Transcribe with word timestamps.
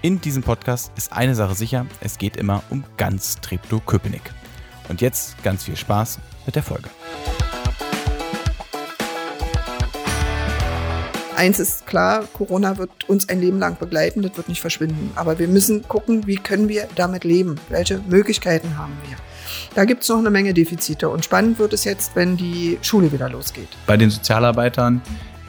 In 0.00 0.20
diesem 0.20 0.44
Podcast 0.44 0.92
ist 0.96 1.12
eine 1.12 1.34
Sache 1.34 1.56
sicher, 1.56 1.84
es 2.00 2.18
geht 2.18 2.36
immer 2.36 2.62
um 2.70 2.84
ganz 2.98 3.40
Treptow-Köpenick. 3.40 4.22
Und 4.88 5.00
jetzt 5.00 5.42
ganz 5.42 5.64
viel 5.64 5.76
Spaß 5.76 6.20
mit 6.46 6.54
der 6.54 6.62
Folge. 6.62 6.88
Eins 11.34 11.58
ist 11.58 11.84
klar, 11.88 12.28
Corona 12.32 12.78
wird 12.78 13.08
uns 13.08 13.28
ein 13.28 13.40
Leben 13.40 13.58
lang 13.58 13.76
begleiten, 13.76 14.22
das 14.22 14.36
wird 14.36 14.48
nicht 14.48 14.60
verschwinden. 14.60 15.10
Aber 15.16 15.40
wir 15.40 15.48
müssen 15.48 15.82
gucken, 15.88 16.28
wie 16.28 16.36
können 16.36 16.68
wir 16.68 16.86
damit 16.94 17.24
leben? 17.24 17.56
Welche 17.68 17.98
Möglichkeiten 17.98 18.78
haben 18.78 18.96
wir? 19.08 19.16
Da 19.74 19.84
gibt 19.84 20.04
es 20.04 20.08
noch 20.08 20.18
eine 20.18 20.30
Menge 20.30 20.54
Defizite. 20.54 21.08
Und 21.08 21.24
spannend 21.24 21.58
wird 21.58 21.72
es 21.72 21.82
jetzt, 21.82 22.14
wenn 22.14 22.36
die 22.36 22.78
Schule 22.82 23.10
wieder 23.10 23.28
losgeht. 23.28 23.68
Bei 23.88 23.96
den 23.96 24.10
Sozialarbeitern 24.10 25.02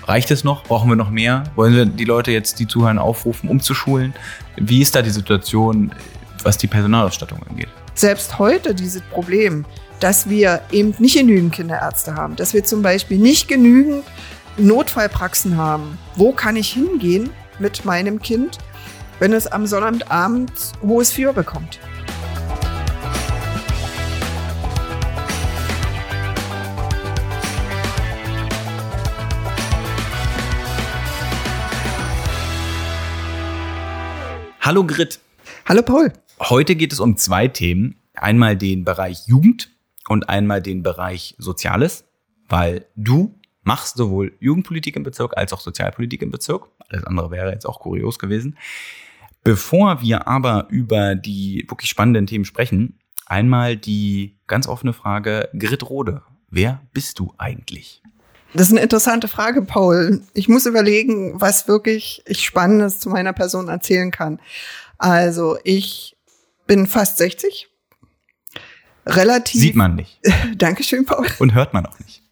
reicht 0.09 0.31
es 0.31 0.43
noch? 0.43 0.63
Brauchen 0.63 0.89
wir 0.89 0.95
noch 0.95 1.11
mehr? 1.11 1.43
Wollen 1.55 1.75
wir 1.75 1.85
die 1.85 2.03
Leute 2.03 2.31
jetzt, 2.31 2.59
die 2.59 2.67
zuhören, 2.67 2.97
aufrufen, 2.97 3.47
umzuschulen? 3.47 4.13
Wie 4.57 4.81
ist 4.81 4.95
da 4.95 5.01
die 5.01 5.11
Situation, 5.11 5.91
was 6.43 6.57
die 6.57 6.67
Personalausstattung 6.67 7.39
angeht? 7.47 7.69
Selbst 7.93 8.39
heute 8.39 8.73
dieses 8.73 9.01
Problem, 9.01 9.65
dass 9.99 10.27
wir 10.29 10.61
eben 10.71 10.95
nicht 10.97 11.15
genügend 11.15 11.53
Kinderärzte 11.53 12.15
haben, 12.15 12.35
dass 12.35 12.53
wir 12.53 12.63
zum 12.63 12.81
Beispiel 12.81 13.19
nicht 13.19 13.47
genügend 13.47 14.03
Notfallpraxen 14.57 15.57
haben. 15.57 15.97
Wo 16.15 16.31
kann 16.31 16.55
ich 16.55 16.73
hingehen 16.73 17.29
mit 17.59 17.85
meinem 17.85 18.19
Kind, 18.21 18.57
wenn 19.19 19.33
es 19.33 19.47
am 19.47 19.67
Sonnabendabend 19.67 20.51
hohes 20.81 21.11
Fieber 21.11 21.33
bekommt? 21.33 21.79
Hallo 34.69 34.85
Grit. 34.85 35.19
Hallo 35.65 35.81
Paul. 35.81 36.13
Heute 36.39 36.75
geht 36.75 36.93
es 36.93 36.99
um 36.99 37.17
zwei 37.17 37.47
Themen. 37.47 37.95
Einmal 38.13 38.55
den 38.55 38.85
Bereich 38.85 39.25
Jugend 39.25 39.71
und 40.07 40.29
einmal 40.29 40.61
den 40.61 40.83
Bereich 40.83 41.33
Soziales, 41.39 42.05
weil 42.47 42.85
du 42.95 43.33
machst 43.63 43.97
sowohl 43.97 44.37
Jugendpolitik 44.39 44.95
im 44.95 45.01
Bezirk 45.01 45.35
als 45.35 45.53
auch 45.53 45.59
Sozialpolitik 45.59 46.21
im 46.21 46.29
Bezirk. 46.29 46.67
Alles 46.87 47.03
andere 47.03 47.31
wäre 47.31 47.51
jetzt 47.51 47.65
auch 47.65 47.79
kurios 47.79 48.19
gewesen. 48.19 48.59
Bevor 49.43 50.03
wir 50.03 50.27
aber 50.27 50.67
über 50.69 51.15
die 51.15 51.65
wirklich 51.67 51.89
spannenden 51.89 52.27
Themen 52.27 52.45
sprechen, 52.45 52.99
einmal 53.25 53.75
die 53.75 54.37
ganz 54.45 54.67
offene 54.67 54.93
Frage, 54.93 55.49
Grit 55.57 55.89
Rode, 55.89 56.21
wer 56.51 56.79
bist 56.93 57.17
du 57.17 57.33
eigentlich? 57.39 58.03
Das 58.53 58.67
ist 58.67 58.71
eine 58.71 58.81
interessante 58.81 59.27
Frage, 59.27 59.61
Paul. 59.61 60.21
Ich 60.33 60.49
muss 60.49 60.65
überlegen, 60.65 61.39
was 61.39 61.67
wirklich 61.67 62.23
ich 62.25 62.43
Spannendes 62.43 62.99
zu 62.99 63.09
meiner 63.09 63.33
Person 63.33 63.67
erzählen 63.67 64.11
kann. 64.11 64.39
Also 64.97 65.57
ich 65.63 66.17
bin 66.65 66.87
fast 66.87 67.17
60. 67.17 67.67
Relativ. 69.05 69.61
Sieht 69.61 69.75
man 69.75 69.95
nicht. 69.95 70.19
Dankeschön, 70.55 71.05
Paul. 71.05 71.27
Und 71.39 71.53
hört 71.53 71.73
man 71.73 71.85
auch 71.85 71.99
nicht. 71.99 72.23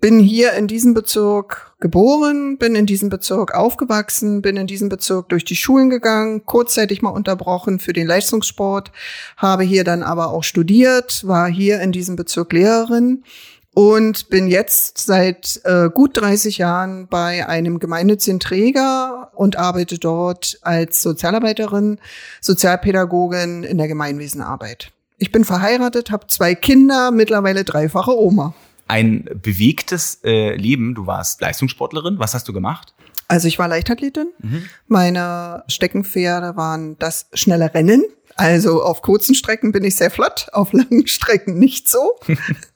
Bin 0.00 0.18
hier 0.18 0.52
in 0.52 0.66
diesem 0.66 0.92
Bezirk 0.92 1.74
geboren, 1.80 2.58
bin 2.58 2.74
in 2.74 2.84
diesem 2.84 3.08
Bezirk 3.08 3.54
aufgewachsen, 3.54 4.42
bin 4.42 4.56
in 4.56 4.66
diesem 4.66 4.90
Bezirk 4.90 5.30
durch 5.30 5.44
die 5.44 5.56
Schulen 5.56 5.88
gegangen, 5.88 6.44
kurzzeitig 6.44 7.00
mal 7.00 7.10
unterbrochen 7.10 7.78
für 7.78 7.94
den 7.94 8.06
Leistungssport, 8.06 8.92
habe 9.38 9.62
hier 9.62 9.82
dann 9.82 10.02
aber 10.02 10.30
auch 10.30 10.44
studiert, 10.44 11.26
war 11.26 11.48
hier 11.48 11.80
in 11.80 11.90
diesem 11.90 12.16
Bezirk 12.16 12.52
Lehrerin 12.52 13.24
und 13.74 14.30
bin 14.30 14.46
jetzt 14.46 14.98
seit 14.98 15.60
äh, 15.64 15.90
gut 15.92 16.16
30 16.16 16.58
Jahren 16.58 17.08
bei 17.08 17.46
einem 17.48 17.80
gemeinnützigen 17.80 18.40
Träger 18.40 19.32
und 19.34 19.56
arbeite 19.56 19.98
dort 19.98 20.58
als 20.62 21.02
Sozialarbeiterin, 21.02 21.98
Sozialpädagogin 22.40 23.64
in 23.64 23.76
der 23.76 23.88
Gemeinwesenarbeit. 23.88 24.92
Ich 25.18 25.32
bin 25.32 25.44
verheiratet, 25.44 26.10
habe 26.10 26.28
zwei 26.28 26.54
Kinder, 26.54 27.10
mittlerweile 27.10 27.64
dreifache 27.64 28.16
Oma. 28.16 28.54
Ein 28.86 29.28
bewegtes 29.42 30.20
äh, 30.24 30.54
Leben. 30.54 30.94
Du 30.94 31.06
warst 31.06 31.40
Leistungssportlerin. 31.40 32.18
Was 32.18 32.34
hast 32.34 32.46
du 32.48 32.52
gemacht? 32.52 32.94
Also 33.26 33.48
ich 33.48 33.58
war 33.58 33.66
Leichtathletin. 33.66 34.28
Mhm. 34.40 34.64
Meine 34.86 35.64
Steckenpferde 35.68 36.56
waren 36.56 36.98
das 36.98 37.26
schnelle 37.32 37.72
Rennen. 37.72 38.04
Also 38.36 38.82
auf 38.82 39.02
kurzen 39.02 39.34
Strecken 39.34 39.72
bin 39.72 39.84
ich 39.84 39.96
sehr 39.96 40.10
flott, 40.10 40.48
auf 40.52 40.72
langen 40.72 41.06
Strecken 41.06 41.58
nicht 41.58 41.88
so. 41.88 42.18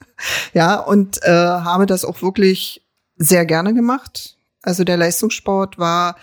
ja, 0.53 0.75
und 0.75 1.21
äh, 1.23 1.29
habe 1.29 1.85
das 1.85 2.05
auch 2.05 2.21
wirklich 2.21 2.85
sehr 3.17 3.45
gerne 3.45 3.73
gemacht. 3.73 4.37
Also 4.61 4.83
der 4.83 4.97
Leistungssport 4.97 5.77
war 5.77 6.15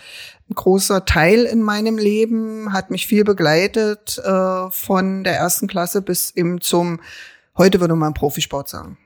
ein 0.49 0.55
großer 0.55 1.05
Teil 1.05 1.43
in 1.43 1.61
meinem 1.61 1.97
Leben, 1.97 2.71
hat 2.71 2.91
mich 2.91 3.07
viel 3.07 3.23
begleitet, 3.23 4.17
äh, 4.23 4.69
von 4.71 5.23
der 5.23 5.35
ersten 5.35 5.67
Klasse 5.67 6.01
bis 6.01 6.31
eben 6.31 6.61
zum, 6.61 6.99
heute 7.57 7.79
würde 7.79 7.95
man 7.95 8.13
Profisport 8.13 8.69
sagen. 8.69 8.97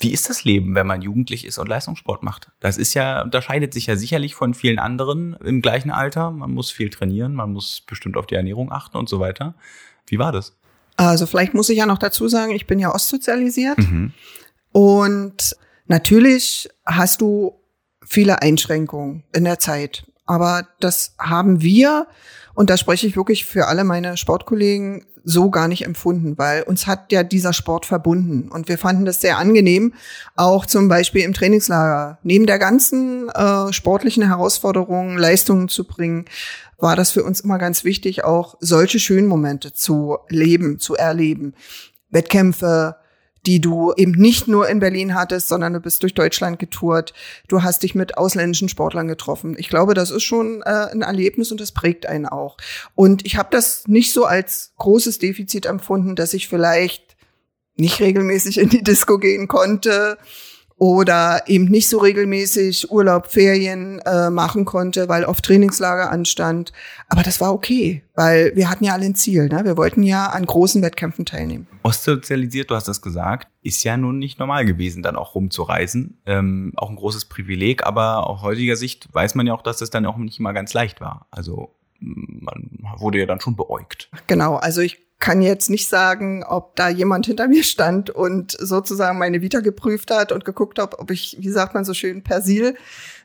Wie 0.00 0.12
ist 0.12 0.30
das 0.30 0.44
Leben, 0.44 0.74
wenn 0.74 0.86
man 0.86 1.02
jugendlich 1.02 1.44
ist 1.44 1.58
und 1.58 1.68
Leistungssport 1.68 2.22
macht? 2.22 2.52
Das 2.60 2.78
ist 2.78 2.94
ja, 2.94 3.22
unterscheidet 3.22 3.74
sich 3.74 3.86
ja 3.86 3.96
sicherlich 3.96 4.34
von 4.34 4.54
vielen 4.54 4.78
anderen 4.78 5.34
im 5.44 5.60
gleichen 5.60 5.90
Alter. 5.90 6.30
Man 6.30 6.52
muss 6.52 6.70
viel 6.70 6.88
trainieren, 6.88 7.34
man 7.34 7.52
muss 7.52 7.80
bestimmt 7.80 8.16
auf 8.16 8.26
die 8.26 8.36
Ernährung 8.36 8.70
achten 8.70 8.96
und 8.96 9.08
so 9.08 9.18
weiter. 9.18 9.54
Wie 10.06 10.18
war 10.18 10.30
das? 10.30 10.57
Also 10.98 11.26
vielleicht 11.26 11.54
muss 11.54 11.68
ich 11.68 11.78
ja 11.78 11.86
noch 11.86 11.98
dazu 11.98 12.26
sagen, 12.28 12.52
ich 12.52 12.66
bin 12.66 12.80
ja 12.80 12.92
ostsozialisiert. 12.92 13.78
Mhm. 13.78 14.12
Und 14.72 15.56
natürlich 15.86 16.68
hast 16.84 17.20
du 17.20 17.54
viele 18.04 18.42
Einschränkungen 18.42 19.22
in 19.32 19.44
der 19.44 19.60
Zeit. 19.60 20.10
Aber 20.26 20.66
das 20.80 21.14
haben 21.18 21.62
wir, 21.62 22.08
und 22.54 22.68
da 22.68 22.76
spreche 22.76 23.06
ich 23.06 23.16
wirklich 23.16 23.44
für 23.44 23.68
alle 23.68 23.84
meine 23.84 24.16
Sportkollegen, 24.16 25.06
so 25.24 25.50
gar 25.50 25.68
nicht 25.68 25.84
empfunden, 25.84 26.38
weil 26.38 26.62
uns 26.62 26.86
hat 26.86 27.12
ja 27.12 27.22
dieser 27.22 27.52
Sport 27.52 27.84
verbunden 27.86 28.48
und 28.50 28.68
wir 28.68 28.78
fanden 28.78 29.04
das 29.04 29.20
sehr 29.20 29.36
angenehm, 29.36 29.92
auch 30.36 30.64
zum 30.64 30.88
Beispiel 30.88 31.22
im 31.22 31.34
Trainingslager. 31.34 32.18
Neben 32.22 32.46
der 32.46 32.58
ganzen 32.58 33.28
äh, 33.28 33.72
sportlichen 33.72 34.26
Herausforderungen, 34.26 35.18
Leistungen 35.18 35.68
zu 35.68 35.84
bringen, 35.84 36.24
war 36.78 36.96
das 36.96 37.10
für 37.10 37.24
uns 37.24 37.40
immer 37.40 37.58
ganz 37.58 37.84
wichtig, 37.84 38.24
auch 38.24 38.54
solche 38.60 39.00
schönen 39.00 39.26
Momente 39.26 39.72
zu 39.72 40.18
leben, 40.28 40.78
zu 40.78 40.94
erleben. 40.94 41.54
Wettkämpfe, 42.08 42.96
die 43.46 43.60
du 43.60 43.92
eben 43.96 44.12
nicht 44.12 44.48
nur 44.48 44.68
in 44.68 44.78
Berlin 44.78 45.14
hattest, 45.14 45.48
sondern 45.48 45.72
du 45.72 45.80
bist 45.80 46.02
durch 46.02 46.14
Deutschland 46.14 46.58
getourt. 46.58 47.14
Du 47.48 47.62
hast 47.62 47.82
dich 47.82 47.94
mit 47.94 48.16
ausländischen 48.16 48.68
Sportlern 48.68 49.08
getroffen. 49.08 49.56
Ich 49.58 49.68
glaube, 49.68 49.94
das 49.94 50.10
ist 50.10 50.22
schon 50.22 50.62
äh, 50.62 50.88
ein 50.90 51.02
Erlebnis 51.02 51.50
und 51.50 51.60
das 51.60 51.72
prägt 51.72 52.06
einen 52.06 52.26
auch. 52.26 52.56
Und 52.94 53.26
ich 53.26 53.36
habe 53.36 53.48
das 53.50 53.86
nicht 53.88 54.12
so 54.12 54.24
als 54.24 54.72
großes 54.78 55.18
Defizit 55.18 55.66
empfunden, 55.66 56.14
dass 56.14 56.34
ich 56.34 56.48
vielleicht 56.48 57.16
nicht 57.76 58.00
regelmäßig 58.00 58.58
in 58.58 58.68
die 58.68 58.82
Disco 58.82 59.18
gehen 59.18 59.48
konnte 59.48 60.18
oder 60.78 61.42
eben 61.46 61.64
nicht 61.64 61.88
so 61.88 61.98
regelmäßig 61.98 62.90
Urlaub, 62.90 63.26
Ferien 63.26 63.98
äh, 64.00 64.30
machen 64.30 64.64
konnte, 64.64 65.08
weil 65.08 65.24
oft 65.24 65.44
Trainingslager 65.44 66.10
anstand. 66.10 66.72
Aber 67.08 67.22
das 67.22 67.40
war 67.40 67.52
okay, 67.52 68.02
weil 68.14 68.54
wir 68.54 68.70
hatten 68.70 68.84
ja 68.84 68.92
alle 68.92 69.06
ein 69.06 69.16
Ziel. 69.16 69.48
Ne? 69.48 69.64
Wir 69.64 69.76
wollten 69.76 70.04
ja 70.04 70.26
an 70.26 70.46
großen 70.46 70.80
Wettkämpfen 70.80 71.26
teilnehmen. 71.26 71.66
Ostsozialisiert, 71.82 72.70
du 72.70 72.76
hast 72.76 72.86
das 72.86 73.02
gesagt, 73.02 73.48
ist 73.62 73.82
ja 73.82 73.96
nun 73.96 74.18
nicht 74.18 74.38
normal 74.38 74.64
gewesen, 74.64 75.02
dann 75.02 75.16
auch 75.16 75.34
rumzureisen. 75.34 76.20
Ähm, 76.26 76.72
auch 76.76 76.90
ein 76.90 76.96
großes 76.96 77.24
Privileg, 77.24 77.84
aber 77.84 78.28
aus 78.28 78.42
heutiger 78.42 78.76
Sicht 78.76 79.12
weiß 79.12 79.34
man 79.34 79.48
ja 79.48 79.54
auch, 79.54 79.62
dass 79.62 79.78
das 79.78 79.90
dann 79.90 80.06
auch 80.06 80.16
nicht 80.16 80.38
immer 80.38 80.52
ganz 80.52 80.74
leicht 80.74 81.00
war. 81.00 81.26
Also 81.30 81.74
man 82.00 82.78
wurde 82.98 83.18
ja 83.18 83.26
dann 83.26 83.40
schon 83.40 83.56
beäugt. 83.56 84.08
Genau, 84.28 84.54
also 84.54 84.80
ich 84.80 85.07
kann 85.18 85.42
jetzt 85.42 85.68
nicht 85.68 85.88
sagen, 85.88 86.44
ob 86.44 86.76
da 86.76 86.88
jemand 86.88 87.26
hinter 87.26 87.48
mir 87.48 87.64
stand 87.64 88.10
und 88.10 88.52
sozusagen 88.52 89.18
meine 89.18 89.42
Vita 89.42 89.60
geprüft 89.60 90.12
hat 90.12 90.30
und 90.30 90.44
geguckt 90.44 90.78
hat, 90.78 90.98
ob 90.98 91.10
ich, 91.10 91.36
wie 91.40 91.50
sagt 91.50 91.74
man 91.74 91.84
so 91.84 91.92
schön, 91.92 92.22
Persil 92.22 92.76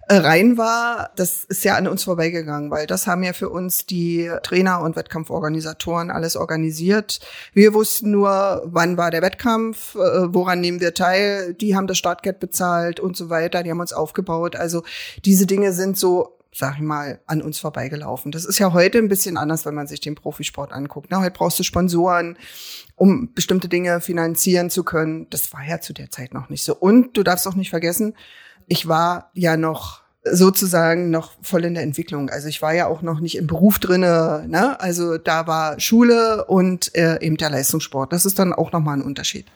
äh, 0.08 0.16
rein 0.16 0.58
war. 0.58 1.12
Das 1.16 1.44
ist 1.44 1.64
ja 1.64 1.76
an 1.76 1.88
uns 1.88 2.04
vorbeigegangen, 2.04 2.72
weil 2.72 2.88
das 2.88 3.06
haben 3.06 3.22
ja 3.24 3.32
für 3.32 3.50
uns 3.50 3.86
die 3.86 4.30
Trainer 4.42 4.82
und 4.82 4.96
Wettkampforganisatoren 4.96 6.10
alles 6.10 6.36
organisiert. 6.36 7.20
Wir 7.54 7.74
wussten 7.76 8.10
nur, 8.10 8.64
wann 8.66 8.98
war 8.98 9.12
der 9.12 9.22
Wettkampf, 9.22 9.94
äh, 9.96 10.34
woran 10.34 10.62
nehmen 10.62 10.82
wir 10.82 10.96
teil. 10.96 11.54
Die 11.54 11.76
haben 11.76 11.88
das 11.88 12.00
Startgeld 12.00 12.40
bezahlt 12.40 13.00
und 13.00 13.16
so 13.16 13.30
weiter. 13.30 13.62
Die 13.62 13.70
haben 13.70 13.80
uns 13.80 13.94
aufgebaut. 13.94 14.56
Also 14.56 14.84
diese 15.26 15.46
Dinge 15.46 15.74
sind 15.74 15.98
so 15.98 16.38
sag 16.54 16.76
ich 16.76 16.82
mal, 16.82 17.20
an 17.26 17.42
uns 17.42 17.60
vorbeigelaufen. 17.60 18.32
Das 18.32 18.46
ist 18.46 18.60
ja 18.60 18.74
heute 18.74 19.00
ein 19.00 19.10
bisschen 19.10 19.38
anders, 19.38 19.66
wenn 19.66 19.74
man 19.74 19.88
sich 19.88 20.00
den 20.00 20.16
Profisport 20.16 20.72
anguckt. 20.72 21.08
Na, 21.10 21.22
heute 21.22 21.32
brauchst 21.32 21.60
du 21.60 21.64
Sponsoren, 21.64 22.38
um 22.96 23.34
bestimmte 23.34 23.68
Dinge 23.68 24.00
finanzieren 24.02 24.70
zu 24.70 24.84
können. 24.84 25.28
Das 25.30 25.52
war 25.54 25.64
ja 25.66 25.82
zu 25.82 25.94
der 25.94 26.12
Zeit 26.12 26.34
noch 26.34 26.50
nicht 26.50 26.64
so. 26.64 26.76
Und 26.76 27.18
du 27.18 27.24
darfst 27.24 27.48
auch 27.48 27.56
nicht 27.56 27.72
vergessen, 27.72 28.16
ich 28.68 28.88
war 28.88 29.32
ja 29.34 29.58
noch 29.58 30.04
sozusagen 30.24 31.10
noch 31.10 31.34
voll 31.42 31.66
in 31.66 31.74
der 31.74 31.84
Entwicklung. 31.84 32.30
Also 32.30 32.48
ich 32.48 32.62
war 32.62 32.74
ja 32.74 32.88
auch 32.88 33.02
noch 33.02 33.20
nicht 33.20 33.38
im 33.38 33.48
Beruf 33.48 33.80
drinne. 33.80 34.46
Ne? 34.48 34.80
Also 34.80 35.18
da 35.18 35.48
war 35.48 35.80
Schule 35.80 36.46
und 36.46 36.96
äh, 36.96 37.20
eben 37.22 37.38
der 37.38 37.50
Leistungssport. 37.50 38.14
Das 38.14 38.26
ist 38.26 38.40
dann 38.40 38.54
auch 38.54 38.72
nochmal 38.72 38.98
ein 38.98 39.04
Unterschied. 39.04 39.48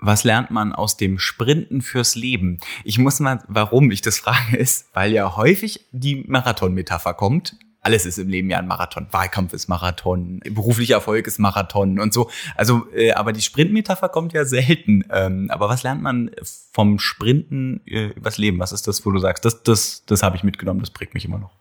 Was 0.00 0.24
lernt 0.24 0.50
man 0.50 0.72
aus 0.72 0.96
dem 0.96 1.18
Sprinten 1.18 1.82
fürs 1.82 2.14
Leben? 2.14 2.60
Ich 2.84 2.98
muss 2.98 3.18
mal, 3.20 3.42
warum 3.48 3.90
ich 3.90 4.00
das 4.00 4.18
frage, 4.18 4.56
ist, 4.56 4.86
weil 4.94 5.12
ja 5.12 5.36
häufig 5.36 5.86
die 5.92 6.24
Marathon-Metapher 6.26 7.14
kommt 7.14 7.56
alles 7.80 8.06
ist 8.06 8.18
im 8.18 8.28
Leben 8.28 8.50
ja 8.50 8.58
ein 8.58 8.66
Marathon. 8.66 9.06
Wahlkampf 9.12 9.52
ist 9.52 9.68
Marathon, 9.68 10.40
beruflicher 10.40 10.96
Erfolg 10.96 11.26
ist 11.26 11.38
Marathon 11.38 11.98
und 11.98 12.12
so. 12.12 12.30
Also, 12.54 12.86
äh, 12.92 13.12
aber 13.12 13.32
die 13.32 13.40
Sprintmetapher 13.40 14.08
kommt 14.08 14.32
ja 14.32 14.44
selten. 14.44 15.04
Ähm, 15.10 15.50
aber 15.50 15.68
was 15.68 15.82
lernt 15.84 16.02
man 16.02 16.30
vom 16.72 16.98
Sprinten 16.98 17.80
äh, 17.86 18.08
übers 18.08 18.36
Leben? 18.36 18.58
Was 18.58 18.72
ist 18.72 18.88
das, 18.88 19.06
wo 19.06 19.10
du 19.10 19.18
sagst, 19.20 19.44
das, 19.44 19.62
das, 19.62 20.04
das 20.06 20.22
habe 20.22 20.36
ich 20.36 20.42
mitgenommen, 20.42 20.80
das 20.80 20.90
prägt 20.90 21.14
mich 21.14 21.24
immer 21.24 21.38
noch? 21.38 21.52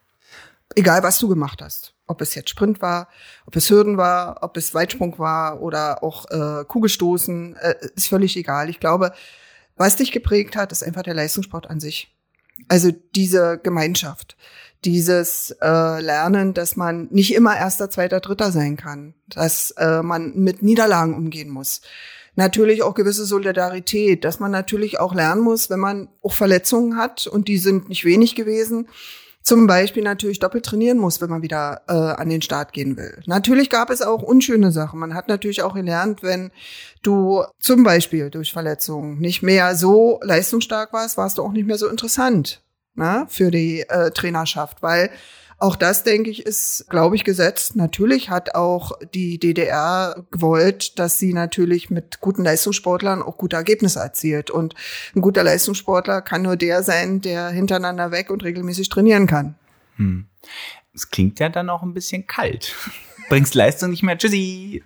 Egal, 0.75 1.01
was 1.03 1.17
du 1.19 1.27
gemacht 1.27 1.61
hast. 1.61 1.93
Ob 2.07 2.21
es 2.21 2.35
jetzt 2.35 2.49
Sprint 2.49 2.81
war, 2.81 3.09
ob 3.45 3.55
es 3.55 3.69
Hürden 3.69 3.97
war, 3.97 4.39
ob 4.41 4.57
es 4.57 4.73
Weitsprung 4.73 5.19
war 5.19 5.61
oder 5.61 6.03
auch 6.03 6.25
äh, 6.31 6.63
Kugelstoßen, 6.65 7.55
äh, 7.57 7.75
ist 7.95 8.07
völlig 8.07 8.37
egal. 8.37 8.69
Ich 8.69 8.79
glaube, 8.79 9.13
was 9.75 9.97
dich 9.97 10.11
geprägt 10.11 10.55
hat, 10.55 10.71
ist 10.71 10.83
einfach 10.83 11.03
der 11.03 11.13
Leistungssport 11.13 11.69
an 11.69 11.79
sich. 11.79 12.15
Also 12.67 12.91
diese 13.13 13.59
Gemeinschaft 13.59 14.35
dieses 14.85 15.51
äh, 15.61 16.01
Lernen, 16.01 16.53
dass 16.53 16.75
man 16.75 17.07
nicht 17.11 17.33
immer 17.33 17.57
erster, 17.57 17.89
zweiter, 17.89 18.19
dritter 18.19 18.51
sein 18.51 18.77
kann, 18.77 19.15
dass 19.27 19.71
äh, 19.71 20.01
man 20.01 20.35
mit 20.35 20.61
Niederlagen 20.61 21.15
umgehen 21.15 21.49
muss. 21.49 21.81
Natürlich 22.35 22.83
auch 22.83 22.93
gewisse 22.93 23.25
Solidarität, 23.25 24.23
dass 24.23 24.39
man 24.39 24.51
natürlich 24.51 24.99
auch 24.99 25.15
lernen 25.15 25.41
muss, 25.41 25.71
wenn 25.71 25.79
man 25.79 26.09
auch 26.21 26.33
Verletzungen 26.33 26.95
hat 26.95 27.25
und 27.25 27.47
die 27.47 27.57
sind 27.57 27.89
nicht 27.89 28.05
wenig 28.05 28.35
gewesen, 28.35 28.87
zum 29.47 29.65
Beispiel 29.65 30.03
natürlich 30.03 30.39
doppelt 30.39 30.65
trainieren 30.65 30.97
muss, 30.97 31.21
wenn 31.21 31.29
man 31.29 31.41
wieder 31.41 31.81
äh, 31.87 31.93
an 31.93 32.27
den 32.27 32.41
Start 32.41 32.73
gehen 32.73 32.97
will. 32.97 33.21
Natürlich 33.27 33.69
gab 33.69 33.89
es 33.89 34.01
auch 34.01 34.21
unschöne 34.21 34.73
Sachen. 34.73 34.99
Man 34.99 35.13
hat 35.13 35.29
natürlich 35.29 35.61
auch 35.61 35.73
gelernt, 35.73 36.21
wenn 36.21 36.51
du 37.01 37.45
zum 37.57 37.83
Beispiel 37.83 38.29
durch 38.29 38.51
Verletzungen 38.51 39.19
nicht 39.19 39.43
mehr 39.43 39.73
so 39.75 40.19
leistungsstark 40.21 40.91
warst, 40.91 41.15
warst 41.15 41.37
du 41.37 41.43
auch 41.43 41.53
nicht 41.53 41.65
mehr 41.65 41.77
so 41.77 41.87
interessant 41.87 42.61
ne, 42.95 43.25
für 43.29 43.49
die 43.49 43.85
äh, 43.87 44.11
Trainerschaft, 44.11 44.83
weil 44.83 45.11
auch 45.59 45.75
das, 45.75 46.03
denke 46.03 46.29
ich, 46.29 46.45
ist, 46.45 46.85
glaube 46.89 47.15
ich, 47.15 47.23
gesetzt. 47.23 47.75
Natürlich 47.75 48.29
hat 48.29 48.53
auch 48.53 48.91
die 49.13 49.39
DDR 49.39 50.23
gewollt, 50.29 50.99
dass 50.99 51.17
sie 51.17 51.33
natürlich 51.33 51.89
mit 51.89 52.19
guten 52.21 52.43
Leistungssportlern 52.43 53.23
auch 53.23 53.37
gute 53.37 53.55
Ergebnisse 53.55 53.99
erzielt. 53.99 54.51
Und 54.51 54.75
ein 55.15 55.21
guter 55.21 55.43
Leistungssportler 55.43 56.21
kann 56.21 56.43
nur 56.43 56.57
der 56.57 56.83
sein, 56.83 57.21
der 57.21 57.49
hintereinander 57.49 58.11
weg 58.11 58.29
und 58.29 58.43
regelmäßig 58.43 58.89
trainieren 58.89 59.25
kann. 59.25 59.55
Hm. 59.95 60.27
Es 60.93 61.09
klingt 61.09 61.39
ja 61.39 61.49
dann 61.49 61.71
auch 61.71 61.81
ein 61.81 61.93
bisschen 61.93 62.27
kalt. 62.27 62.75
Bringst 63.29 63.55
Leistung 63.55 63.89
nicht 63.89 64.03
mehr, 64.03 64.17
tschüssi. 64.17 64.83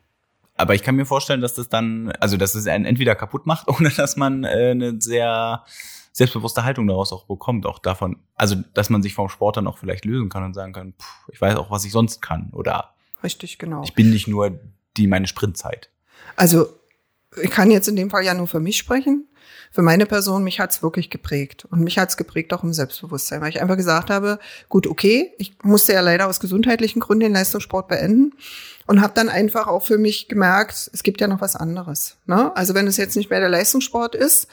Aber 0.55 0.73
ich 0.73 0.83
kann 0.83 0.95
mir 0.95 1.05
vorstellen, 1.05 1.41
dass 1.41 1.53
das 1.53 1.67
dann, 1.67 2.11
also 2.19 2.37
dass 2.37 2.55
es 2.55 2.67
einen 2.67 2.85
entweder 2.85 3.15
kaputt 3.15 3.45
macht 3.45 3.67
oder 3.79 3.89
dass 3.89 4.15
man 4.15 4.45
äh, 4.45 4.71
eine 4.71 5.01
sehr 5.01 5.65
selbstbewusste 6.11 6.63
Haltung 6.63 6.87
daraus 6.87 7.13
auch 7.13 7.25
bekommt, 7.25 7.65
auch 7.65 7.79
davon, 7.79 8.17
also 8.35 8.55
dass 8.73 8.89
man 8.89 9.01
sich 9.01 9.13
vom 9.13 9.29
Sport 9.29 9.57
dann 9.57 9.67
auch 9.67 9.77
vielleicht 9.77 10.05
lösen 10.05 10.29
kann 10.29 10.43
und 10.43 10.53
sagen 10.53 10.73
kann, 10.73 10.93
pff, 10.93 11.29
ich 11.31 11.41
weiß 11.41 11.55
auch, 11.55 11.71
was 11.71 11.85
ich 11.85 11.91
sonst 11.91 12.21
kann 12.21 12.49
oder 12.53 12.93
richtig 13.23 13.59
genau. 13.59 13.83
Ich 13.83 13.93
bin 13.93 14.09
nicht 14.09 14.27
nur 14.27 14.59
die 14.97 15.07
meine 15.07 15.27
Sprintzeit. 15.27 15.89
Also 16.35 16.67
ich 17.41 17.49
kann 17.49 17.71
jetzt 17.71 17.87
in 17.87 17.95
dem 17.95 18.09
Fall 18.09 18.23
ja 18.23 18.33
nur 18.33 18.47
für 18.47 18.59
mich 18.59 18.77
sprechen. 18.77 19.27
Für 19.71 19.81
meine 19.81 20.05
Person, 20.05 20.43
mich 20.43 20.59
hat's 20.59 20.83
wirklich 20.83 21.09
geprägt. 21.09 21.65
Und 21.65 21.81
mich 21.81 21.97
hat's 21.97 22.17
geprägt 22.17 22.53
auch 22.53 22.63
im 22.63 22.73
Selbstbewusstsein, 22.73 23.39
weil 23.41 23.49
ich 23.49 23.61
einfach 23.61 23.77
gesagt 23.77 24.09
habe, 24.09 24.37
gut, 24.67 24.85
okay, 24.85 25.33
ich 25.37 25.53
musste 25.63 25.93
ja 25.93 26.01
leider 26.01 26.27
aus 26.27 26.41
gesundheitlichen 26.41 26.99
Gründen 26.99 27.21
den 27.21 27.33
Leistungssport 27.33 27.87
beenden 27.87 28.33
und 28.85 29.01
habe 29.01 29.13
dann 29.15 29.29
einfach 29.29 29.67
auch 29.67 29.83
für 29.83 29.97
mich 29.97 30.27
gemerkt, 30.27 30.89
es 30.91 31.03
gibt 31.03 31.21
ja 31.21 31.27
noch 31.27 31.39
was 31.39 31.55
anderes. 31.55 32.17
Ne? 32.25 32.55
Also 32.55 32.73
wenn 32.73 32.87
es 32.87 32.97
jetzt 32.97 33.15
nicht 33.15 33.29
mehr 33.29 33.39
der 33.39 33.49
Leistungssport 33.49 34.13
ist, 34.13 34.47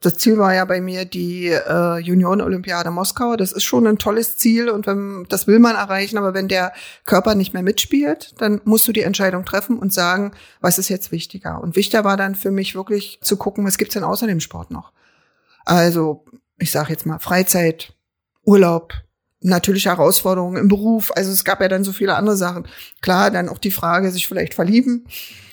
das 0.00 0.14
Ziel 0.14 0.38
war 0.38 0.54
ja 0.54 0.64
bei 0.64 0.80
mir 0.80 1.04
die 1.04 1.48
äh, 1.48 1.98
Junioren-Olympiade 1.98 2.90
Moskau. 2.90 3.36
Das 3.36 3.52
ist 3.52 3.64
schon 3.64 3.86
ein 3.86 3.98
tolles 3.98 4.38
Ziel 4.38 4.70
und 4.70 4.86
wenn, 4.86 5.26
das 5.28 5.46
will 5.46 5.58
man 5.58 5.76
erreichen. 5.76 6.16
Aber 6.16 6.32
wenn 6.32 6.48
der 6.48 6.72
Körper 7.04 7.34
nicht 7.34 7.52
mehr 7.52 7.62
mitspielt, 7.62 8.34
dann 8.40 8.62
musst 8.64 8.88
du 8.88 8.92
die 8.92 9.02
Entscheidung 9.02 9.44
treffen 9.44 9.78
und 9.78 9.92
sagen, 9.92 10.32
was 10.60 10.78
ist 10.78 10.88
jetzt 10.88 11.12
wichtiger. 11.12 11.62
Und 11.62 11.76
wichtiger 11.76 12.02
war 12.02 12.16
dann 12.16 12.34
für 12.34 12.50
mich 12.50 12.74
wirklich 12.74 13.18
zu 13.20 13.36
gucken, 13.36 13.66
was 13.66 13.76
gibt's 13.76 13.94
denn 13.94 14.04
außer 14.04 14.26
dem 14.26 14.40
Sport 14.40 14.70
noch. 14.70 14.92
Also 15.66 16.24
ich 16.58 16.70
sage 16.70 16.90
jetzt 16.90 17.04
mal 17.04 17.18
Freizeit, 17.18 17.92
Urlaub, 18.44 18.94
natürliche 19.40 19.90
Herausforderungen 19.90 20.56
im 20.56 20.68
Beruf. 20.68 21.12
Also 21.14 21.30
es 21.30 21.44
gab 21.44 21.60
ja 21.60 21.68
dann 21.68 21.84
so 21.84 21.92
viele 21.92 22.14
andere 22.14 22.36
Sachen. 22.36 22.66
Klar, 23.02 23.30
dann 23.30 23.50
auch 23.50 23.58
die 23.58 23.70
Frage, 23.70 24.10
sich 24.10 24.26
vielleicht 24.26 24.54
verlieben, 24.54 25.06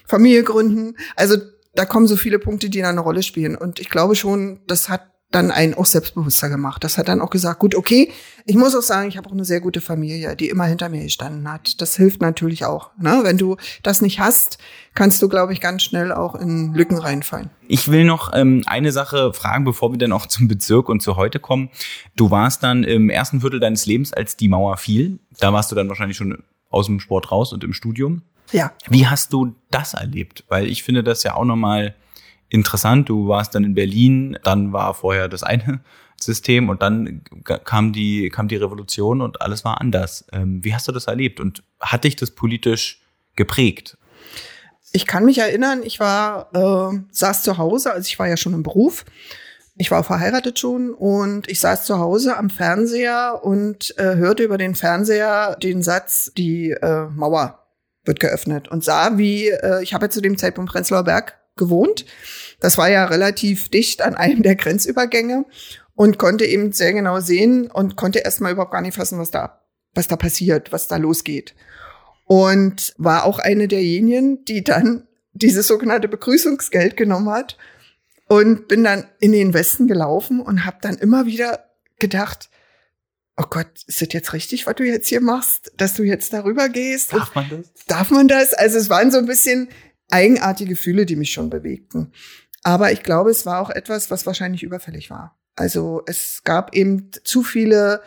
Familie 0.06 0.44
gründen. 0.44 0.96
Also 1.18 1.38
da 1.78 1.86
kommen 1.86 2.08
so 2.08 2.16
viele 2.16 2.40
Punkte, 2.40 2.70
die 2.70 2.82
da 2.82 2.90
eine 2.90 3.02
Rolle 3.02 3.24
spielen. 3.24 3.56
Und 3.56 3.80
ich 3.80 3.90
glaube 3.90 4.16
schon, 4.16 4.60
das 4.68 4.90
hat 4.90 5.02
dann 5.32 5.52
einen 5.52 5.74
auch 5.74 5.86
selbstbewusster 5.86 6.50
gemacht. 6.50 6.84
Das 6.84 6.98
hat 6.98 7.10
dann 7.10 7.22
auch 7.22 7.30
gesagt, 7.30 7.60
gut, 7.60 7.76
okay, 7.76 8.12
ich 8.46 8.56
muss 8.56 8.76
auch 8.76 8.82
sagen, 8.82 9.10
ich 9.10 9.18
habe 9.18 9.28
auch 9.28 9.34
eine 9.34 9.44
sehr 9.44 9.60
gute 9.60 9.82
Familie, 9.82 10.36
die 10.38 10.48
immer 10.48 10.64
hinter 10.64 10.88
mir 10.88 11.04
gestanden 11.04 11.52
hat. 11.52 11.82
Das 11.82 11.98
hilft 11.98 12.22
natürlich 12.22 12.64
auch. 12.66 12.92
Ne? 12.98 13.20
Wenn 13.24 13.38
du 13.38 13.58
das 13.84 14.02
nicht 14.02 14.20
hast, 14.20 14.58
kannst 14.96 15.22
du, 15.22 15.28
glaube 15.28 15.52
ich, 15.52 15.60
ganz 15.60 15.84
schnell 15.84 16.14
auch 16.14 16.34
in 16.34 16.74
Lücken 16.74 16.98
reinfallen. 16.98 17.50
Ich 17.68 17.90
will 17.90 18.06
noch 18.06 18.32
ähm, 18.34 18.64
eine 18.68 18.94
Sache 18.94 19.34
fragen, 19.34 19.66
bevor 19.66 19.92
wir 19.92 19.98
dann 19.98 20.14
auch 20.14 20.28
zum 20.28 20.48
Bezirk 20.48 20.88
und 20.88 21.02
zu 21.02 21.18
heute 21.18 21.40
kommen. 21.40 21.70
Du 22.16 22.32
warst 22.32 22.64
dann 22.64 22.86
im 22.86 23.10
ersten 23.10 23.42
Viertel 23.42 23.60
deines 23.60 23.86
Lebens, 23.86 24.14
als 24.14 24.38
die 24.38 24.48
Mauer 24.48 24.78
fiel. 24.78 25.20
Da 25.40 25.52
warst 25.52 25.72
du 25.72 25.76
dann 25.76 25.90
wahrscheinlich 25.90 26.18
schon 26.18 26.42
aus 26.70 26.86
dem 26.86 27.02
Sport 27.02 27.32
raus 27.32 27.52
und 27.52 27.66
im 27.66 27.74
Studium. 27.74 28.22
Ja. 28.52 28.72
Wie 28.90 29.08
hast 29.08 29.34
du 29.34 29.56
das 29.72 29.94
erlebt? 29.94 30.44
Weil 30.48 30.68
ich 30.68 30.84
finde 30.84 31.04
das 31.04 31.24
ja 31.24 31.36
auch 31.36 31.46
nochmal 31.46 31.96
interessant. 32.50 33.10
Du 33.10 33.28
warst 33.28 33.56
dann 33.56 33.64
in 33.64 33.74
Berlin, 33.74 34.38
dann 34.44 34.74
war 34.74 34.94
vorher 34.94 35.28
das 35.28 35.44
eine 35.44 35.82
System 36.22 36.70
und 36.70 36.82
dann 36.82 37.22
kam 37.64 37.94
die, 37.94 38.30
kam 38.30 38.48
die 38.48 38.56
Revolution 38.56 39.22
und 39.22 39.42
alles 39.42 39.64
war 39.64 39.82
anders. 39.82 40.26
Ähm, 40.32 40.64
wie 40.64 40.74
hast 40.74 40.88
du 40.88 40.92
das 40.92 41.06
erlebt 41.06 41.40
und 41.40 41.64
hat 41.80 42.04
dich 42.04 42.16
das 42.16 42.32
politisch 42.32 43.02
geprägt? 43.36 43.98
Ich 44.94 45.06
kann 45.06 45.26
mich 45.26 45.38
erinnern, 45.38 45.82
ich 45.84 46.00
war, 46.00 46.50
äh, 46.54 47.00
saß 47.12 47.44
zu 47.44 47.58
Hause, 47.58 47.94
also 47.94 48.08
ich 48.08 48.18
war 48.18 48.28
ja 48.28 48.38
schon 48.38 48.54
im 48.54 48.64
Beruf. 48.64 49.06
Ich 49.80 49.92
war 49.92 50.04
verheiratet 50.04 50.58
schon 50.58 50.92
und 50.92 51.48
ich 51.48 51.60
saß 51.60 51.86
zu 51.86 52.00
Hause 52.00 52.36
am 52.36 52.50
Fernseher 52.50 53.42
und 53.44 53.96
äh, 54.00 54.16
hörte 54.16 54.42
über 54.42 54.58
den 54.58 54.74
Fernseher 54.74 55.56
den 55.62 55.84
Satz, 55.84 56.32
die 56.36 56.72
äh, 56.72 57.06
Mauer 57.12 57.67
wird 58.08 58.20
geöffnet 58.20 58.68
und 58.68 58.84
sah, 58.84 59.18
wie, 59.18 59.50
äh, 59.50 59.84
ich 59.84 59.94
habe 59.94 60.06
ja 60.06 60.10
zu 60.10 60.22
dem 60.22 60.38
Zeitpunkt 60.38 60.72
Prenzlauer 60.72 61.04
Berg 61.04 61.38
gewohnt. 61.58 62.06
Das 62.60 62.78
war 62.78 62.90
ja 62.90 63.06
relativ 63.06 63.70
dicht 63.70 64.02
an 64.02 64.16
einem 64.16 64.44
der 64.44 64.56
Grenzübergänge 64.56 65.46
und 65.96 66.18
konnte 66.18 66.46
eben 66.46 66.72
sehr 66.72 66.94
genau 66.94 67.20
sehen 67.20 67.70
und 67.70 67.96
konnte 67.96 68.20
erstmal 68.20 68.54
überhaupt 68.54 68.72
gar 68.72 68.82
nicht 68.82 68.96
fassen, 68.96 69.20
was 69.20 69.32
da, 69.32 69.62
was 69.94 70.08
da 70.08 70.16
passiert, 70.16 70.72
was 70.72 70.88
da 70.88 70.98
losgeht. 70.98 71.56
Und 72.26 72.94
war 72.98 73.26
auch 73.26 73.40
eine 73.40 73.68
derjenigen, 73.68 74.44
die 74.46 74.64
dann 74.64 75.08
dieses 75.34 75.68
sogenannte 75.68 76.08
Begrüßungsgeld 76.08 76.98
genommen 76.98 77.30
hat 77.30 77.58
und 78.28 78.68
bin 78.68 78.84
dann 78.84 79.06
in 79.20 79.32
den 79.32 79.54
Westen 79.54 79.88
gelaufen 79.88 80.42
und 80.42 80.66
habe 80.66 80.78
dann 80.82 80.98
immer 80.98 81.26
wieder 81.26 81.66
gedacht, 82.00 82.50
oh 83.38 83.46
Gott, 83.50 83.68
ist 83.86 84.02
das 84.02 84.10
jetzt 84.12 84.34
richtig, 84.34 84.66
was 84.66 84.76
du 84.76 84.84
jetzt 84.84 85.08
hier 85.08 85.22
machst, 85.22 85.72
dass 85.78 85.94
du 85.94 86.04
jetzt 86.04 86.34
darüber 86.34 86.70
gehst? 86.70 87.14
Darf 87.14 87.36
man 87.36 87.50
das? 87.50 87.86
Darf 87.88 88.10
man 88.10 88.28
das? 88.28 88.54
Also 88.54 88.78
es 88.78 88.90
waren 88.90 89.12
so 89.12 89.20
ein 89.20 89.28
bisschen 89.28 89.70
eigenartige 90.10 90.72
Gefühle, 90.72 91.06
die 91.06 91.16
mich 91.16 91.32
schon 91.32 91.50
bewegten. 91.50 92.14
Aber 92.64 92.92
ich 92.92 93.04
glaube, 93.04 93.30
es 93.30 93.46
war 93.46 93.62
auch 93.62 93.70
etwas, 93.70 94.10
was 94.10 94.26
wahrscheinlich 94.26 94.64
überfällig 94.64 95.10
war. 95.10 95.38
Also 95.56 96.02
es 96.06 96.42
gab 96.44 96.76
eben 96.76 97.12
zu 97.24 97.44
viele 97.44 98.02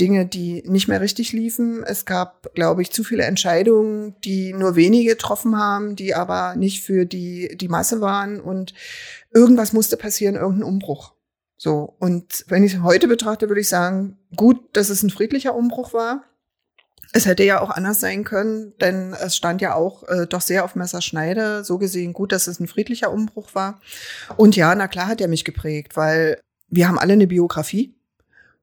Dinge, 0.00 0.26
die 0.26 0.62
nicht 0.66 0.88
mehr 0.88 1.00
richtig 1.00 1.32
liefen. 1.32 1.82
Es 1.84 2.04
gab, 2.04 2.54
glaube 2.54 2.82
ich, 2.82 2.92
zu 2.92 3.02
viele 3.02 3.24
Entscheidungen, 3.24 4.14
die 4.24 4.52
nur 4.52 4.76
wenige 4.76 5.10
getroffen 5.10 5.56
haben, 5.56 5.96
die 5.96 6.14
aber 6.14 6.54
nicht 6.56 6.82
für 6.84 7.04
die, 7.04 7.56
die 7.56 7.68
Masse 7.68 8.00
waren. 8.00 8.40
Und 8.40 8.74
irgendwas 9.32 9.72
musste 9.72 9.96
passieren, 9.96 10.36
irgendein 10.36 10.64
Umbruch. 10.64 11.14
So, 11.60 11.96
und 11.98 12.44
wenn 12.46 12.62
ich 12.62 12.82
heute 12.82 13.08
betrachte, 13.08 13.48
würde 13.48 13.60
ich 13.60 13.68
sagen, 13.68 14.16
gut, 14.36 14.60
dass 14.76 14.90
es 14.90 15.02
ein 15.02 15.10
friedlicher 15.10 15.56
Umbruch 15.56 15.92
war. 15.92 16.24
Es 17.12 17.26
hätte 17.26 17.42
ja 17.42 17.60
auch 17.60 17.70
anders 17.70 18.00
sein 18.00 18.22
können, 18.22 18.74
denn 18.80 19.12
es 19.12 19.36
stand 19.36 19.60
ja 19.60 19.74
auch 19.74 20.06
äh, 20.08 20.26
doch 20.26 20.40
sehr 20.40 20.64
auf 20.64 20.76
Messerschneide. 20.76 21.64
So 21.64 21.78
gesehen 21.78 22.12
gut, 22.12 22.30
dass 22.30 22.46
es 22.46 22.60
ein 22.60 22.68
friedlicher 22.68 23.10
Umbruch 23.10 23.54
war. 23.54 23.80
Und 24.36 24.54
ja, 24.54 24.72
na 24.74 24.86
klar 24.86 25.08
hat 25.08 25.20
er 25.20 25.26
mich 25.26 25.44
geprägt, 25.44 25.96
weil 25.96 26.38
wir 26.68 26.86
haben 26.86 26.98
alle 26.98 27.14
eine 27.14 27.26
Biografie. 27.26 27.96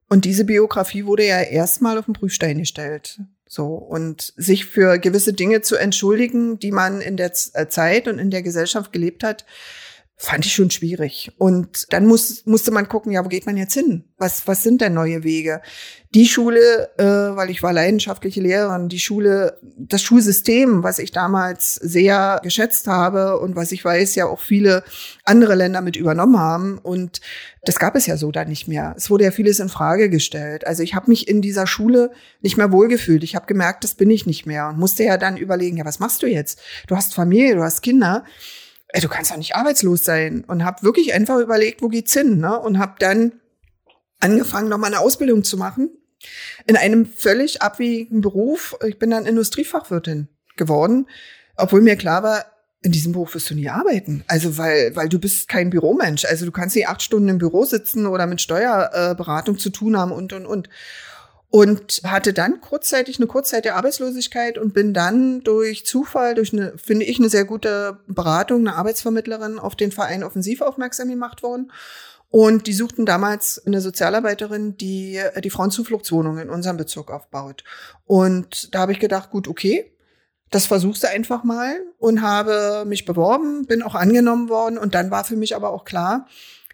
Und 0.08 0.24
diese 0.24 0.44
Biografie 0.44 1.04
wurde 1.04 1.26
ja 1.26 1.40
erstmal 1.40 1.98
auf 1.98 2.06
den 2.06 2.14
Prüfstein 2.14 2.58
gestellt. 2.58 3.20
So. 3.46 3.74
Und 3.74 4.32
sich 4.36 4.64
für 4.64 4.98
gewisse 4.98 5.34
Dinge 5.34 5.60
zu 5.60 5.76
entschuldigen, 5.76 6.58
die 6.58 6.72
man 6.72 7.02
in 7.02 7.18
der 7.18 7.32
äh, 7.52 7.68
Zeit 7.68 8.08
und 8.08 8.18
in 8.18 8.30
der 8.30 8.42
Gesellschaft 8.42 8.92
gelebt 8.92 9.22
hat, 9.22 9.44
fand 10.18 10.46
ich 10.46 10.54
schon 10.54 10.70
schwierig. 10.70 11.30
Und 11.36 11.92
dann 11.92 12.06
muss, 12.06 12.46
musste 12.46 12.70
man 12.70 12.88
gucken, 12.88 13.12
ja, 13.12 13.22
wo 13.22 13.28
geht 13.28 13.44
man 13.44 13.58
jetzt 13.58 13.74
hin? 13.74 14.04
Was, 14.16 14.46
was 14.46 14.62
sind 14.62 14.80
denn 14.80 14.94
neue 14.94 15.24
Wege? 15.24 15.60
Die 16.14 16.26
Schule, 16.26 16.88
äh, 16.96 17.36
weil 17.36 17.50
ich 17.50 17.62
war 17.62 17.74
leidenschaftliche 17.74 18.40
Lehrerin, 18.40 18.88
die 18.88 18.98
Schule, 18.98 19.58
das 19.76 20.00
Schulsystem, 20.00 20.82
was 20.82 20.98
ich 20.98 21.12
damals 21.12 21.74
sehr 21.74 22.40
geschätzt 22.42 22.86
habe 22.86 23.38
und 23.40 23.56
was 23.56 23.72
ich 23.72 23.84
weiß, 23.84 24.14
ja 24.14 24.24
auch 24.24 24.40
viele 24.40 24.84
andere 25.24 25.54
Länder 25.54 25.82
mit 25.82 25.96
übernommen 25.96 26.38
haben. 26.38 26.78
Und 26.78 27.20
das 27.64 27.78
gab 27.78 27.94
es 27.94 28.06
ja 28.06 28.16
so 28.16 28.32
da 28.32 28.46
nicht 28.46 28.68
mehr. 28.68 28.94
Es 28.96 29.10
wurde 29.10 29.24
ja 29.24 29.30
vieles 29.30 29.60
in 29.60 29.68
Frage 29.68 30.08
gestellt. 30.08 30.66
Also 30.66 30.82
ich 30.82 30.94
habe 30.94 31.10
mich 31.10 31.28
in 31.28 31.42
dieser 31.42 31.66
Schule 31.66 32.10
nicht 32.40 32.56
mehr 32.56 32.72
wohlgefühlt. 32.72 33.22
Ich 33.22 33.36
habe 33.36 33.44
gemerkt, 33.44 33.84
das 33.84 33.94
bin 33.94 34.08
ich 34.08 34.24
nicht 34.24 34.46
mehr 34.46 34.68
und 34.68 34.78
musste 34.78 35.04
ja 35.04 35.18
dann 35.18 35.36
überlegen, 35.36 35.76
ja, 35.76 35.84
was 35.84 35.98
machst 35.98 36.22
du 36.22 36.26
jetzt? 36.26 36.58
Du 36.86 36.96
hast 36.96 37.12
Familie, 37.12 37.56
du 37.56 37.62
hast 37.62 37.82
Kinder 37.82 38.24
ey, 38.88 39.00
du 39.00 39.08
kannst 39.08 39.30
doch 39.30 39.36
nicht 39.36 39.56
arbeitslos 39.56 40.04
sein. 40.04 40.44
Und 40.46 40.64
habe 40.64 40.82
wirklich 40.82 41.14
einfach 41.14 41.38
überlegt, 41.38 41.82
wo 41.82 41.88
geht's 41.88 42.12
hin? 42.12 42.38
Ne? 42.38 42.58
Und 42.58 42.78
habe 42.78 42.94
dann 42.98 43.32
angefangen, 44.20 44.68
nochmal 44.68 44.92
eine 44.92 45.00
Ausbildung 45.00 45.44
zu 45.44 45.56
machen 45.56 45.90
in 46.66 46.76
einem 46.76 47.06
völlig 47.06 47.62
abwegigen 47.62 48.20
Beruf. 48.20 48.76
Ich 48.86 48.98
bin 48.98 49.10
dann 49.10 49.26
Industriefachwirtin 49.26 50.28
geworden, 50.56 51.06
obwohl 51.56 51.82
mir 51.82 51.96
klar 51.96 52.22
war, 52.22 52.44
in 52.82 52.92
diesem 52.92 53.12
Beruf 53.12 53.34
wirst 53.34 53.50
du 53.50 53.54
nie 53.54 53.68
arbeiten. 53.68 54.24
Also 54.28 54.58
weil, 54.58 54.94
weil 54.94 55.08
du 55.08 55.18
bist 55.18 55.48
kein 55.48 55.70
Büromensch. 55.70 56.24
Also 56.24 56.46
du 56.46 56.52
kannst 56.52 56.76
nicht 56.76 56.88
acht 56.88 57.02
Stunden 57.02 57.28
im 57.28 57.38
Büro 57.38 57.64
sitzen 57.64 58.06
oder 58.06 58.26
mit 58.26 58.40
Steuerberatung 58.40 59.58
zu 59.58 59.70
tun 59.70 59.96
haben 59.96 60.12
und, 60.12 60.32
und, 60.32 60.46
und 60.46 60.68
und 61.50 62.00
hatte 62.04 62.32
dann 62.32 62.60
kurzzeitig 62.60 63.18
eine 63.18 63.26
kurzzeitige 63.26 63.74
Arbeitslosigkeit 63.74 64.58
und 64.58 64.74
bin 64.74 64.92
dann 64.92 65.42
durch 65.42 65.86
Zufall, 65.86 66.34
durch 66.34 66.52
eine, 66.52 66.76
finde 66.76 67.06
ich, 67.06 67.18
eine 67.18 67.28
sehr 67.28 67.44
gute 67.44 68.00
Beratung, 68.08 68.60
eine 68.60 68.76
Arbeitsvermittlerin 68.76 69.58
auf 69.58 69.76
den 69.76 69.92
Verein 69.92 70.24
Offensiv 70.24 70.60
aufmerksam 70.60 71.08
gemacht 71.08 71.42
worden. 71.42 71.70
Und 72.28 72.66
die 72.66 72.72
suchten 72.72 73.06
damals 73.06 73.64
eine 73.64 73.80
Sozialarbeiterin, 73.80 74.76
die 74.76 75.20
die 75.42 75.50
Frauenzufluchtswohnung 75.50 76.38
in 76.38 76.50
unserem 76.50 76.76
Bezirk 76.76 77.10
aufbaut. 77.10 77.62
Und 78.04 78.74
da 78.74 78.80
habe 78.80 78.92
ich 78.92 78.98
gedacht, 78.98 79.30
gut, 79.30 79.46
okay, 79.46 79.92
das 80.50 80.66
versuchst 80.66 81.04
du 81.04 81.08
einfach 81.08 81.44
mal 81.44 81.76
und 81.98 82.22
habe 82.22 82.84
mich 82.86 83.04
beworben, 83.04 83.66
bin 83.66 83.82
auch 83.82 83.94
angenommen 83.94 84.48
worden. 84.48 84.78
Und 84.78 84.94
dann 84.94 85.10
war 85.10 85.24
für 85.24 85.36
mich 85.36 85.54
aber 85.54 85.70
auch 85.70 85.84
klar, 85.84 86.26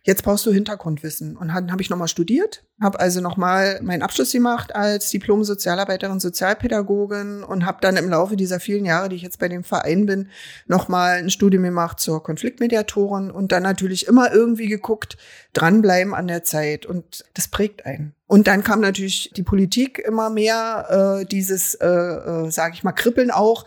Jetzt 0.04 0.24
brauchst 0.24 0.44
du 0.46 0.52
Hintergrundwissen. 0.52 1.36
Und 1.36 1.48
dann 1.48 1.70
habe 1.70 1.80
ich 1.80 1.88
nochmal 1.88 2.08
studiert, 2.08 2.64
habe 2.80 2.98
also 2.98 3.20
nochmal 3.20 3.80
meinen 3.82 4.02
Abschluss 4.02 4.32
gemacht 4.32 4.74
als 4.74 5.10
Diplom-Sozialarbeiterin, 5.10 6.18
Sozialpädagogin 6.18 7.44
und 7.44 7.64
habe 7.64 7.78
dann 7.80 7.96
im 7.96 8.08
Laufe 8.08 8.34
dieser 8.34 8.58
vielen 8.58 8.84
Jahre, 8.84 9.08
die 9.08 9.16
ich 9.16 9.22
jetzt 9.22 9.38
bei 9.38 9.48
dem 9.48 9.62
Verein 9.62 10.06
bin, 10.06 10.28
nochmal 10.66 11.18
ein 11.18 11.30
Studium 11.30 11.62
gemacht 11.62 12.00
zur 12.00 12.20
Konfliktmediatorin 12.20 13.30
und 13.30 13.52
dann 13.52 13.62
natürlich 13.62 14.08
immer 14.08 14.32
irgendwie 14.32 14.66
geguckt, 14.66 15.16
dranbleiben 15.52 16.14
an 16.14 16.26
der 16.26 16.42
Zeit. 16.42 16.84
Und 16.84 17.24
das 17.34 17.46
prägt 17.46 17.86
einen. 17.86 18.12
Und 18.26 18.48
dann 18.48 18.64
kam 18.64 18.80
natürlich 18.80 19.30
die 19.36 19.44
Politik 19.44 20.00
immer 20.00 20.30
mehr, 20.30 21.20
äh, 21.20 21.26
dieses, 21.26 21.74
äh, 21.74 21.86
äh, 21.86 22.50
sage 22.50 22.74
ich 22.74 22.82
mal, 22.82 22.92
Kribbeln 22.92 23.30
auch 23.30 23.66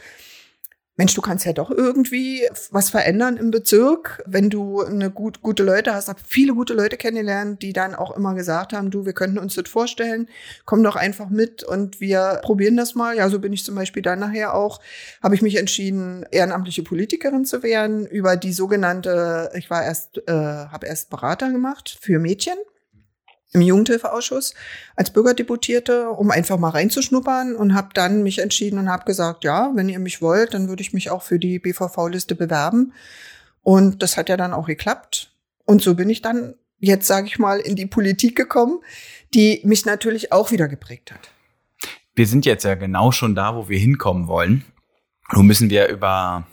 Mensch, 0.98 1.14
du 1.14 1.22
kannst 1.22 1.46
ja 1.46 1.52
doch 1.52 1.72
irgendwie 1.72 2.48
was 2.72 2.90
verändern 2.90 3.36
im 3.36 3.52
Bezirk, 3.52 4.24
wenn 4.26 4.50
du 4.50 4.82
eine 4.82 5.12
gut, 5.12 5.42
gute 5.42 5.62
Leute 5.62 5.94
hast. 5.94 6.08
Hab 6.08 6.22
viele 6.26 6.54
gute 6.54 6.74
Leute 6.74 6.96
kennengelernt, 6.96 7.62
die 7.62 7.74
dann 7.74 7.96
auch 7.96 8.16
immer 8.16 8.34
gesagt 8.34 8.72
haben, 8.72 8.92
du, 8.92 9.06
wir 9.06 9.12
könnten 9.12 9.38
uns 9.38 9.56
das 9.56 9.68
vorstellen, 9.68 10.30
komm 10.64 10.84
doch 10.84 10.96
einfach 10.96 11.30
mit 11.30 11.64
und 11.64 12.00
wir 12.00 12.40
probieren 12.44 12.78
das 12.78 12.96
mal. 12.96 13.18
Ja, 13.18 13.28
so 13.28 13.40
bin 13.40 13.52
ich 13.52 13.66
zum 13.66 13.76
Beispiel 13.76 14.04
dann 14.04 14.20
nachher 14.20 14.54
auch, 14.54 14.80
habe 15.22 15.36
ich 15.36 15.42
mich 15.42 15.58
entschieden, 15.58 16.26
ehrenamtliche 16.32 16.84
Politikerin 16.84 17.44
zu 17.44 17.62
werden 17.62 18.06
über 18.06 18.38
die 18.38 18.54
sogenannte, 18.54 19.52
ich 19.54 19.70
war 19.70 19.84
erst, 19.84 20.22
äh, 20.30 20.32
habe 20.32 20.88
erst 20.88 21.10
Berater 21.10 21.52
gemacht 21.52 21.98
für 22.00 22.20
Mädchen 22.20 22.56
im 23.56 23.62
Jugendhilfeausschuss 23.62 24.54
als 24.96 25.12
Bürgerdeputierte, 25.12 26.10
um 26.10 26.30
einfach 26.30 26.58
mal 26.58 26.70
reinzuschnuppern 26.70 27.56
und 27.56 27.74
habe 27.74 27.90
dann 27.94 28.22
mich 28.22 28.40
entschieden 28.40 28.78
und 28.78 28.90
habe 28.90 29.06
gesagt, 29.06 29.44
ja, 29.44 29.72
wenn 29.74 29.90
ihr 29.90 30.00
mich 30.00 30.22
wollt, 30.22 30.54
dann 30.54 30.68
würde 30.68 30.82
ich 30.82 30.94
mich 30.94 31.10
auch 31.10 31.24
für 31.24 31.40
die 31.40 31.58
BVV-Liste 31.60 32.36
bewerben. 32.36 32.94
Und 33.64 34.04
das 34.04 34.18
hat 34.18 34.30
ja 34.30 34.38
dann 34.38 34.54
auch 34.54 34.68
geklappt. 34.68 35.32
Und 35.66 35.82
so 35.82 35.96
bin 35.96 36.10
ich 36.10 36.22
dann 36.22 36.56
jetzt, 36.80 37.08
sage 37.08 37.28
ich 37.28 37.40
mal, 37.40 37.60
in 37.60 37.76
die 37.76 37.88
Politik 37.88 38.36
gekommen, 38.36 38.82
die 39.34 39.62
mich 39.64 39.86
natürlich 39.86 40.32
auch 40.32 40.52
wieder 40.52 40.68
geprägt 40.68 41.12
hat. 41.12 41.32
Wir 42.14 42.28
sind 42.28 42.46
jetzt 42.46 42.64
ja 42.64 42.76
genau 42.76 43.12
schon 43.12 43.36
da, 43.36 43.56
wo 43.56 43.70
wir 43.70 43.80
hinkommen 43.80 44.28
wollen. 44.28 44.66
Nun 45.34 45.48
müssen 45.48 45.70
wir 45.70 45.88
über 45.88 46.46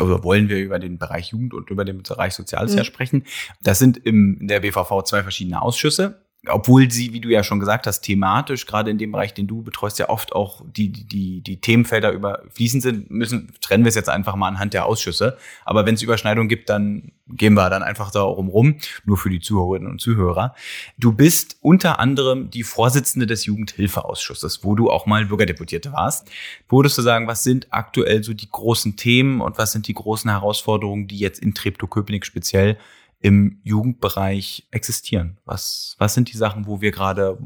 oder 0.00 0.24
wollen 0.24 0.48
wir 0.48 0.58
über 0.58 0.78
den 0.78 0.98
Bereich 0.98 1.28
Jugend 1.28 1.54
und 1.54 1.70
über 1.70 1.84
den 1.84 2.02
Bereich 2.02 2.34
Soziales 2.34 2.72
mhm. 2.72 2.78
ja 2.78 2.84
sprechen. 2.84 3.24
Das 3.62 3.78
sind 3.78 3.98
im 3.98 4.38
der 4.40 4.60
BVV 4.60 5.02
zwei 5.04 5.22
verschiedene 5.22 5.60
Ausschüsse 5.60 6.21
obwohl 6.48 6.90
sie, 6.90 7.12
wie 7.12 7.20
du 7.20 7.28
ja 7.28 7.44
schon 7.44 7.60
gesagt 7.60 7.86
hast, 7.86 8.00
thematisch, 8.00 8.66
gerade 8.66 8.90
in 8.90 8.98
dem 8.98 9.12
Bereich, 9.12 9.32
den 9.32 9.46
du 9.46 9.62
betreust, 9.62 10.00
ja 10.00 10.08
oft 10.08 10.32
auch 10.32 10.64
die, 10.66 10.90
die, 10.90 11.40
die 11.40 11.60
Themenfelder 11.60 12.10
überfließend 12.10 12.82
sind, 12.82 13.10
müssen, 13.12 13.52
trennen 13.60 13.84
wir 13.84 13.90
es 13.90 13.94
jetzt 13.94 14.08
einfach 14.08 14.34
mal 14.34 14.48
anhand 14.48 14.74
der 14.74 14.86
Ausschüsse. 14.86 15.38
Aber 15.64 15.86
wenn 15.86 15.94
es 15.94 16.02
Überschneidungen 16.02 16.48
gibt, 16.48 16.68
dann 16.68 17.12
gehen 17.28 17.54
wir 17.54 17.70
dann 17.70 17.84
einfach 17.84 18.10
darum 18.10 18.48
rum, 18.48 18.78
nur 19.04 19.18
für 19.18 19.30
die 19.30 19.38
Zuhörerinnen 19.38 19.88
und 19.88 20.00
Zuhörer. 20.00 20.56
Du 20.98 21.12
bist 21.12 21.58
unter 21.60 22.00
anderem 22.00 22.50
die 22.50 22.64
Vorsitzende 22.64 23.26
des 23.26 23.46
Jugendhilfeausschusses, 23.46 24.64
wo 24.64 24.74
du 24.74 24.90
auch 24.90 25.06
mal 25.06 25.26
Bürgerdeputierte 25.26 25.92
warst. 25.92 26.28
Würdest 26.68 26.98
du 26.98 27.02
sagen, 27.02 27.28
was 27.28 27.44
sind 27.44 27.68
aktuell 27.70 28.24
so 28.24 28.34
die 28.34 28.50
großen 28.50 28.96
Themen 28.96 29.40
und 29.40 29.58
was 29.58 29.70
sind 29.70 29.86
die 29.86 29.94
großen 29.94 30.28
Herausforderungen, 30.28 31.06
die 31.06 31.18
jetzt 31.18 31.40
in 31.40 31.54
Treptow-Köpenick 31.54 32.26
speziell 32.26 32.78
im 33.22 33.60
Jugendbereich 33.62 34.66
existieren? 34.70 35.38
Was, 35.44 35.94
was 35.98 36.14
sind 36.14 36.32
die 36.32 36.36
Sachen, 36.36 36.66
wo 36.66 36.80
wir 36.80 36.90
gerade 36.90 37.38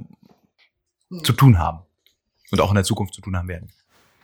zu 1.23 1.33
tun 1.33 1.59
haben 1.59 1.81
und 2.51 2.61
auch 2.61 2.71
in 2.71 2.75
der 2.75 2.85
Zukunft 2.85 3.15
zu 3.15 3.21
tun 3.21 3.37
haben 3.37 3.49
werden? 3.49 3.71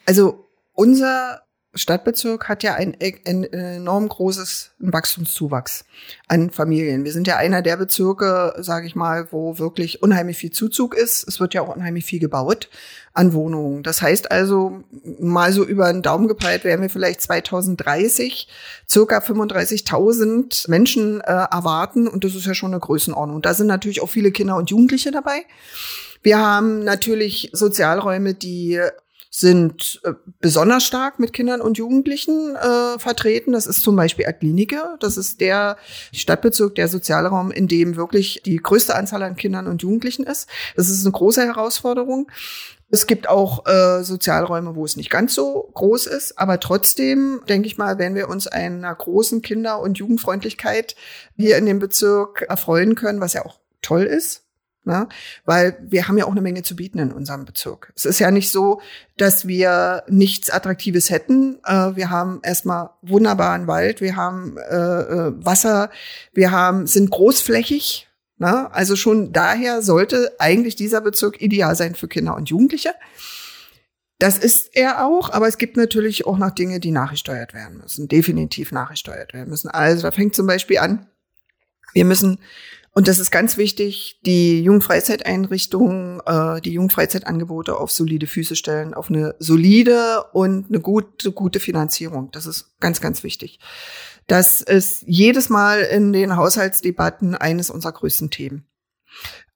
Also 0.07 0.49
unser 0.73 1.43
Stadtbezirk 1.75 2.51
hat 2.51 2.63
ja 2.63 2.75
ein, 2.75 2.95
ein 3.01 3.45
enorm 3.45 4.07
großes 4.07 4.73
Wachstumszuwachs 4.79 5.87
an 6.29 6.51
Familien. 6.51 7.05
Wir 7.05 7.13
sind 7.13 7.27
ja 7.27 7.37
einer 7.37 7.63
der 7.63 7.79
Bezirke, 7.79 8.55
sage 8.59 8.87
ich 8.87 8.95
mal, 8.95 9.29
wo 9.31 9.59
wirklich 9.59 10.03
unheimlich 10.03 10.37
viel 10.37 10.51
Zuzug 10.51 10.95
ist. 10.95 11.27
Es 11.27 11.41
wird 11.41 11.55
ja 11.55 11.63
auch 11.63 11.75
unheimlich 11.75 12.05
viel 12.05 12.21
gebaut 12.21 12.69
an 13.15 13.33
Wohnungen. 13.33 13.83
Das 13.83 14.03
heißt 14.03 14.31
also, 14.31 14.85
mal 15.19 15.51
so 15.55 15.65
über 15.65 15.91
den 15.91 16.03
Daumen 16.03 16.29
gepeilt 16.29 16.65
werden 16.65 16.83
wir 16.83 16.91
vielleicht 16.91 17.23
2030 17.23 18.49
circa 18.87 19.19
35.000 19.19 20.69
Menschen 20.69 21.23
äh, 21.23 21.25
erwarten 21.25 22.07
und 22.07 22.25
das 22.25 22.35
ist 22.35 22.47
ja 22.47 22.55
schon 22.55 22.73
eine 22.73 22.81
Größenordnung. 22.81 23.41
Da 23.41 23.55
sind 23.55 23.67
natürlich 23.67 24.03
auch 24.03 24.11
viele 24.11 24.31
Kinder 24.31 24.57
und 24.57 24.69
Jugendliche 24.69 25.11
dabei. 25.11 25.47
Wir 26.23 26.39
haben 26.39 26.85
natürlich 26.85 27.51
Sozialräume, 27.53 28.35
die 28.35 28.79
sind 29.35 30.01
äh, 30.05 30.13
besonders 30.41 30.85
stark 30.85 31.19
mit 31.19 31.33
Kindern 31.33 31.63
und 31.63 31.79
Jugendlichen 31.79 32.55
äh, 32.55 32.99
vertreten. 32.99 33.53
Das 33.53 33.67
ist 33.67 33.83
zum 33.83 33.97
Beispiel 33.97 34.27
Adlinike. 34.27 34.97
Das 35.01 35.17
ist 35.17 35.41
der 35.41 35.79
Stadtbezirk, 36.13 36.75
der 36.75 36.87
Sozialraum, 36.87 37.51
in 37.51 37.67
dem 37.67 37.97
wirklich 37.97 38.43
die 38.45 38.59
größte 38.59 38.95
Anzahl 38.95 39.23
an 39.23 39.35
Kindern 39.35 39.69
und 39.69 39.81
Jugendlichen 39.81 40.25
ist. 40.25 40.51
Das 40.77 40.91
ist 40.91 41.05
eine 41.07 41.13
große 41.13 41.43
Herausforderung. 41.43 42.31
Es 42.91 43.07
gibt 43.07 43.27
auch 43.27 43.65
äh, 43.67 44.05
Sozialräume, 44.05 44.77
wo 44.77 44.85
es 44.85 44.97
nicht 44.97 45.09
ganz 45.09 45.35
so 45.35 45.71
groß 45.73 46.09
ist, 46.09 46.39
aber 46.39 46.61
trotzdem, 46.61 47.41
denke 47.49 47.67
ich 47.67 47.79
mal, 47.79 47.97
wenn 47.97 48.15
wir 48.15 48.29
uns 48.29 48.47
einer 48.47 48.95
großen 48.95 49.41
Kinder- 49.41 49.81
und 49.81 49.97
Jugendfreundlichkeit 49.97 50.95
hier 51.37 51.57
in 51.57 51.65
dem 51.65 51.79
Bezirk 51.79 52.43
erfreuen 52.43 52.95
können, 52.97 53.23
was 53.23 53.33
ja 53.33 53.47
auch 53.47 53.61
toll 53.81 54.03
ist, 54.03 54.43
Ne? 54.85 55.09
Weil 55.45 55.79
wir 55.81 56.09
haben 56.09 56.19
ja 56.19 56.25
auch 56.25 56.33
eine 56.33 56.41
Menge 56.41 56.63
zu 56.63 56.75
bieten 56.75 56.99
in 56.99 57.13
unserem 57.13 57.45
Bezirk. 57.45 57.93
Es 57.95 58.05
ist 58.05 58.19
ja 58.19 58.33
nicht 58.33 58.51
so, 58.51 58.81
dass 59.17 59.47
wir 59.47 60.03
nichts 60.09 60.51
Attraktives 60.51 61.11
hätten. 61.11 61.61
Äh, 61.65 61.95
wir 61.95 62.11
haben 62.11 62.41
erstmal 62.43 62.91
wunderbaren 63.01 63.69
Wald, 63.69 64.01
wir 64.01 64.17
haben 64.17 64.57
äh, 64.59 64.75
äh, 64.75 65.33
Wasser, 65.45 65.91
wir 66.33 66.51
haben, 66.51 66.89
sind 66.89 67.11
großflächig. 67.11 68.09
Ne? 68.39 68.73
Also 68.75 68.97
schon 68.97 69.33
daher 69.33 69.83
sollte 69.83 70.35
eigentlich 70.41 70.75
dieser 70.75 71.01
Bezirk 71.01 71.41
ideal 71.41 71.77
sein 71.77 71.95
für 71.95 72.09
Kinder 72.09 72.35
und 72.35 72.51
Jugendliche. 72.51 72.93
Das 74.19 74.39
ist 74.39 74.75
er 74.75 75.05
auch, 75.05 75.31
aber 75.31 75.47
es 75.47 75.59
gibt 75.59 75.77
natürlich 75.77 76.27
auch 76.27 76.39
noch 76.39 76.51
Dinge, 76.51 76.81
die 76.81 76.91
nachgesteuert 76.91 77.55
werden 77.55 77.79
müssen, 77.79 78.09
definitiv 78.09 78.73
nachgesteuert 78.73 79.33
werden 79.33 79.51
müssen. 79.51 79.69
Also 79.69 80.03
da 80.03 80.11
fängt 80.11 80.35
zum 80.35 80.47
Beispiel 80.47 80.79
an, 80.79 81.07
wir 81.93 82.05
müssen 82.05 82.39
und 82.95 83.09
das 83.09 83.19
ist 83.19 83.31
ganz 83.31 83.57
wichtig, 83.57 84.21
die 84.27 84.63
Jugendfreizeiteinrichtungen, 84.63 86.21
äh, 86.27 86.61
die 86.61 86.73
Jugendfreizeitangebote 86.73 87.77
auf 87.77 87.91
solide 87.91 88.27
Füße 88.27 88.55
stellen, 88.55 88.93
auf 88.93 89.09
eine 89.09 89.35
solide 89.39 90.25
und 90.33 90.67
eine 90.69 90.81
gute, 90.81 91.33
gute 91.33 91.59
Finanzierung. 91.59 92.31
Das 92.33 92.45
ist 92.45 92.79
ganz, 92.81 93.01
ganz 93.01 93.25
wichtig. 93.25 93.61
Das 94.27 94.61
ist 94.61 95.05
jedes 95.07 95.49
Mal 95.49 95.81
in 95.81 96.13
den 96.13 96.37
Haushaltsdebatten 96.37 97.35
eines 97.35 97.71
unserer 97.71 97.93
größten 97.93 98.31
Themen. 98.31 98.67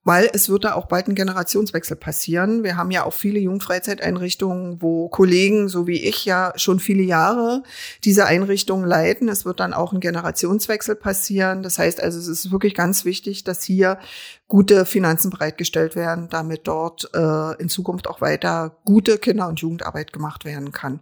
Weil 0.07 0.29
es 0.31 0.47
wird 0.47 0.63
da 0.63 0.73
auch 0.75 0.85
bald 0.85 1.09
ein 1.09 1.15
Generationswechsel 1.15 1.97
passieren. 1.97 2.63
Wir 2.63 2.77
haben 2.77 2.91
ja 2.91 3.03
auch 3.03 3.11
viele 3.11 3.39
Jugendfreizeiteinrichtungen, 3.39 4.81
wo 4.81 5.09
Kollegen, 5.09 5.67
so 5.67 5.85
wie 5.85 6.01
ich 6.01 6.23
ja 6.23 6.53
schon 6.55 6.79
viele 6.79 7.03
Jahre 7.03 7.61
diese 8.05 8.25
Einrichtungen 8.25 8.87
leiten. 8.87 9.27
Es 9.27 9.43
wird 9.43 9.59
dann 9.59 9.73
auch 9.73 9.91
ein 9.91 9.99
Generationswechsel 9.99 10.95
passieren. 10.95 11.61
Das 11.61 11.77
heißt 11.77 12.01
also, 12.01 12.19
es 12.19 12.29
ist 12.29 12.53
wirklich 12.53 12.73
ganz 12.73 13.03
wichtig, 13.03 13.43
dass 13.43 13.63
hier 13.63 13.99
gute 14.47 14.85
Finanzen 14.85 15.29
bereitgestellt 15.29 15.97
werden, 15.97 16.29
damit 16.29 16.69
dort 16.69 17.09
äh, 17.13 17.61
in 17.61 17.67
Zukunft 17.67 18.07
auch 18.07 18.21
weiter 18.21 18.77
gute 18.85 19.17
Kinder- 19.17 19.49
und 19.49 19.59
Jugendarbeit 19.59 20.13
gemacht 20.13 20.45
werden 20.45 20.71
kann. 20.71 21.01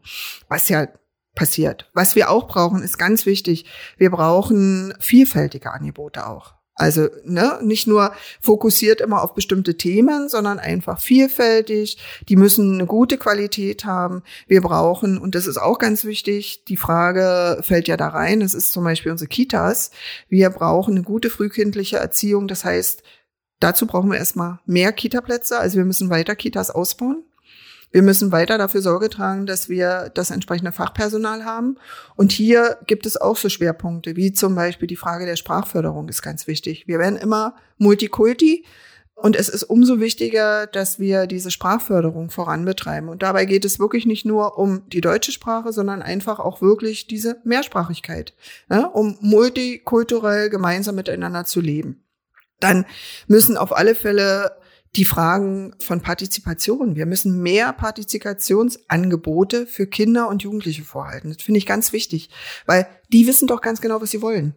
Was 0.49 0.67
ja 0.67 0.87
passiert. 1.35 1.91
Was 1.93 2.15
wir 2.15 2.31
auch 2.31 2.47
brauchen, 2.47 2.81
ist 2.81 2.97
ganz 2.97 3.27
wichtig. 3.27 3.65
Wir 3.97 4.09
brauchen 4.09 4.95
vielfältige 4.99 5.71
Angebote 5.71 6.25
auch. 6.25 6.55
Also 6.75 7.07
ne, 7.23 7.57
nicht 7.63 7.87
nur 7.87 8.13
fokussiert 8.41 8.99
immer 8.99 9.23
auf 9.23 9.33
bestimmte 9.33 9.77
Themen, 9.77 10.27
sondern 10.27 10.59
einfach 10.59 10.99
vielfältig. 10.99 11.97
Die 12.27 12.35
müssen 12.35 12.73
eine 12.73 12.85
gute 12.85 13.17
Qualität 13.17 13.85
haben. 13.85 14.23
Wir 14.47 14.61
brauchen, 14.61 15.17
und 15.17 15.35
das 15.35 15.47
ist 15.47 15.57
auch 15.57 15.79
ganz 15.79 16.03
wichtig, 16.03 16.65
die 16.65 16.75
Frage 16.75 17.59
fällt 17.61 17.87
ja 17.87 17.95
da 17.95 18.09
rein, 18.09 18.41
das 18.41 18.53
ist 18.53 18.73
zum 18.73 18.83
Beispiel 18.83 19.13
unsere 19.13 19.29
Kitas. 19.29 19.91
Wir 20.27 20.49
brauchen 20.49 20.95
eine 20.95 21.03
gute 21.03 21.29
frühkindliche 21.29 21.97
Erziehung. 21.97 22.49
Das 22.49 22.65
heißt, 22.65 23.03
dazu 23.61 23.87
brauchen 23.87 24.11
wir 24.11 24.17
erstmal 24.17 24.59
mehr 24.65 24.91
Kitaplätze. 24.91 25.57
Also 25.57 25.77
wir 25.77 25.85
müssen 25.85 26.09
weiter 26.09 26.35
Kitas 26.35 26.71
ausbauen. 26.71 27.23
Wir 27.91 28.01
müssen 28.01 28.31
weiter 28.31 28.57
dafür 28.57 28.81
Sorge 28.81 29.09
tragen, 29.09 29.45
dass 29.45 29.69
wir 29.69 30.11
das 30.13 30.31
entsprechende 30.31 30.71
Fachpersonal 30.71 31.45
haben. 31.45 31.77
Und 32.15 32.31
hier 32.31 32.77
gibt 32.87 33.05
es 33.05 33.15
auch 33.19 33.37
so 33.37 33.49
Schwerpunkte, 33.49 34.15
wie 34.15 34.33
zum 34.33 34.55
Beispiel 34.55 34.87
die 34.87 34.95
Frage 34.95 35.25
der 35.25 35.35
Sprachförderung 35.35 36.09
ist 36.09 36.21
ganz 36.21 36.47
wichtig. 36.47 36.87
Wir 36.87 36.99
werden 36.99 37.17
immer 37.17 37.55
Multikulti. 37.77 38.65
Und 39.17 39.37
es 39.37 39.47
ist 39.47 39.63
umso 39.63 40.01
wichtiger, 40.01 40.67
dass 40.67 40.99
wir 40.99 41.25
diese 41.25 41.49
Sprachförderung 41.49 42.29
voranbetreiben. 42.29 43.07
Und 43.07 43.23
dabei 43.23 43.45
geht 43.45 43.63
es 43.63 43.79
wirklich 43.79 44.05
nicht 44.05 44.25
nur 44.25 44.57
um 44.57 44.89
die 44.89 44.99
deutsche 44.99 45.31
Sprache, 45.31 45.71
sondern 45.71 46.01
einfach 46.01 46.39
auch 46.39 46.61
wirklich 46.61 47.07
diese 47.07 47.37
Mehrsprachigkeit, 47.45 48.33
ne? 48.67 48.89
um 48.89 49.17
multikulturell 49.21 50.49
gemeinsam 50.49 50.95
miteinander 50.95 51.45
zu 51.45 51.61
leben. 51.61 52.03
Dann 52.59 52.85
müssen 53.27 53.55
auf 53.55 53.75
alle 53.75 53.95
Fälle 53.95 54.57
die 54.95 55.05
Fragen 55.05 55.73
von 55.79 56.01
Partizipation. 56.01 56.95
Wir 56.95 57.05
müssen 57.05 57.41
mehr 57.41 57.73
Partizipationsangebote 57.73 59.67
für 59.67 59.87
Kinder 59.87 60.29
und 60.29 60.43
Jugendliche 60.43 60.83
vorhalten. 60.83 61.33
Das 61.33 61.43
finde 61.43 61.57
ich 61.57 61.65
ganz 61.65 61.91
wichtig, 61.91 62.29
weil 62.65 62.87
die 63.11 63.27
wissen 63.27 63.47
doch 63.47 63.61
ganz 63.61 63.81
genau, 63.81 64.01
was 64.01 64.11
sie 64.11 64.21
wollen. 64.21 64.55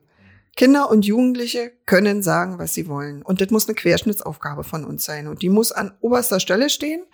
Kinder 0.59 0.91
und 0.91 1.07
Jugendliche 1.07 1.71
können 1.87 2.21
sagen, 2.21 2.59
was 2.59 2.75
sie 2.75 2.89
wollen. 2.89 3.23
Und 3.23 3.41
das 3.41 3.51
muss 3.51 3.69
eine 3.69 3.77
Querschnittsaufgabe 3.77 4.65
von 4.65 4.85
uns 4.85 5.05
sein. 5.05 5.29
Und 5.29 5.41
die 5.41 5.51
muss 5.51 5.71
an 5.71 5.93
oberster 6.01 6.41
Stelle 6.41 6.69
stehen 6.69 7.05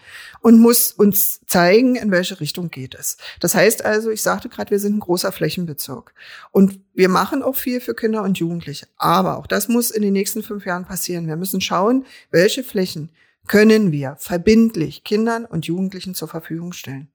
und 0.41 0.59
muss 0.59 0.93
uns 0.93 1.43
zeigen, 1.47 1.95
in 1.95 2.11
welche 2.11 2.41
Richtung 2.41 2.71
geht 2.71 2.95
es. 2.95 3.19
Das 3.41 3.55
heißt 3.55 3.85
also, 3.85 4.09
ich 4.09 4.23
sagte 4.23 4.49
gerade, 4.49 4.71
wir 4.71 4.79
sind 4.79 4.97
ein 4.97 5.01
großer 5.01 5.31
Flächenbezirk. 5.31 6.15
Und 6.53 6.81
wir 6.95 7.11
machen 7.11 7.43
auch 7.43 7.55
viel 7.55 7.83
für 7.83 7.95
Kinder 7.95 8.23
und 8.23 8.39
Jugendliche. 8.39 8.87
Aber 8.97 9.37
auch 9.37 9.47
das 9.47 9.69
muss 9.69 9.91
in 9.91 10.01
den 10.01 10.15
nächsten 10.15 10.43
fünf 10.43 10.65
Jahren 10.65 10.87
passieren. 10.87 11.27
Wir 11.27 11.37
müssen 11.37 11.61
schauen, 11.61 12.07
welche 12.31 12.65
Flächen 12.65 13.11
können 13.47 13.93
wir 13.93 14.17
verbindlich 14.21 15.05
Kindern 15.05 15.45
und 15.45 15.67
Jugendlichen 15.67 16.15
zur 16.15 16.29
Verfügung 16.29 16.73
stellen. 16.73 17.14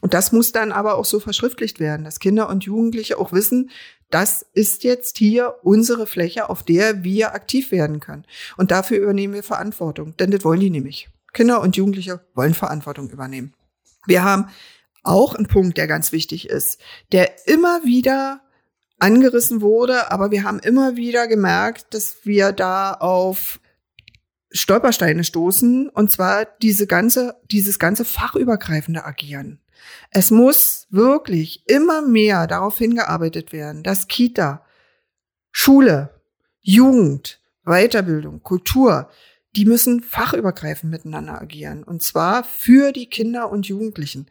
Und 0.00 0.14
das 0.14 0.32
muss 0.32 0.52
dann 0.52 0.72
aber 0.72 0.96
auch 0.96 1.04
so 1.04 1.20
verschriftlicht 1.20 1.80
werden, 1.80 2.04
dass 2.04 2.20
Kinder 2.20 2.48
und 2.48 2.64
Jugendliche 2.64 3.18
auch 3.18 3.32
wissen, 3.32 3.70
das 4.10 4.46
ist 4.52 4.84
jetzt 4.84 5.18
hier 5.18 5.56
unsere 5.62 6.06
Fläche, 6.06 6.48
auf 6.48 6.62
der 6.62 7.02
wir 7.02 7.34
aktiv 7.34 7.72
werden 7.72 8.00
können. 8.00 8.24
Und 8.56 8.70
dafür 8.70 8.98
übernehmen 8.98 9.34
wir 9.34 9.42
Verantwortung, 9.42 10.16
denn 10.16 10.30
das 10.30 10.44
wollen 10.44 10.60
die 10.60 10.70
nämlich. 10.70 11.08
Kinder 11.32 11.60
und 11.60 11.76
Jugendliche 11.76 12.20
wollen 12.34 12.54
Verantwortung 12.54 13.10
übernehmen. 13.10 13.52
Wir 14.06 14.22
haben 14.22 14.48
auch 15.02 15.34
einen 15.34 15.48
Punkt, 15.48 15.76
der 15.76 15.86
ganz 15.86 16.12
wichtig 16.12 16.48
ist, 16.48 16.80
der 17.12 17.46
immer 17.46 17.84
wieder 17.84 18.40
angerissen 18.98 19.60
wurde, 19.60 20.10
aber 20.10 20.30
wir 20.30 20.44
haben 20.44 20.58
immer 20.60 20.96
wieder 20.96 21.26
gemerkt, 21.28 21.92
dass 21.94 22.24
wir 22.24 22.52
da 22.52 22.92
auf 22.92 23.60
Stolpersteine 24.50 25.24
stoßen, 25.24 25.88
und 25.88 26.10
zwar 26.10 26.46
diese 26.62 26.86
ganze, 26.86 27.36
dieses 27.50 27.78
ganze 27.78 28.04
fachübergreifende 28.04 29.04
Agieren. 29.04 29.60
Es 30.10 30.30
muss 30.30 30.86
wirklich 30.90 31.62
immer 31.66 32.02
mehr 32.02 32.46
darauf 32.46 32.78
hingearbeitet 32.78 33.52
werden, 33.52 33.82
dass 33.82 34.08
Kita, 34.08 34.64
Schule, 35.52 36.20
Jugend, 36.62 37.40
Weiterbildung, 37.64 38.42
Kultur, 38.42 39.10
die 39.56 39.64
müssen 39.64 40.02
fachübergreifend 40.02 40.90
miteinander 40.90 41.40
agieren. 41.40 41.82
Und 41.82 42.02
zwar 42.02 42.44
für 42.44 42.92
die 42.92 43.08
Kinder 43.08 43.50
und 43.50 43.66
Jugendlichen. 43.66 44.26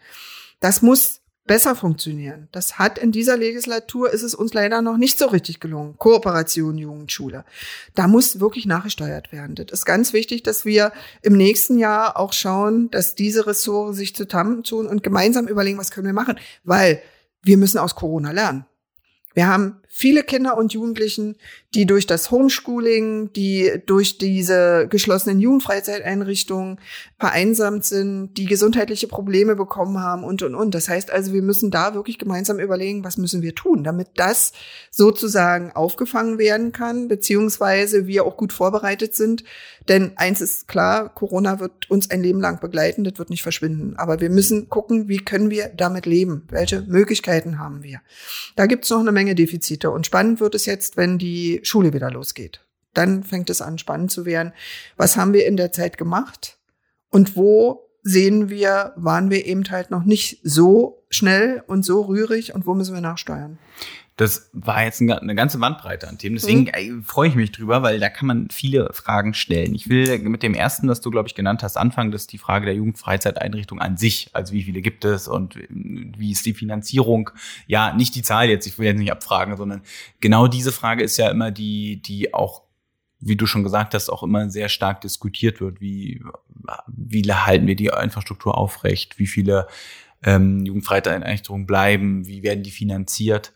Das 0.59 0.81
muss 0.81 1.21
besser 1.45 1.75
funktionieren. 1.75 2.47
Das 2.51 2.79
hat 2.79 2.97
in 2.97 3.11
dieser 3.11 3.37
Legislatur 3.37 4.11
ist 4.11 4.23
es 4.23 4.33
uns 4.33 4.53
leider 4.53 4.81
noch 4.81 4.97
nicht 4.97 5.19
so 5.19 5.27
richtig 5.27 5.59
gelungen. 5.59 5.95
Kooperation 5.97 6.77
Jugendschule. 6.77 7.45
Da 7.93 8.07
muss 8.07 8.39
wirklich 8.39 8.65
nachgesteuert 8.65 9.31
werden. 9.31 9.55
Das 9.55 9.67
ist 9.71 9.85
ganz 9.85 10.11
wichtig, 10.13 10.43
dass 10.43 10.65
wir 10.65 10.91
im 11.21 11.37
nächsten 11.37 11.77
Jahr 11.77 12.17
auch 12.17 12.33
schauen, 12.33 12.89
dass 12.89 13.15
diese 13.15 13.45
Ressorts 13.45 13.97
sich 13.97 14.15
zusammentun 14.15 14.87
und 14.87 15.03
gemeinsam 15.03 15.47
überlegen, 15.47 15.77
was 15.77 15.91
können 15.91 16.07
wir 16.07 16.13
machen, 16.13 16.39
weil 16.63 17.01
wir 17.43 17.57
müssen 17.57 17.77
aus 17.77 17.95
Corona 17.95 18.31
lernen. 18.31 18.65
Wir 19.35 19.47
haben 19.47 19.81
viele 19.97 20.23
Kinder 20.23 20.57
und 20.57 20.73
Jugendlichen, 20.73 21.37
die 21.73 21.85
durch 21.85 22.05
das 22.05 22.29
Homeschooling, 22.29 23.31
die 23.31 23.71
durch 23.85 24.17
diese 24.17 24.87
geschlossenen 24.89 25.39
Jugendfreizeiteinrichtungen 25.39 26.81
vereinsamt 27.17 27.85
sind, 27.85 28.33
die 28.33 28.43
gesundheitliche 28.43 29.07
Probleme 29.07 29.55
bekommen 29.55 30.01
haben 30.01 30.25
und, 30.25 30.43
und, 30.43 30.53
und. 30.53 30.75
Das 30.75 30.89
heißt 30.89 31.11
also, 31.11 31.31
wir 31.31 31.41
müssen 31.41 31.71
da 31.71 31.93
wirklich 31.93 32.19
gemeinsam 32.19 32.59
überlegen, 32.59 33.05
was 33.05 33.15
müssen 33.15 33.41
wir 33.41 33.55
tun, 33.55 33.85
damit 33.85 34.09
das 34.15 34.51
sozusagen 34.91 35.71
aufgefangen 35.71 36.39
werden 36.39 36.73
kann, 36.73 37.07
beziehungsweise 37.07 38.05
wir 38.05 38.25
auch 38.25 38.35
gut 38.35 38.51
vorbereitet 38.51 39.15
sind. 39.15 39.45
Denn 39.87 40.11
eins 40.17 40.41
ist 40.41 40.67
klar, 40.67 41.07
Corona 41.07 41.61
wird 41.61 41.89
uns 41.89 42.11
ein 42.11 42.21
Leben 42.21 42.41
lang 42.41 42.59
begleiten, 42.59 43.05
das 43.05 43.17
wird 43.17 43.29
nicht 43.29 43.43
verschwinden. 43.43 43.93
Aber 43.95 44.19
wir 44.19 44.29
müssen 44.29 44.67
gucken, 44.67 45.07
wie 45.07 45.19
können 45.19 45.49
wir 45.49 45.69
damit 45.69 46.05
leben? 46.05 46.43
Welche 46.49 46.81
Möglichkeiten 46.81 47.59
haben 47.59 47.81
wir? 47.81 48.01
Da 48.57 48.65
gibt 48.65 48.83
es 48.83 48.89
noch 48.89 48.99
eine 48.99 49.13
Menge 49.13 49.35
Defizite. 49.35 49.84
Und 49.91 50.05
spannend 50.05 50.39
wird 50.39 50.55
es 50.55 50.65
jetzt, 50.65 50.97
wenn 50.97 51.17
die 51.17 51.59
Schule 51.63 51.93
wieder 51.93 52.11
losgeht. 52.11 52.61
Dann 52.93 53.23
fängt 53.23 53.49
es 53.49 53.61
an, 53.61 53.77
spannend 53.77 54.11
zu 54.11 54.25
werden. 54.25 54.53
Was 54.97 55.17
haben 55.17 55.33
wir 55.33 55.45
in 55.45 55.57
der 55.57 55.71
Zeit 55.71 55.97
gemacht? 55.97 56.57
Und 57.09 57.35
wo 57.35 57.89
sehen 58.03 58.49
wir, 58.49 58.93
waren 58.95 59.29
wir 59.29 59.45
eben 59.45 59.69
halt 59.69 59.91
noch 59.91 60.03
nicht 60.03 60.39
so 60.43 61.03
schnell 61.09 61.63
und 61.67 61.83
so 61.83 62.01
rührig 62.01 62.53
und 62.53 62.67
wo 62.67 62.73
müssen 62.73 62.93
wir 62.93 63.01
nachsteuern? 63.01 63.57
Das 64.17 64.49
war 64.53 64.83
jetzt 64.83 65.01
eine 65.01 65.35
ganze 65.35 65.57
Bandbreite 65.57 66.07
an 66.07 66.17
Themen. 66.17 66.35
Deswegen 66.35 66.71
mhm. 66.73 67.03
freue 67.03 67.27
ich 67.27 67.35
mich 67.35 67.51
drüber, 67.51 67.83
weil 67.83 67.99
da 67.99 68.09
kann 68.09 68.27
man 68.27 68.49
viele 68.49 68.93
Fragen 68.93 69.33
stellen. 69.33 69.75
Ich 69.75 69.89
will 69.89 70.19
mit 70.19 70.41
dem 70.41 70.53
ersten, 70.53 70.87
was 70.87 71.01
du, 71.01 71.11
glaube 71.11 71.27
ich, 71.27 71.35
genannt 71.35 71.63
hast, 71.63 71.75
anfangen. 71.75 72.11
Das 72.11 72.21
ist 72.21 72.31
die 72.31 72.37
Frage 72.37 72.65
der 72.65 72.75
Jugendfreizeiteinrichtung 72.75 73.81
an 73.81 73.97
sich. 73.97 74.29
Also 74.31 74.53
wie 74.53 74.63
viele 74.63 74.81
gibt 74.81 75.03
es 75.03 75.27
und 75.27 75.55
wie 75.69 76.31
ist 76.31 76.45
die 76.45 76.53
Finanzierung? 76.53 77.29
Ja, 77.67 77.93
nicht 77.93 78.15
die 78.15 78.21
Zahl 78.21 78.47
jetzt. 78.47 78.65
Ich 78.65 78.79
will 78.79 78.85
jetzt 78.85 78.99
nicht 78.99 79.11
abfragen, 79.11 79.57
sondern 79.57 79.81
genau 80.21 80.47
diese 80.47 80.71
Frage 80.71 81.03
ist 81.03 81.17
ja 81.17 81.29
immer 81.29 81.51
die, 81.51 82.01
die 82.01 82.33
auch 82.33 82.65
wie 83.19 83.35
du 83.35 83.47
schon 83.47 83.63
gesagt 83.63 83.93
hast, 83.93 84.09
auch 84.09 84.23
immer 84.23 84.49
sehr 84.49 84.69
stark 84.69 85.01
diskutiert 85.01 85.59
wird. 85.59 85.81
Wie, 85.81 86.21
wie 86.87 87.23
halten 87.23 87.65
wir 87.65 87.75
die 87.75 87.87
Infrastruktur 87.87 88.55
aufrecht? 88.57 89.17
Wie 89.17 89.25
viele 89.25 89.67
ähm, 90.23 90.65
Jugendfreizeiteinrichtungen 90.65 91.65
bleiben? 91.65 92.27
Wie 92.27 92.43
werden 92.43 92.63
die 92.63 92.71
finanziert? 92.71 93.53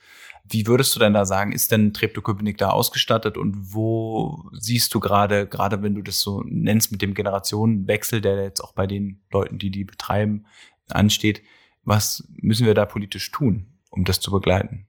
Wie 0.51 0.65
würdest 0.65 0.95
du 0.95 0.99
denn 0.99 1.13
da 1.13 1.25
sagen, 1.25 1.51
ist 1.51 1.71
denn 1.71 1.93
Treptow-Köpenick 1.93 2.57
da 2.57 2.69
ausgestattet 2.71 3.38
und 3.38 3.73
wo 3.73 4.49
siehst 4.53 4.93
du 4.93 4.99
gerade, 4.99 5.47
gerade 5.47 5.83
wenn 5.83 5.95
du 5.95 6.01
das 6.01 6.21
so 6.21 6.43
nennst 6.45 6.91
mit 6.91 7.01
dem 7.01 7.13
Generationenwechsel, 7.13 8.19
der 8.19 8.43
jetzt 8.43 8.62
auch 8.62 8.73
bei 8.73 8.88
den 8.88 9.21
Leuten, 9.31 9.59
die 9.59 9.69
die 9.69 9.83
betreiben, 9.83 10.45
ansteht, 10.89 11.43
was 11.83 12.27
müssen 12.38 12.65
wir 12.65 12.73
da 12.73 12.85
politisch 12.85 13.31
tun, 13.31 13.67
um 13.91 14.05
das 14.05 14.19
zu 14.19 14.31
begleiten? 14.31 14.88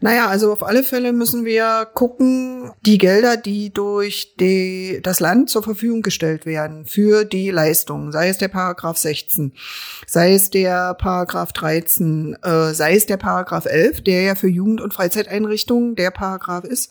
Naja, 0.00 0.28
also 0.28 0.52
auf 0.52 0.62
alle 0.62 0.82
Fälle 0.82 1.12
müssen 1.12 1.44
wir 1.44 1.88
gucken, 1.94 2.72
die 2.84 2.98
Gelder, 2.98 3.36
die 3.36 3.72
durch 3.72 4.34
die, 4.38 5.00
das 5.02 5.20
Land 5.20 5.50
zur 5.50 5.62
Verfügung 5.62 6.02
gestellt 6.02 6.46
werden 6.46 6.86
für 6.86 7.24
die 7.24 7.50
Leistungen, 7.50 8.12
sei 8.12 8.28
es 8.28 8.38
der 8.38 8.48
Paragraph 8.48 8.98
16, 8.98 9.52
sei 10.06 10.34
es 10.34 10.50
der 10.50 10.94
Paragraph 10.94 11.52
13, 11.52 12.36
äh, 12.42 12.74
sei 12.74 12.94
es 12.94 13.06
der 13.06 13.16
Paragraph 13.16 13.66
11, 13.66 14.02
der 14.02 14.22
ja 14.22 14.34
für 14.34 14.48
Jugend- 14.48 14.80
und 14.80 14.94
Freizeiteinrichtungen 14.94 15.96
der 15.96 16.10
Paragraph 16.10 16.64
ist, 16.64 16.90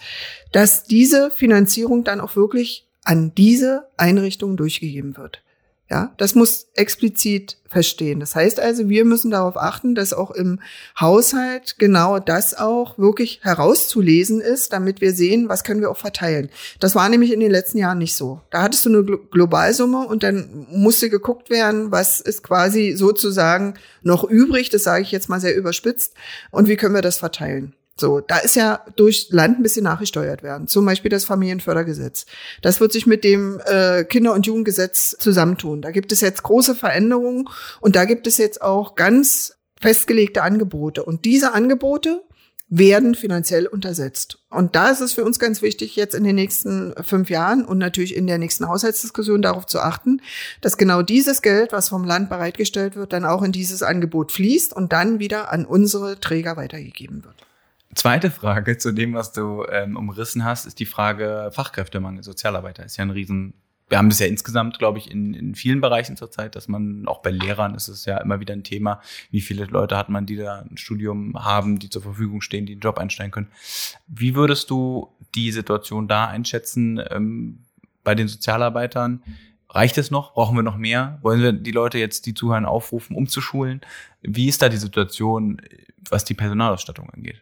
dass 0.51 0.83
diese 0.83 1.31
Finanzierung 1.31 2.03
dann 2.03 2.21
auch 2.21 2.35
wirklich 2.35 2.88
an 3.03 3.33
diese 3.35 3.88
Einrichtungen 3.97 4.57
durchgegeben 4.57 5.15
wird. 5.15 5.44
Ja, 5.88 6.15
das 6.17 6.34
muss 6.34 6.65
explizit 6.74 7.58
verstehen. 7.67 8.19
Das 8.19 8.34
heißt 8.34 8.60
also, 8.60 8.89
wir 8.89 9.06
müssen 9.06 9.30
darauf 9.30 9.56
achten, 9.56 9.93
dass 9.93 10.13
auch 10.13 10.32
im 10.32 10.60
Haushalt 11.00 11.76
genau 11.78 12.17
das 12.17 12.58
auch 12.58 12.98
wirklich 12.98 13.41
herauszulesen 13.43 14.41
ist, 14.41 14.74
damit 14.74 15.00
wir 15.00 15.13
sehen, 15.13 15.48
was 15.48 15.63
können 15.63 15.82
wir 15.82 15.91
auch 15.91 15.98
verteilen. 15.98 16.50
Das 16.80 16.95
war 16.95 17.08
nämlich 17.08 17.32
in 17.32 17.39
den 17.39 17.52
letzten 17.52 17.78
Jahren 17.78 18.00
nicht 18.00 18.15
so. 18.15 18.41
Da 18.50 18.63
hattest 18.63 18.86
du 18.86 18.89
eine 18.89 19.04
Globalsumme 19.04 20.08
und 20.08 20.24
dann 20.24 20.65
musste 20.71 21.12
geguckt 21.12 21.52
werden, 21.52 21.91
was 21.91 22.19
ist 22.19 22.41
quasi 22.41 22.93
sozusagen 22.98 23.76
noch 24.02 24.24
übrig, 24.24 24.71
das 24.71 24.84
sage 24.84 25.04
ich 25.04 25.12
jetzt 25.12 25.30
mal 25.30 25.39
sehr 25.39 25.56
überspitzt, 25.56 26.15
und 26.50 26.67
wie 26.67 26.78
können 26.78 26.95
wir 26.95 27.04
das 27.04 27.19
verteilen. 27.19 27.76
So, 27.97 28.19
da 28.19 28.39
ist 28.39 28.58
ja 28.58 28.81
durch 28.97 29.27
Land 29.29 29.60
ein 29.60 29.63
bisschen 29.63 29.86
nachgesteuert 29.86 30.43
werden. 30.43 30.67
Zum 30.67 30.86
Beispiel 30.86 31.10
das 31.10 31.23
Familienfördergesetz. 31.23 32.25
Das 32.62 32.81
wird 32.81 32.91
sich 32.91 33.08
mit 33.08 33.23
dem 33.23 33.62
äh, 33.65 34.03
Kinder- 34.03 34.34
und 34.34 34.45
Jugendgesetz 34.45 35.15
zusammentun. 35.17 35.81
Da 35.81 35.91
gibt 35.91 36.12
es 36.12 36.19
jetzt 36.19 36.43
große 36.43 36.75
Veränderungen 36.75 37.47
und 37.79 37.95
da 37.95 38.03
gibt 38.03 38.27
es 38.27 38.38
jetzt 38.38 38.62
auch 38.62 38.95
ganz 38.95 39.55
festgelegte 39.79 40.43
Angebote. 40.43 41.05
Und 41.05 41.23
diese 41.23 41.53
Angebote 41.53 42.21
werden 42.67 43.15
finanziell 43.15 43.65
untersetzt. 43.65 44.39
Und 44.49 44.75
da 44.75 44.89
ist 44.89 44.99
es 44.99 45.13
für 45.13 45.23
uns 45.23 45.39
ganz 45.39 45.62
wichtig, 45.62 45.95
jetzt 45.95 46.15
in 46.15 46.25
den 46.25 46.36
nächsten 46.36 46.93
fünf 47.01 47.29
Jahren 47.29 47.63
und 47.63 47.77
natürlich 47.77 48.13
in 48.13 48.27
der 48.27 48.39
nächsten 48.39 48.67
Haushaltsdiskussion 48.67 49.41
darauf 49.41 49.67
zu 49.67 49.79
achten, 49.79 50.21
dass 50.60 50.77
genau 50.77 51.01
dieses 51.01 51.41
Geld, 51.41 51.71
was 51.71 51.88
vom 51.88 52.03
Land 52.03 52.27
bereitgestellt 52.27 52.97
wird, 52.97 53.13
dann 53.13 53.23
auch 53.23 53.43
in 53.43 53.53
dieses 53.53 53.84
Angebot 53.84 54.34
fließt 54.34 54.73
und 54.73 54.91
dann 54.91 55.19
wieder 55.19 55.53
an 55.53 55.65
unsere 55.65 56.19
Träger 56.19 56.58
weitergegeben 56.58 57.23
wird. 57.23 57.36
Zweite 57.95 58.29
Frage 58.29 58.77
zu 58.77 58.91
dem, 58.91 59.13
was 59.13 59.31
du 59.31 59.65
ähm, 59.71 59.95
umrissen 59.95 60.43
hast, 60.43 60.65
ist 60.65 60.79
die 60.79 60.86
Frage 60.86 61.49
Fachkräftemangel, 61.53 62.23
Sozialarbeiter. 62.23 62.86
Ist 62.86 62.97
ja 62.97 63.03
ein 63.03 63.10
Riesen. 63.10 63.53
Wir 63.88 63.99
haben 63.99 64.10
das 64.10 64.19
ja 64.19 64.27
insgesamt, 64.27 64.79
glaube 64.79 64.97
ich, 64.97 65.10
in, 65.10 65.34
in 65.34 65.55
vielen 65.55 65.79
Bereichen 65.79 66.17
zurzeit, 66.17 66.55
dass 66.55 66.67
man 66.67 67.08
auch 67.08 67.21
bei 67.21 67.29
Lehrern 67.29 67.73
ist 67.73 67.88
es 67.88 68.03
ja 68.05 68.17
immer 68.17 68.39
wieder 68.39 68.53
ein 68.53 68.63
Thema, 68.63 68.99
wie 69.31 69.41
viele 69.41 69.65
Leute 69.65 69.95
hat 69.95 70.10
man, 70.10 70.25
die 70.25 70.36
da 70.36 70.65
ein 70.69 70.77
Studium 70.77 71.36
haben, 71.36 71.79
die 71.79 71.89
zur 71.89 72.01
Verfügung 72.01 72.41
stehen, 72.41 72.65
die 72.65 72.73
einen 72.73 72.81
Job 72.81 72.97
einstellen 72.97 73.31
können. 73.31 73.47
Wie 74.08 74.36
würdest 74.36 74.71
du 74.71 75.15
die 75.36 75.51
Situation 75.51 76.08
da 76.08 76.25
einschätzen 76.25 76.99
ähm, 77.12 77.60
bei 78.03 78.13
den 78.15 78.27
Sozialarbeitern? 78.27 79.23
Reicht 79.69 79.97
es 79.97 80.12
noch? 80.12 80.34
Brauchen 80.34 80.55
wir 80.55 80.63
noch 80.63 80.77
mehr? 80.77 81.19
Wollen 81.21 81.41
wir 81.41 81.53
die 81.53 81.71
Leute 81.71 81.97
jetzt, 81.97 82.25
die 82.25 82.34
zuhören, 82.34 82.65
aufrufen, 82.65 83.15
umzuschulen? 83.15 83.81
Wie 84.21 84.47
ist 84.47 84.62
da 84.62 84.69
die 84.69 84.77
Situation, 84.77 85.62
was 86.10 86.25
die 86.25 86.34
Personalausstattung 86.34 87.10
angeht? 87.10 87.41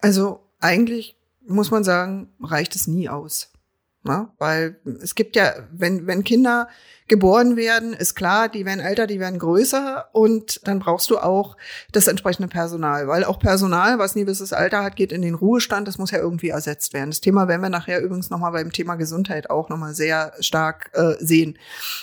Also 0.00 0.40
eigentlich 0.60 1.16
muss 1.46 1.70
man 1.70 1.84
sagen, 1.84 2.32
reicht 2.40 2.74
es 2.76 2.86
nie 2.86 3.08
aus. 3.08 3.50
Ne? 4.06 4.28
Weil 4.38 4.76
es 5.02 5.14
gibt 5.14 5.36
ja, 5.36 5.52
wenn, 5.72 6.06
wenn 6.06 6.24
Kinder 6.24 6.68
geboren 7.08 7.56
werden, 7.56 7.92
ist 7.92 8.16
klar, 8.16 8.48
die 8.48 8.64
werden 8.64 8.80
älter, 8.80 9.06
die 9.06 9.20
werden 9.20 9.38
größer 9.38 10.08
und 10.12 10.60
dann 10.66 10.80
brauchst 10.80 11.08
du 11.10 11.18
auch 11.18 11.56
das 11.92 12.08
entsprechende 12.08 12.48
Personal, 12.48 13.06
weil 13.06 13.24
auch 13.24 13.38
Personal, 13.38 13.98
was 13.98 14.16
nie 14.16 14.22
gewisses 14.22 14.52
Alter 14.52 14.82
hat, 14.82 14.96
geht 14.96 15.12
in 15.12 15.22
den 15.22 15.36
Ruhestand, 15.36 15.86
das 15.86 15.98
muss 15.98 16.10
ja 16.10 16.18
irgendwie 16.18 16.48
ersetzt 16.48 16.94
werden. 16.94 17.10
Das 17.10 17.20
Thema 17.20 17.46
werden 17.46 17.62
wir 17.62 17.70
nachher 17.70 18.02
übrigens 18.02 18.30
nochmal 18.30 18.52
beim 18.52 18.72
Thema 18.72 18.96
Gesundheit 18.96 19.50
auch 19.50 19.68
nochmal 19.68 19.94
sehr 19.94 20.32
stark 20.40 20.90
äh, 20.94 21.14
sehen. 21.20 21.58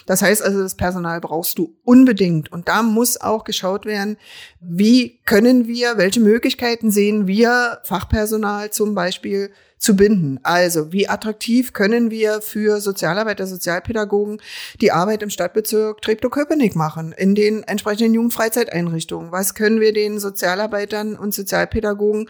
Das 0.06 0.22
heißt 0.22 0.42
also, 0.42 0.62
das 0.62 0.76
Personal 0.76 1.20
brauchst 1.20 1.58
du 1.58 1.76
unbedingt 1.84 2.52
und 2.52 2.70
da 2.70 2.82
muss 2.82 3.20
auch 3.20 3.44
geschaut 3.44 3.86
werden, 3.86 4.18
wie 4.62 5.20
können 5.26 5.68
wir, 5.68 5.98
welche 5.98 6.22
Möglichkeiten 6.22 6.92
sehen 6.92 7.28
wir 7.28 7.80
Fachpersonal 7.84 8.70
zum 8.70 8.96
Beispiel 8.96 9.52
zu 9.84 9.96
binden. 9.96 10.40
Also, 10.44 10.92
wie 10.94 11.10
attraktiv 11.10 11.74
können 11.74 12.10
wir 12.10 12.42
für 12.42 12.80
Sozialarbeiter, 12.80 13.46
Sozialpädagogen 13.46 14.42
die 14.80 14.92
Arbeit 14.92 15.22
im 15.22 15.30
Stadtbezirk 15.30 16.02
Treptow-Köpenick 16.02 16.76
machen, 16.76 17.12
in 17.12 17.36
den 17.36 17.64
entsprechenden 17.64 18.14
Jugendfreizeiteinrichtungen? 18.14 19.32
Was 19.32 19.56
können 19.56 19.82
wir 19.82 19.92
den 19.92 20.20
Sozialarbeitern 20.20 21.16
und 21.18 21.34
Sozialpädagogen 21.34 22.30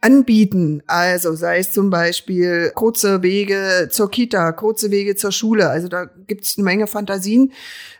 anbieten. 0.00 0.82
Also 0.86 1.34
sei 1.34 1.58
es 1.58 1.72
zum 1.72 1.90
Beispiel 1.90 2.70
kurze 2.74 3.22
Wege 3.22 3.88
zur 3.90 4.10
Kita, 4.10 4.52
kurze 4.52 4.90
Wege 4.90 5.16
zur 5.16 5.32
Schule. 5.32 5.70
Also 5.70 5.88
da 5.88 6.04
gibt 6.26 6.44
es 6.44 6.56
eine 6.56 6.64
Menge 6.64 6.86
Fantasien, 6.86 7.52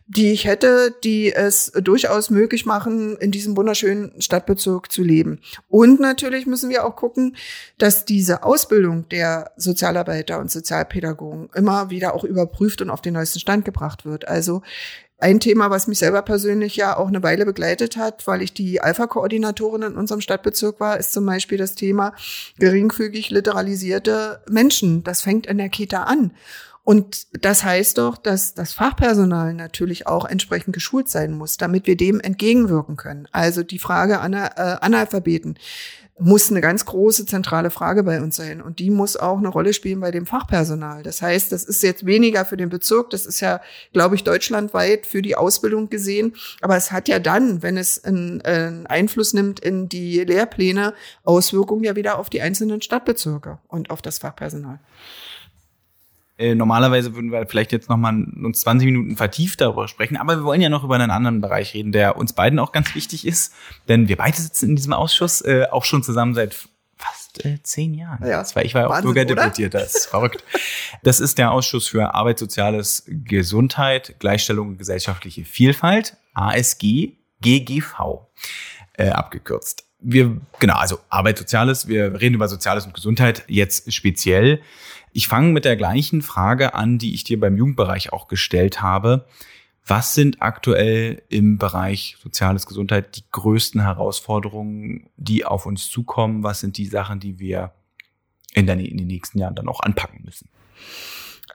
die 0.09 0.31
ich 0.31 0.45
hätte, 0.45 0.95
die 1.03 1.33
es 1.33 1.73
durchaus 1.73 2.31
möglich 2.31 2.64
machen, 2.64 3.16
in 3.16 3.33
diesem 3.33 3.57
wunderschönen 3.57 4.21
Stadtbezirk 4.21 4.92
zu 4.92 5.03
leben. 5.03 5.40
Und 5.69 5.99
natürlich 5.99 6.47
müssen 6.47 6.71
wir 6.71 6.87
auch 6.87 6.95
gucken, 6.95 7.37
dass 7.79 8.05
diese 8.05 8.45
Ausbildung 8.45 9.09
der 9.09 9.51
Sozialarbeiter 9.57 10.38
und 10.38 10.51
Sozialpädagogen 10.51 11.51
immer 11.55 11.90
wieder 11.90 12.14
auch 12.14 12.23
überprüft 12.23 12.83
und 12.83 12.90
auf 12.90 13.01
den 13.01 13.14
neuesten 13.14 13.40
Stand 13.40 13.64
gebracht 13.64 14.05
wird. 14.05 14.29
Also 14.29 14.62
ein 15.19 15.40
Thema, 15.40 15.71
was 15.71 15.87
mich 15.87 15.99
selber 15.99 16.23
persönlich 16.23 16.77
ja 16.77 16.97
auch 16.97 17.09
eine 17.09 17.23
Weile 17.23 17.47
begleitet 17.47 17.97
hat, 17.97 18.27
weil 18.27 18.42
ich 18.42 18.53
die 18.53 18.81
Alpha-Koordinatorin 18.81 19.83
in 19.83 19.97
unserem 19.97 20.21
Stadtbezirk 20.21 20.79
war, 20.79 20.99
ist 20.99 21.12
zum 21.12 21.25
Beispiel 21.25 21.59
das 21.59 21.75
Thema 21.75 22.14
geringfügig 22.59 23.31
literalisierte 23.31 24.42
Menschen. 24.49 25.03
Das 25.05 25.23
fängt 25.23 25.47
in 25.47 25.59
der 25.59 25.71
Kita 25.71 26.03
an. 26.03 26.33
Und 26.87 27.27
das 27.44 27.64
heißt 27.64 27.99
doch, 27.99 28.16
dass 28.16 28.55
das 28.55 28.72
Fachpersonal 28.72 29.55
natürlich 29.55 30.07
auch 30.07 30.25
entsprechend 30.25 30.72
geschult 30.72 31.09
sein 31.09 31.33
muss, 31.33 31.57
damit 31.57 31.88
wir 31.88 31.96
dem 31.96 32.20
entgegenwirken 32.20 32.94
können. 32.94 33.27
Also 33.33 33.64
die 33.64 33.81
Frage 33.81 34.20
an 34.20 34.35
äh, 34.35 34.51
Analphabeten 34.55 35.59
muss 36.16 36.49
eine 36.49 36.61
ganz 36.61 36.87
große 36.87 37.27
zentrale 37.27 37.70
Frage 37.70 38.05
bei 38.05 38.22
uns 38.22 38.37
sein. 38.37 38.62
Und 38.62 38.79
die 38.79 38.90
muss 38.90 39.16
auch 39.16 39.38
eine 39.38 39.49
Rolle 39.49 39.72
spielen 39.72 39.99
bei 39.99 40.12
dem 40.12 40.27
Fachpersonal. 40.27 41.03
Das 41.03 41.22
heißt, 41.22 41.51
das 41.51 41.64
ist 41.64 41.83
jetzt 41.83 42.07
weniger 42.07 42.44
für 42.44 42.57
den 42.57 42.68
Bezirk, 42.68 43.11
das 43.11 43.27
ist 43.27 43.40
ja, 43.40 43.61
glaube 43.92 44.14
ich, 44.14 44.22
deutschlandweit 44.22 45.07
für 45.07 45.22
die 45.22 45.35
Ausbildung 45.35 45.90
gesehen. 45.90 46.37
Aber 46.61 46.77
es 46.77 46.92
hat 46.92 47.09
ja 47.09 47.18
dann, 47.18 47.64
wenn 47.64 47.77
es 47.77 48.05
einen 48.05 48.87
Einfluss 48.87 49.35
nimmt 49.35 49.59
in 49.59 49.88
die 49.88 50.20
Lehrpläne, 50.20 50.94
Auswirkungen 51.25 51.83
ja 51.83 51.96
wieder 51.96 52.20
auf 52.20 52.31
die 52.31 52.42
einzelnen 52.42 52.81
Stadtbezirke 52.81 53.59
und 53.66 53.90
auf 53.90 54.03
das 54.03 54.20
Fachpersonal. 54.20 54.79
Äh, 56.38 56.55
normalerweise 56.55 57.14
würden 57.14 57.33
wir 57.33 57.46
vielleicht 57.46 57.72
jetzt 57.72 57.88
noch 57.88 57.96
mal 57.96 58.14
uns 58.14 58.61
20 58.61 58.87
Minuten 58.87 59.16
vertieft 59.16 59.61
darüber 59.61 59.88
sprechen, 59.88 60.16
aber 60.16 60.37
wir 60.37 60.44
wollen 60.44 60.61
ja 60.61 60.68
noch 60.68 60.85
über 60.85 60.96
einen 60.96 61.11
anderen 61.11 61.40
Bereich 61.40 61.72
reden, 61.75 61.92
der 61.92 62.16
uns 62.16 62.35
beiden 62.35 62.59
auch 62.59 62.72
ganz 62.72 62.94
wichtig 62.94 63.27
ist, 63.27 63.55
denn 63.88 64.09
wir 64.09 64.16
beide 64.16 64.37
sitzen 64.37 64.70
in 64.70 64.77
diesem 64.77 64.92
Ausschuss 64.92 65.40
äh, 65.40 65.66
auch 65.70 65.85
schon 65.85 66.03
zusammen 66.03 66.35
seit 66.35 66.68
fast 66.96 67.44
äh, 67.44 67.62
zehn 67.62 67.94
Jahren. 67.94 68.22
Ja, 68.22 68.38
das 68.38 68.55
war, 68.55 68.64
ich 68.64 68.75
war 68.75 68.83
ja 68.83 68.88
auch 68.88 69.03
Bürgerdeputierter, 69.03 69.79
das 69.79 69.94
ist 69.94 70.07
verrückt. 70.07 70.44
Das 71.03 71.20
ist 71.20 71.38
der 71.38 71.53
Ausschuss 71.53 71.88
für 71.88 72.14
Arbeit, 72.14 72.38
Soziales, 72.38 73.05
Gesundheit, 73.07 74.16
Gleichstellung 74.18 74.68
und 74.68 74.79
gesellschaftliche 74.79 75.44
Vielfalt, 75.44 76.16
ASG, 76.35 77.12
GGV, 77.40 78.27
äh, 78.94 79.09
abgekürzt 79.09 79.87
wir, 80.09 80.40
genau, 80.59 80.75
also 80.75 81.01
Arbeit, 81.09 81.38
Soziales, 81.38 81.88
wir 81.88 82.20
reden 82.20 82.35
über 82.35 82.49
Soziales 82.49 82.87
und 82.87 82.94
Gesundheit 82.94 83.44
jetzt 83.49 83.92
speziell. 83.92 84.61
Ich 85.16 85.29
fange 85.29 85.50
mit 85.50 85.64
der 85.64 85.76
gleichen 85.76 86.20
Frage 86.20 86.74
an, 86.74 86.98
die 86.98 87.14
ich 87.14 87.24
dir 87.24 87.40
beim 87.40 87.57
Jugendbereich 87.57 88.12
auch 88.12 88.29
gestellt 88.29 88.83
habe. 88.83 89.26
Was 89.83 90.12
sind 90.12 90.42
aktuell 90.42 91.22
im 91.31 91.57
Bereich 91.57 92.18
Soziales 92.22 92.66
Gesundheit 92.66 93.16
die 93.16 93.24
größten 93.33 93.81
Herausforderungen, 93.81 95.09
die 95.16 95.46
auf 95.46 95.64
uns 95.64 95.88
zukommen? 95.88 96.42
Was 96.42 96.61
sind 96.61 96.76
die 96.76 96.85
Sachen, 96.85 97.18
die 97.18 97.38
wir 97.38 97.72
in, 98.52 98.66
den, 98.66 98.76
nächsten 99.07 99.38
Jahren 99.38 99.55
dann 99.55 99.68
auch 99.68 99.81
anpacken 99.81 100.20
müssen? 100.22 100.50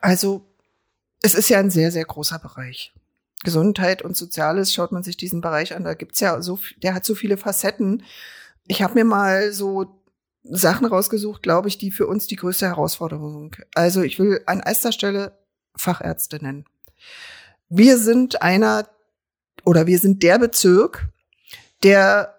Also, 0.02 0.44
es 1.22 1.36
ist 1.36 1.50
ja 1.50 1.60
ein 1.60 1.70
sehr, 1.70 1.92
sehr 1.92 2.06
großer 2.06 2.40
Bereich. 2.40 2.94
Gesundheit 3.44 4.02
und 4.02 4.18
Soziales, 4.18 4.74
schaut 4.74 4.92
man 4.92 5.04
sich 5.04 5.18
diesen 5.18 5.42
Bereich 5.42 5.76
an, 5.76 5.84
da 5.84 5.94
gibt's 5.94 6.20
ja 6.20 6.42
so, 6.42 6.58
der 6.82 6.96
hat 6.96 7.06
so 7.06 7.14
viele 7.14 7.38
Facetten. 7.38 8.02
Ich 8.66 8.82
habe 8.82 8.96
mir 8.96 9.06
mal 9.06 9.52
so 9.52 10.01
Sachen 10.44 10.88
rausgesucht, 10.88 11.44
glaube 11.44 11.68
ich, 11.68 11.78
die 11.78 11.92
für 11.92 12.08
uns 12.08 12.28
die 12.28 12.36
größte 12.36 12.68
Herausforderung. 12.68 13.56
Also 13.76 14.02
ich 14.02 14.20
will 14.20 14.42
an 14.46 14.60
erster 14.60 14.92
Stelle 14.92 15.38
Fachärzte 15.76 16.38
nennen. 16.44 16.66
Wir 17.70 17.98
sind 17.98 18.42
einer 18.42 18.88
oder 19.64 19.88
wir 19.88 20.00
sind 20.00 20.24
der 20.24 20.40
Bezirk, 20.40 21.08
der 21.84 22.36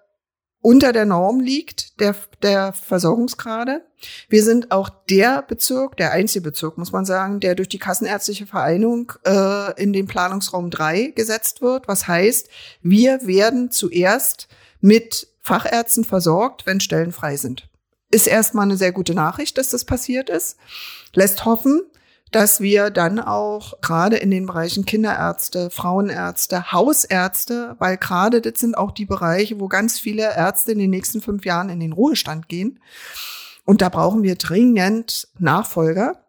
unter 0.60 0.92
der 0.92 1.06
Norm 1.06 1.40
liegt, 1.40 2.00
der, 2.00 2.14
der 2.42 2.72
Versorgungsgrade. 2.72 3.84
Wir 4.28 4.44
sind 4.44 4.70
auch 4.70 4.90
der 5.10 5.42
Bezirk, 5.42 5.96
der 5.96 6.12
einzige 6.12 6.42
Bezirk, 6.42 6.78
muss 6.78 6.92
man 6.92 7.04
sagen, 7.04 7.40
der 7.40 7.54
durch 7.54 7.68
die 7.68 7.78
Kassenärztliche 7.78 8.46
Vereinigung 8.46 9.12
äh, 9.24 9.80
in 9.80 9.92
den 9.92 10.06
Planungsraum 10.06 10.70
3 10.70 11.12
gesetzt 11.16 11.62
wird. 11.62 11.88
Was 11.88 12.06
heißt, 12.06 12.48
wir 12.80 13.26
werden 13.26 13.70
zuerst 13.70 14.48
mit 14.80 15.28
Fachärzten 15.40 16.04
versorgt, 16.04 16.66
wenn 16.66 16.80
Stellen 16.80 17.12
frei 17.12 17.36
sind 17.36 17.68
ist 18.12 18.28
erstmal 18.28 18.64
eine 18.64 18.76
sehr 18.76 18.92
gute 18.92 19.14
Nachricht, 19.14 19.58
dass 19.58 19.70
das 19.70 19.84
passiert 19.84 20.30
ist. 20.30 20.56
Lässt 21.14 21.44
hoffen, 21.44 21.82
dass 22.30 22.60
wir 22.60 22.90
dann 22.90 23.18
auch 23.18 23.80
gerade 23.80 24.16
in 24.16 24.30
den 24.30 24.46
Bereichen 24.46 24.84
Kinderärzte, 24.84 25.70
Frauenärzte, 25.70 26.72
Hausärzte, 26.72 27.76
weil 27.78 27.96
gerade 27.96 28.40
das 28.40 28.60
sind 28.60 28.76
auch 28.76 28.90
die 28.90 29.04
Bereiche, 29.04 29.60
wo 29.60 29.68
ganz 29.68 29.98
viele 29.98 30.22
Ärzte 30.22 30.72
in 30.72 30.78
den 30.78 30.90
nächsten 30.90 31.20
fünf 31.20 31.44
Jahren 31.44 31.68
in 31.68 31.80
den 31.80 31.92
Ruhestand 31.92 32.48
gehen. 32.48 32.80
Und 33.64 33.82
da 33.82 33.88
brauchen 33.88 34.22
wir 34.22 34.36
dringend 34.36 35.28
Nachfolger. 35.38 36.24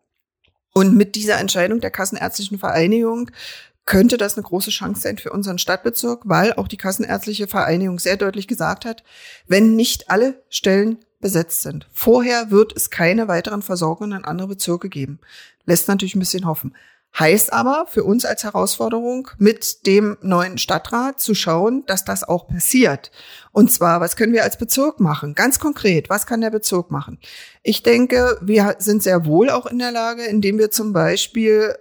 Und 0.73 0.95
mit 0.95 1.15
dieser 1.15 1.37
Entscheidung 1.37 1.79
der 1.79 1.91
Kassenärztlichen 1.91 2.59
Vereinigung 2.59 3.29
könnte 3.85 4.17
das 4.17 4.35
eine 4.35 4.43
große 4.43 4.71
Chance 4.71 5.01
sein 5.01 5.17
für 5.17 5.31
unseren 5.31 5.57
Stadtbezirk, 5.57 6.21
weil 6.25 6.53
auch 6.53 6.67
die 6.67 6.77
Kassenärztliche 6.77 7.47
Vereinigung 7.47 7.99
sehr 7.99 8.17
deutlich 8.17 8.47
gesagt 8.47 8.85
hat, 8.85 9.03
wenn 9.47 9.75
nicht 9.75 10.09
alle 10.09 10.41
Stellen 10.49 10.99
besetzt 11.23 11.63
sind. 11.63 11.87
Vorher 11.91 12.51
wird 12.51 12.75
es 12.75 12.91
keine 12.91 13.27
weiteren 13.27 13.63
Versorgungen 13.63 14.19
in 14.19 14.25
andere 14.25 14.49
Bezirke 14.49 14.89
geben. 14.89 15.19
Lässt 15.65 15.87
natürlich 15.87 16.13
ein 16.15 16.19
bisschen 16.19 16.45
hoffen. 16.45 16.75
Heißt 17.17 17.53
aber 17.53 17.85
für 17.87 18.03
uns 18.03 18.25
als 18.25 18.43
Herausforderung, 18.43 19.29
mit 19.37 19.85
dem 19.85 20.17
neuen 20.21 20.57
Stadtrat 20.57 21.19
zu 21.19 21.35
schauen, 21.35 21.83
dass 21.85 22.05
das 22.05 22.23
auch 22.23 22.47
passiert. 22.47 23.11
Und 23.51 23.71
zwar, 23.71 24.01
was 24.01 24.15
können 24.15 24.33
wir 24.33 24.43
als 24.43 24.57
Bezirk 24.57 24.99
machen? 24.99 25.35
Ganz 25.35 25.59
konkret, 25.59 26.09
was 26.09 26.25
kann 26.25 26.41
der 26.41 26.49
Bezirk 26.49 26.89
machen? 26.89 27.19
Ich 27.61 27.83
denke, 27.83 28.39
wir 28.41 28.75
sind 28.79 29.03
sehr 29.03 29.25
wohl 29.25 29.51
auch 29.51 29.67
in 29.67 29.77
der 29.77 29.91
Lage, 29.91 30.23
indem 30.23 30.57
wir 30.57 30.71
zum 30.71 30.91
Beispiel 30.91 31.75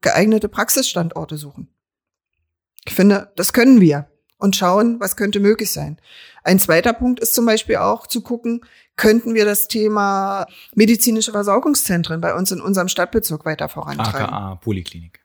geeignete 0.00 0.48
Praxisstandorte 0.48 1.36
suchen. 1.36 1.68
Ich 2.84 2.94
finde, 2.94 3.32
das 3.36 3.52
können 3.52 3.80
wir 3.80 4.08
und 4.38 4.56
schauen, 4.56 5.00
was 5.00 5.16
könnte 5.16 5.40
möglich 5.40 5.70
sein. 5.70 5.98
Ein 6.42 6.58
zweiter 6.58 6.92
Punkt 6.92 7.20
ist 7.20 7.34
zum 7.34 7.46
Beispiel 7.46 7.76
auch 7.76 8.06
zu 8.06 8.20
gucken, 8.20 8.60
könnten 8.96 9.34
wir 9.34 9.44
das 9.44 9.68
Thema 9.68 10.46
medizinische 10.74 11.32
Versorgungszentren 11.32 12.20
bei 12.20 12.34
uns 12.34 12.50
in 12.52 12.60
unserem 12.60 12.88
Stadtbezirk 12.88 13.44
weiter 13.44 13.68
vorantreiben. 13.68 14.28
AKA 14.28 14.54
Poliklinik. 14.56 15.24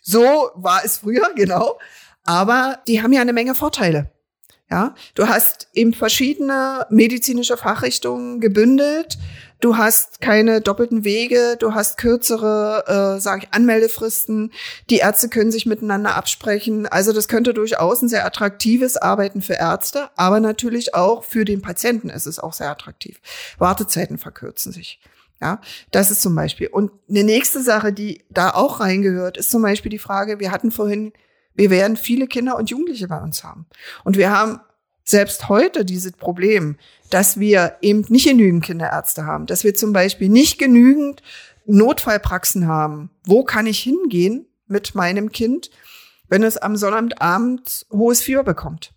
So 0.00 0.50
war 0.54 0.84
es 0.84 0.98
früher, 0.98 1.32
genau. 1.36 1.78
Aber 2.24 2.78
die 2.88 3.02
haben 3.02 3.12
ja 3.12 3.20
eine 3.20 3.32
Menge 3.32 3.54
Vorteile. 3.54 4.10
Ja, 4.70 4.94
du 5.14 5.28
hast 5.28 5.68
eben 5.74 5.92
verschiedene 5.92 6.86
medizinische 6.88 7.58
Fachrichtungen 7.58 8.40
gebündelt. 8.40 9.18
Du 9.64 9.78
hast 9.78 10.20
keine 10.20 10.60
doppelten 10.60 11.04
Wege, 11.04 11.56
du 11.58 11.72
hast 11.72 11.96
kürzere, 11.96 13.16
äh, 13.16 13.18
sage 13.18 13.44
ich, 13.44 13.54
Anmeldefristen. 13.54 14.52
Die 14.90 14.98
Ärzte 14.98 15.30
können 15.30 15.50
sich 15.50 15.64
miteinander 15.64 16.16
absprechen. 16.16 16.86
Also 16.86 17.14
das 17.14 17.28
könnte 17.28 17.54
durchaus 17.54 18.02
ein 18.02 18.10
sehr 18.10 18.26
attraktives 18.26 18.98
Arbeiten 18.98 19.40
für 19.40 19.54
Ärzte, 19.54 20.10
aber 20.16 20.38
natürlich 20.38 20.94
auch 20.94 21.24
für 21.24 21.46
den 21.46 21.62
Patienten 21.62 22.10
ist 22.10 22.26
es 22.26 22.38
auch 22.38 22.52
sehr 22.52 22.70
attraktiv. 22.70 23.22
Wartezeiten 23.56 24.18
verkürzen 24.18 24.70
sich. 24.70 25.00
Ja, 25.40 25.62
das 25.92 26.10
ist 26.10 26.20
zum 26.20 26.34
Beispiel. 26.34 26.66
Und 26.66 26.90
eine 27.08 27.24
nächste 27.24 27.62
Sache, 27.62 27.94
die 27.94 28.22
da 28.28 28.50
auch 28.50 28.80
reingehört, 28.80 29.38
ist 29.38 29.50
zum 29.50 29.62
Beispiel 29.62 29.90
die 29.90 29.98
Frage, 29.98 30.40
wir 30.40 30.50
hatten 30.50 30.72
vorhin, 30.72 31.14
wir 31.54 31.70
werden 31.70 31.96
viele 31.96 32.26
Kinder 32.26 32.58
und 32.58 32.68
Jugendliche 32.68 33.08
bei 33.08 33.22
uns 33.22 33.42
haben. 33.42 33.64
Und 34.04 34.18
wir 34.18 34.30
haben 34.30 34.60
selbst 35.04 35.48
heute 35.48 35.84
dieses 35.84 36.12
Problem, 36.12 36.76
dass 37.10 37.38
wir 37.38 37.76
eben 37.82 38.04
nicht 38.08 38.26
genügend 38.26 38.64
Kinderärzte 38.64 39.26
haben, 39.26 39.46
dass 39.46 39.62
wir 39.62 39.74
zum 39.74 39.92
Beispiel 39.92 40.28
nicht 40.28 40.58
genügend 40.58 41.22
Notfallpraxen 41.66 42.66
haben. 42.66 43.10
Wo 43.24 43.44
kann 43.44 43.66
ich 43.66 43.80
hingehen 43.80 44.46
mit 44.66 44.94
meinem 44.94 45.30
Kind, 45.30 45.70
wenn 46.28 46.42
es 46.42 46.56
am 46.56 46.76
Sonnabendabend 46.76 47.86
hohes 47.90 48.22
Fieber 48.22 48.44
bekommt? 48.44 48.94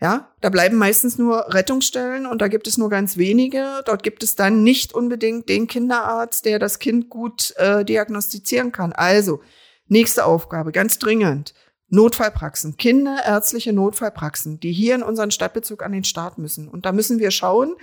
Ja, 0.00 0.32
da 0.40 0.48
bleiben 0.48 0.76
meistens 0.76 1.18
nur 1.18 1.52
Rettungsstellen 1.52 2.26
und 2.26 2.40
da 2.40 2.46
gibt 2.46 2.68
es 2.68 2.78
nur 2.78 2.88
ganz 2.88 3.16
wenige. 3.16 3.82
Dort 3.84 4.04
gibt 4.04 4.22
es 4.22 4.36
dann 4.36 4.62
nicht 4.62 4.94
unbedingt 4.94 5.48
den 5.48 5.66
Kinderarzt, 5.66 6.44
der 6.44 6.60
das 6.60 6.78
Kind 6.78 7.10
gut 7.10 7.52
äh, 7.56 7.84
diagnostizieren 7.84 8.70
kann. 8.70 8.92
Also, 8.92 9.40
nächste 9.88 10.24
Aufgabe, 10.24 10.70
ganz 10.70 11.00
dringend. 11.00 11.52
Notfallpraxen, 11.90 12.76
kinderärztliche 12.76 13.72
Notfallpraxen, 13.72 14.60
die 14.60 14.72
hier 14.72 14.94
in 14.94 15.02
unseren 15.02 15.30
Stadtbezug 15.30 15.82
an 15.82 15.92
den 15.92 16.04
Start 16.04 16.38
müssen. 16.38 16.68
Und 16.68 16.84
da 16.84 16.92
müssen 16.92 17.18
wir 17.18 17.30
schauen, 17.30 17.76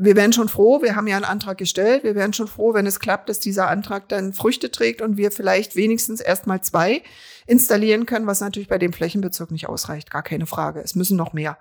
wir 0.00 0.14
wären 0.14 0.32
schon 0.32 0.48
froh, 0.48 0.80
wir 0.80 0.94
haben 0.94 1.08
ja 1.08 1.16
einen 1.16 1.24
Antrag 1.24 1.58
gestellt, 1.58 2.04
wir 2.04 2.14
wären 2.14 2.32
schon 2.32 2.46
froh, 2.46 2.72
wenn 2.72 2.86
es 2.86 3.00
klappt, 3.00 3.28
dass 3.28 3.40
dieser 3.40 3.68
Antrag 3.68 4.08
dann 4.08 4.32
Früchte 4.32 4.70
trägt 4.70 5.02
und 5.02 5.16
wir 5.16 5.32
vielleicht 5.32 5.74
wenigstens 5.74 6.20
erstmal 6.20 6.60
zwei 6.60 7.02
installieren 7.48 8.04
können, 8.04 8.26
was 8.26 8.40
natürlich 8.40 8.68
bei 8.68 8.76
dem 8.76 8.92
Flächenbezirk 8.92 9.50
nicht 9.50 9.70
ausreicht, 9.70 10.10
gar 10.10 10.22
keine 10.22 10.44
Frage. 10.44 10.80
Es 10.80 10.94
müssen 10.94 11.16
noch 11.16 11.32
mehr. 11.32 11.56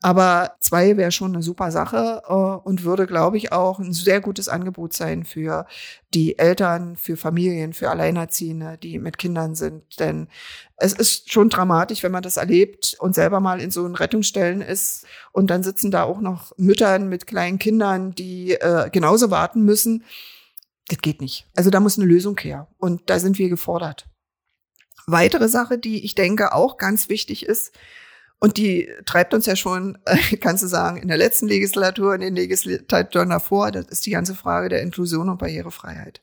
Aber 0.00 0.54
zwei 0.60 0.96
wäre 0.96 1.10
schon 1.10 1.34
eine 1.34 1.42
super 1.42 1.72
Sache 1.72 2.22
äh, 2.28 2.32
und 2.32 2.84
würde, 2.84 3.08
glaube 3.08 3.38
ich, 3.38 3.50
auch 3.50 3.80
ein 3.80 3.92
sehr 3.92 4.20
gutes 4.20 4.48
Angebot 4.48 4.92
sein 4.92 5.24
für 5.24 5.66
die 6.14 6.38
Eltern, 6.38 6.94
für 6.94 7.16
Familien, 7.16 7.72
für 7.72 7.90
Alleinerziehende, 7.90 8.78
die 8.78 9.00
mit 9.00 9.18
Kindern 9.18 9.56
sind. 9.56 9.98
Denn 9.98 10.28
es 10.76 10.92
ist 10.92 11.32
schon 11.32 11.48
dramatisch, 11.48 12.04
wenn 12.04 12.12
man 12.12 12.22
das 12.22 12.36
erlebt 12.36 12.96
und 13.00 13.16
selber 13.16 13.40
mal 13.40 13.60
in 13.60 13.72
so 13.72 13.84
einen 13.84 13.96
Rettungsstellen 13.96 14.60
ist 14.60 15.06
und 15.32 15.50
dann 15.50 15.64
sitzen 15.64 15.90
da 15.90 16.04
auch 16.04 16.20
noch 16.20 16.52
Müttern 16.56 17.08
mit 17.08 17.26
kleinen 17.26 17.58
Kindern, 17.58 18.14
die 18.14 18.52
äh, 18.52 18.90
genauso 18.90 19.32
warten 19.32 19.64
müssen. 19.64 20.04
Das 20.86 20.98
geht 20.98 21.20
nicht. 21.20 21.48
Also 21.56 21.70
da 21.70 21.80
muss 21.80 21.98
eine 21.98 22.06
Lösung 22.06 22.38
her. 22.38 22.68
Und 22.78 23.10
da 23.10 23.18
sind 23.18 23.38
wir 23.38 23.48
gefordert. 23.48 24.06
Weitere 25.06 25.48
Sache, 25.48 25.78
die 25.78 26.04
ich 26.04 26.14
denke 26.14 26.54
auch 26.54 26.76
ganz 26.76 27.08
wichtig 27.08 27.46
ist, 27.46 27.72
und 28.38 28.56
die 28.56 28.88
treibt 29.06 29.34
uns 29.34 29.46
ja 29.46 29.54
schon, 29.54 29.98
kannst 30.40 30.64
du 30.64 30.66
sagen, 30.66 30.96
in 30.96 31.06
der 31.06 31.16
letzten 31.16 31.46
Legislatur, 31.46 32.16
in 32.16 32.20
den 32.20 32.34
Legislaturen 32.34 33.30
davor, 33.30 33.70
das 33.70 33.86
ist 33.86 34.04
die 34.04 34.10
ganze 34.10 34.34
Frage 34.34 34.68
der 34.68 34.82
Inklusion 34.82 35.28
und 35.28 35.38
Barrierefreiheit. 35.38 36.20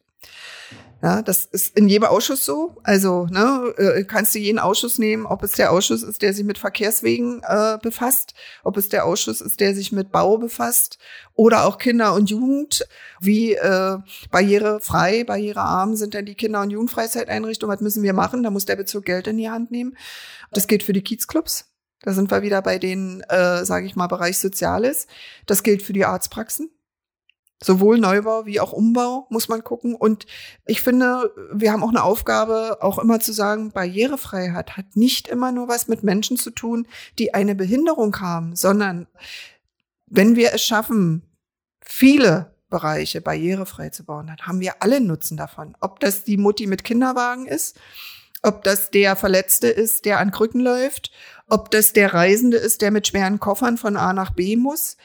Ja, 1.02 1.22
das 1.22 1.46
ist 1.46 1.78
in 1.78 1.88
jedem 1.88 2.08
Ausschuss 2.08 2.44
so. 2.44 2.76
Also 2.84 3.26
ne, 3.28 3.74
äh, 3.78 4.04
kannst 4.04 4.36
du 4.36 4.40
jeden 4.40 4.60
Ausschuss 4.60 4.98
nehmen, 4.98 5.26
ob 5.26 5.44
es 5.44 5.54
der 5.54 5.72
Ausschuss 5.72 6.04
ist, 6.04 6.22
der 6.22 6.34
sich 6.34 6.44
mit 6.44 6.58
Verkehrswegen 6.58 7.42
äh, 7.48 7.78
befasst, 7.82 8.34
ob 8.66 8.76
es 8.76 8.90
der 8.90 9.06
Ausschuss 9.06 9.40
ist, 9.40 9.62
der 9.62 9.74
sich 9.74 9.94
mit 9.94 10.12
Bau 10.12 10.38
befasst 10.38 10.98
oder 11.36 11.66
auch 11.66 11.78
Kinder 11.78 12.14
und 12.14 12.30
Jugend. 12.30 12.86
Wie 13.22 13.54
äh, 13.54 13.98
barrierefrei, 14.30 15.24
barrierearm 15.24 15.96
sind 15.96 16.14
denn 16.14 16.26
die 16.26 16.36
Kinder- 16.36 16.62
und 16.62 16.72
Jugendfreizeiteinrichtungen? 16.72 17.74
Was 17.74 17.82
müssen 17.82 18.04
wir 18.04 18.14
machen? 18.14 18.44
Da 18.44 18.50
muss 18.50 18.66
der 18.66 18.76
Bezirk 18.76 19.06
Geld 19.06 19.28
in 19.28 19.38
die 19.38 19.50
Hand 19.50 19.72
nehmen. 19.72 19.96
Das 20.52 20.68
gilt 20.68 20.84
für 20.84 20.94
die 20.94 21.02
Kiezclubs. 21.02 21.66
Da 22.02 22.12
sind 22.12 22.30
wir 22.30 22.42
wieder 22.42 22.62
bei 22.62 22.78
den, 22.78 23.22
äh, 23.30 23.64
sage 23.64 23.86
ich 23.86 23.96
mal, 23.96 24.08
Bereich 24.08 24.38
Soziales. 24.40 25.08
Das 25.46 25.64
gilt 25.64 25.82
für 25.82 25.94
die 25.94 26.06
Arztpraxen. 26.06 26.70
Sowohl 27.62 28.00
Neubau 28.00 28.46
wie 28.46 28.62
auch 28.62 28.72
Umbau 28.72 29.28
muss 29.30 29.50
man 29.50 29.64
gucken. 29.64 29.94
Und 29.94 30.26
ich 30.66 30.82
finde, 30.82 31.34
wir 31.52 31.74
haben 31.74 31.84
auch 31.84 31.90
eine 31.90 32.04
Aufgabe, 32.04 32.78
auch 32.82 33.00
immer 33.00 33.20
zu 33.20 33.34
sagen, 33.34 33.72
Barrierefreiheit 33.72 34.78
hat 34.78 34.96
nicht 34.96 35.28
immer 35.28 35.52
nur 35.52 35.68
was 35.68 35.90
mit 35.90 36.04
Menschen 36.04 36.38
zu 36.38 36.52
tun, 36.52 36.88
die 37.18 37.34
eine 37.34 37.56
Behinderung 37.56 38.20
haben, 38.22 38.56
sondern 38.56 39.08
wenn 40.06 40.36
wir 40.38 40.54
es 40.54 40.64
schaffen, 40.64 41.24
viele 41.86 42.56
Bereiche 42.70 43.20
barrierefrei 43.20 43.90
zu 43.90 44.06
bauen, 44.06 44.28
dann 44.28 44.48
haben 44.48 44.60
wir 44.60 44.82
alle 44.82 45.02
Nutzen 45.02 45.36
davon. 45.38 45.76
Ob 45.82 46.00
das 46.00 46.24
die 46.24 46.38
Mutti 46.38 46.68
mit 46.68 46.84
Kinderwagen 46.84 47.46
ist, 47.46 47.78
ob 48.42 48.64
das 48.64 48.90
der 48.92 49.16
Verletzte 49.16 49.68
ist, 49.68 50.06
der 50.06 50.20
an 50.20 50.32
Krücken 50.32 50.62
läuft, 50.62 51.12
ob 51.48 51.72
das 51.72 51.94
der 51.94 52.14
Reisende 52.14 52.58
ist, 52.58 52.82
der 52.82 52.92
mit 52.92 53.08
schweren 53.08 53.40
Koffern 53.40 53.78
von 53.78 53.98
A 53.98 54.14
nach 54.14 54.32
B 54.32 54.56
muss, 54.56 54.98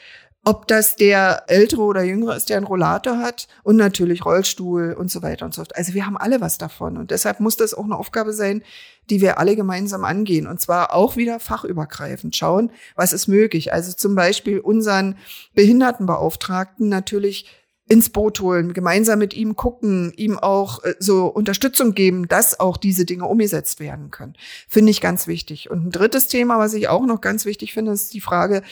ob 0.45 0.67
das 0.67 0.95
der 0.95 1.43
ältere 1.47 1.81
oder 1.81 2.03
jüngere 2.03 2.35
ist, 2.35 2.49
der 2.49 2.57
einen 2.57 2.67
Rollator 2.67 3.17
hat 3.17 3.47
und 3.63 3.75
natürlich 3.77 4.25
Rollstuhl 4.25 4.93
und 4.93 5.09
so 5.09 5.23
weiter 5.23 5.45
und 5.45 5.55
so 5.55 5.61
fort. 5.61 5.75
Also 5.75 5.95
wir 5.95 6.05
haben 6.05 6.17
alle 6.17 6.39
was 6.39 6.59
davon 6.59 6.97
und 6.97 7.09
deshalb 7.09 7.39
muss 7.39 7.57
das 7.57 7.73
auch 7.73 7.83
eine 7.83 7.97
Aufgabe 7.97 8.31
sein, 8.31 8.61
die 9.09 9.21
wir 9.21 9.39
alle 9.39 9.55
gemeinsam 9.55 10.05
angehen 10.05 10.45
und 10.45 10.61
zwar 10.61 10.93
auch 10.93 11.15
wieder 11.17 11.39
fachübergreifend 11.39 12.35
schauen, 12.35 12.71
was 12.95 13.11
ist 13.11 13.27
möglich. 13.27 13.73
Also 13.73 13.91
zum 13.93 14.13
Beispiel 14.13 14.59
unseren 14.59 15.17
Behindertenbeauftragten 15.55 16.89
natürlich 16.89 17.47
ins 17.87 18.09
Boot 18.09 18.39
holen, 18.39 18.73
gemeinsam 18.73 19.19
mit 19.19 19.35
ihm 19.35 19.55
gucken, 19.55 20.11
ihm 20.15 20.39
auch 20.39 20.83
äh, 20.83 20.95
so 20.99 21.27
Unterstützung 21.27 21.93
geben, 21.93 22.27
dass 22.27 22.59
auch 22.59 22.77
diese 22.77 23.05
Dinge 23.05 23.25
umgesetzt 23.25 23.79
werden 23.79 24.09
können. 24.09 24.33
Finde 24.67 24.91
ich 24.91 25.01
ganz 25.01 25.27
wichtig. 25.27 25.69
Und 25.69 25.85
ein 25.85 25.91
drittes 25.91 26.27
Thema, 26.27 26.57
was 26.57 26.73
ich 26.73 26.87
auch 26.87 27.05
noch 27.05 27.21
ganz 27.21 27.45
wichtig 27.45 27.73
finde, 27.73 27.91
ist 27.91 28.13
die 28.13 28.21
Frage 28.21 28.63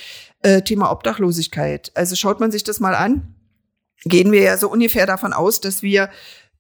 äh, 0.42 0.64
Thema 0.64 0.92
Obdachlosigkeit. 0.92 1.92
Also 1.94 2.16
schaut 2.16 2.40
man 2.40 2.52
sich 2.52 2.64
das 2.64 2.80
mal 2.80 2.96
an, 2.96 3.36
gehen 4.04 4.32
wir 4.32 4.42
ja 4.42 4.58
so 4.58 4.70
ungefähr 4.70 5.06
davon 5.06 5.32
aus, 5.32 5.62
dass 5.62 5.84
wir 5.84 6.10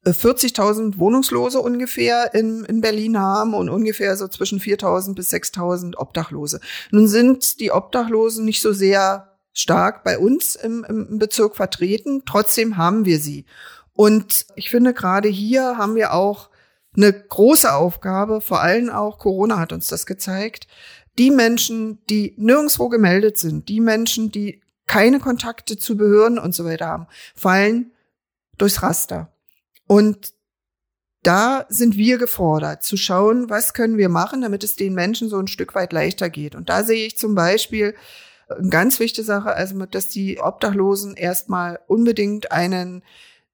40.000 0.05 0.95
äh, 0.95 0.99
Wohnungslose 0.99 1.59
ungefähr 1.59 2.35
in, 2.35 2.65
in 2.65 2.81
Berlin 2.81 3.19
haben 3.19 3.55
und 3.55 3.69
ungefähr 3.69 4.15
so 4.15 4.27
zwischen 4.27 4.59
4.000 4.59 5.15
bis 5.15 5.31
6.000 5.33 5.97
Obdachlose. 5.97 6.59
Nun 6.91 7.07
sind 7.07 7.59
die 7.59 7.71
Obdachlosen 7.71 8.45
nicht 8.45 8.61
so 8.61 8.73
sehr 8.73 9.32
stark 9.53 10.03
bei 10.03 10.17
uns 10.17 10.55
im, 10.55 10.83
im 10.83 11.19
Bezirk 11.19 11.55
vertreten. 11.55 12.23
Trotzdem 12.25 12.77
haben 12.77 13.05
wir 13.05 13.19
sie. 13.19 13.45
Und 13.93 14.47
ich 14.55 14.69
finde, 14.69 14.93
gerade 14.93 15.29
hier 15.29 15.77
haben 15.77 15.95
wir 15.95 16.13
auch 16.13 16.49
eine 16.95 17.13
große 17.13 17.73
Aufgabe, 17.73 18.41
vor 18.41 18.61
allem 18.61 18.89
auch 18.89 19.17
Corona 19.17 19.59
hat 19.59 19.73
uns 19.73 19.87
das 19.87 20.05
gezeigt. 20.05 20.67
Die 21.17 21.31
Menschen, 21.31 22.03
die 22.09 22.33
nirgendwo 22.37 22.89
gemeldet 22.89 23.37
sind, 23.37 23.69
die 23.69 23.79
Menschen, 23.79 24.31
die 24.31 24.61
keine 24.85 25.19
Kontakte 25.19 25.77
zu 25.77 25.95
Behörden 25.95 26.39
und 26.39 26.53
so 26.53 26.65
weiter 26.65 26.87
haben, 26.87 27.07
fallen 27.35 27.91
durchs 28.57 28.81
Raster. 28.81 29.31
Und 29.87 30.33
da 31.23 31.65
sind 31.69 31.95
wir 31.95 32.17
gefordert, 32.17 32.83
zu 32.83 32.97
schauen, 32.97 33.49
was 33.49 33.73
können 33.73 33.97
wir 33.97 34.09
machen, 34.09 34.41
damit 34.41 34.63
es 34.63 34.75
den 34.75 34.93
Menschen 34.93 35.29
so 35.29 35.39
ein 35.39 35.47
Stück 35.47 35.73
weit 35.73 35.93
leichter 35.93 36.29
geht. 36.29 36.53
Und 36.53 36.69
da 36.69 36.83
sehe 36.83 37.05
ich 37.05 37.17
zum 37.17 37.33
Beispiel 37.33 37.95
eine 38.47 38.69
ganz 38.69 38.99
wichtige 38.99 39.25
Sache, 39.25 39.53
also 39.53 39.85
dass 39.85 40.09
die 40.09 40.39
Obdachlosen 40.39 41.15
erstmal 41.15 41.79
unbedingt 41.87 42.51
einen 42.51 43.03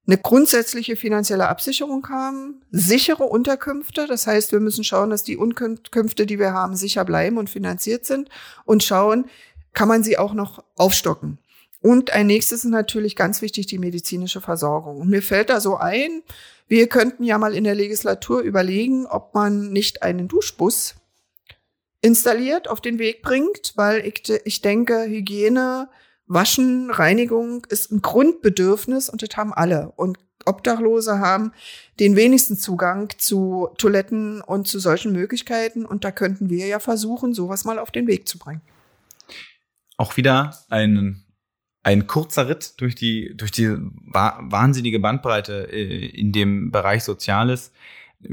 eine 0.10 0.17
grundsätzliche 0.17 0.95
finanzielle 0.95 1.47
Absicherung 1.49 2.10
haben, 2.10 2.62
sichere 2.71 3.25
Unterkünfte. 3.25 4.08
Das 4.08 4.25
heißt, 4.25 4.52
wir 4.52 4.60
müssen 4.60 4.84
schauen, 4.84 5.12
dass 5.12 5.21
die 5.21 5.38
Unterkünfte, 5.38 6.25
die 6.25 6.39
wir 6.39 6.52
haben, 6.52 6.75
sicher 6.75 7.06
bleiben 7.06 7.38
und 7.38 7.47
finanziert 7.47 8.06
sind 8.06 8.28
und 8.65 8.84
schauen, 8.84 9.25
kann 9.73 9.88
man 9.88 10.02
sie 10.02 10.17
auch 10.17 10.34
noch 10.34 10.63
aufstocken. 10.78 11.38
Und 11.82 12.12
ein 12.12 12.25
nächstes 12.25 12.65
ist 12.65 12.71
natürlich 12.71 13.15
ganz 13.15 13.43
wichtig 13.43 13.67
die 13.67 13.78
medizinische 13.78 14.41
Versorgung. 14.41 14.99
Und 14.99 15.10
mir 15.10 15.21
fällt 15.21 15.52
da 15.52 15.62
so 15.62 15.78
ein, 15.78 16.23
wir 16.67 16.88
könnten 16.88 17.23
ja 17.23 17.38
mal 17.38 17.54
in 17.54 17.63
der 17.63 17.75
Legislatur 17.75 18.41
überlegen, 18.41 19.06
ob 19.06 19.36
man 19.36 19.71
nicht 19.71 20.02
einen 20.02 20.28
Duschbus 20.28 20.95
installiert, 22.02 22.70
auf 22.70 22.82
den 22.82 23.00
Weg 23.00 23.22
bringt, 23.22 23.74
weil 23.76 24.06
ich, 24.06 24.30
ich 24.46 24.62
denke, 24.62 25.06
Hygiene, 25.08 25.90
Waschen, 26.28 26.92
Reinigung 26.92 27.66
ist 27.70 27.92
ein 27.92 28.02
Grundbedürfnis 28.02 29.10
und 29.10 29.22
das 29.22 29.36
haben 29.36 29.54
alle. 29.54 29.92
Und 29.96 30.18
Obdachlose 30.46 31.20
haben 31.20 31.52
den 32.00 32.16
wenigsten 32.16 32.58
Zugang 32.58 33.10
zu 33.18 33.70
Toiletten 33.78 34.42
und 34.42 34.68
zu 34.68 34.80
solchen 34.80 35.12
Möglichkeiten. 35.12 35.86
Und 35.86 36.04
da 36.04 36.12
könnten 36.12 36.50
wir 36.50 36.68
ja 36.68 36.80
versuchen, 36.80 37.34
sowas 37.34 37.66
mal 37.66 37.80
auf 37.80 37.92
den 37.92 38.08
Weg 38.08 38.28
zu 38.28 38.38
bringen. 38.40 38.62
Auch 39.98 40.18
wieder 40.18 40.58
ein, 40.70 41.24
ein 41.84 42.08
kurzer 42.08 42.48
Ritt 42.48 42.80
durch 42.80 42.96
die, 42.96 43.36
durch 43.36 43.52
die 43.52 43.70
wahnsinnige 44.14 45.00
Bandbreite 45.00 45.68
äh, 45.72 46.06
in 46.06 46.32
dem 46.32 46.72
Bereich 46.72 47.04
Soziales. 47.04 47.72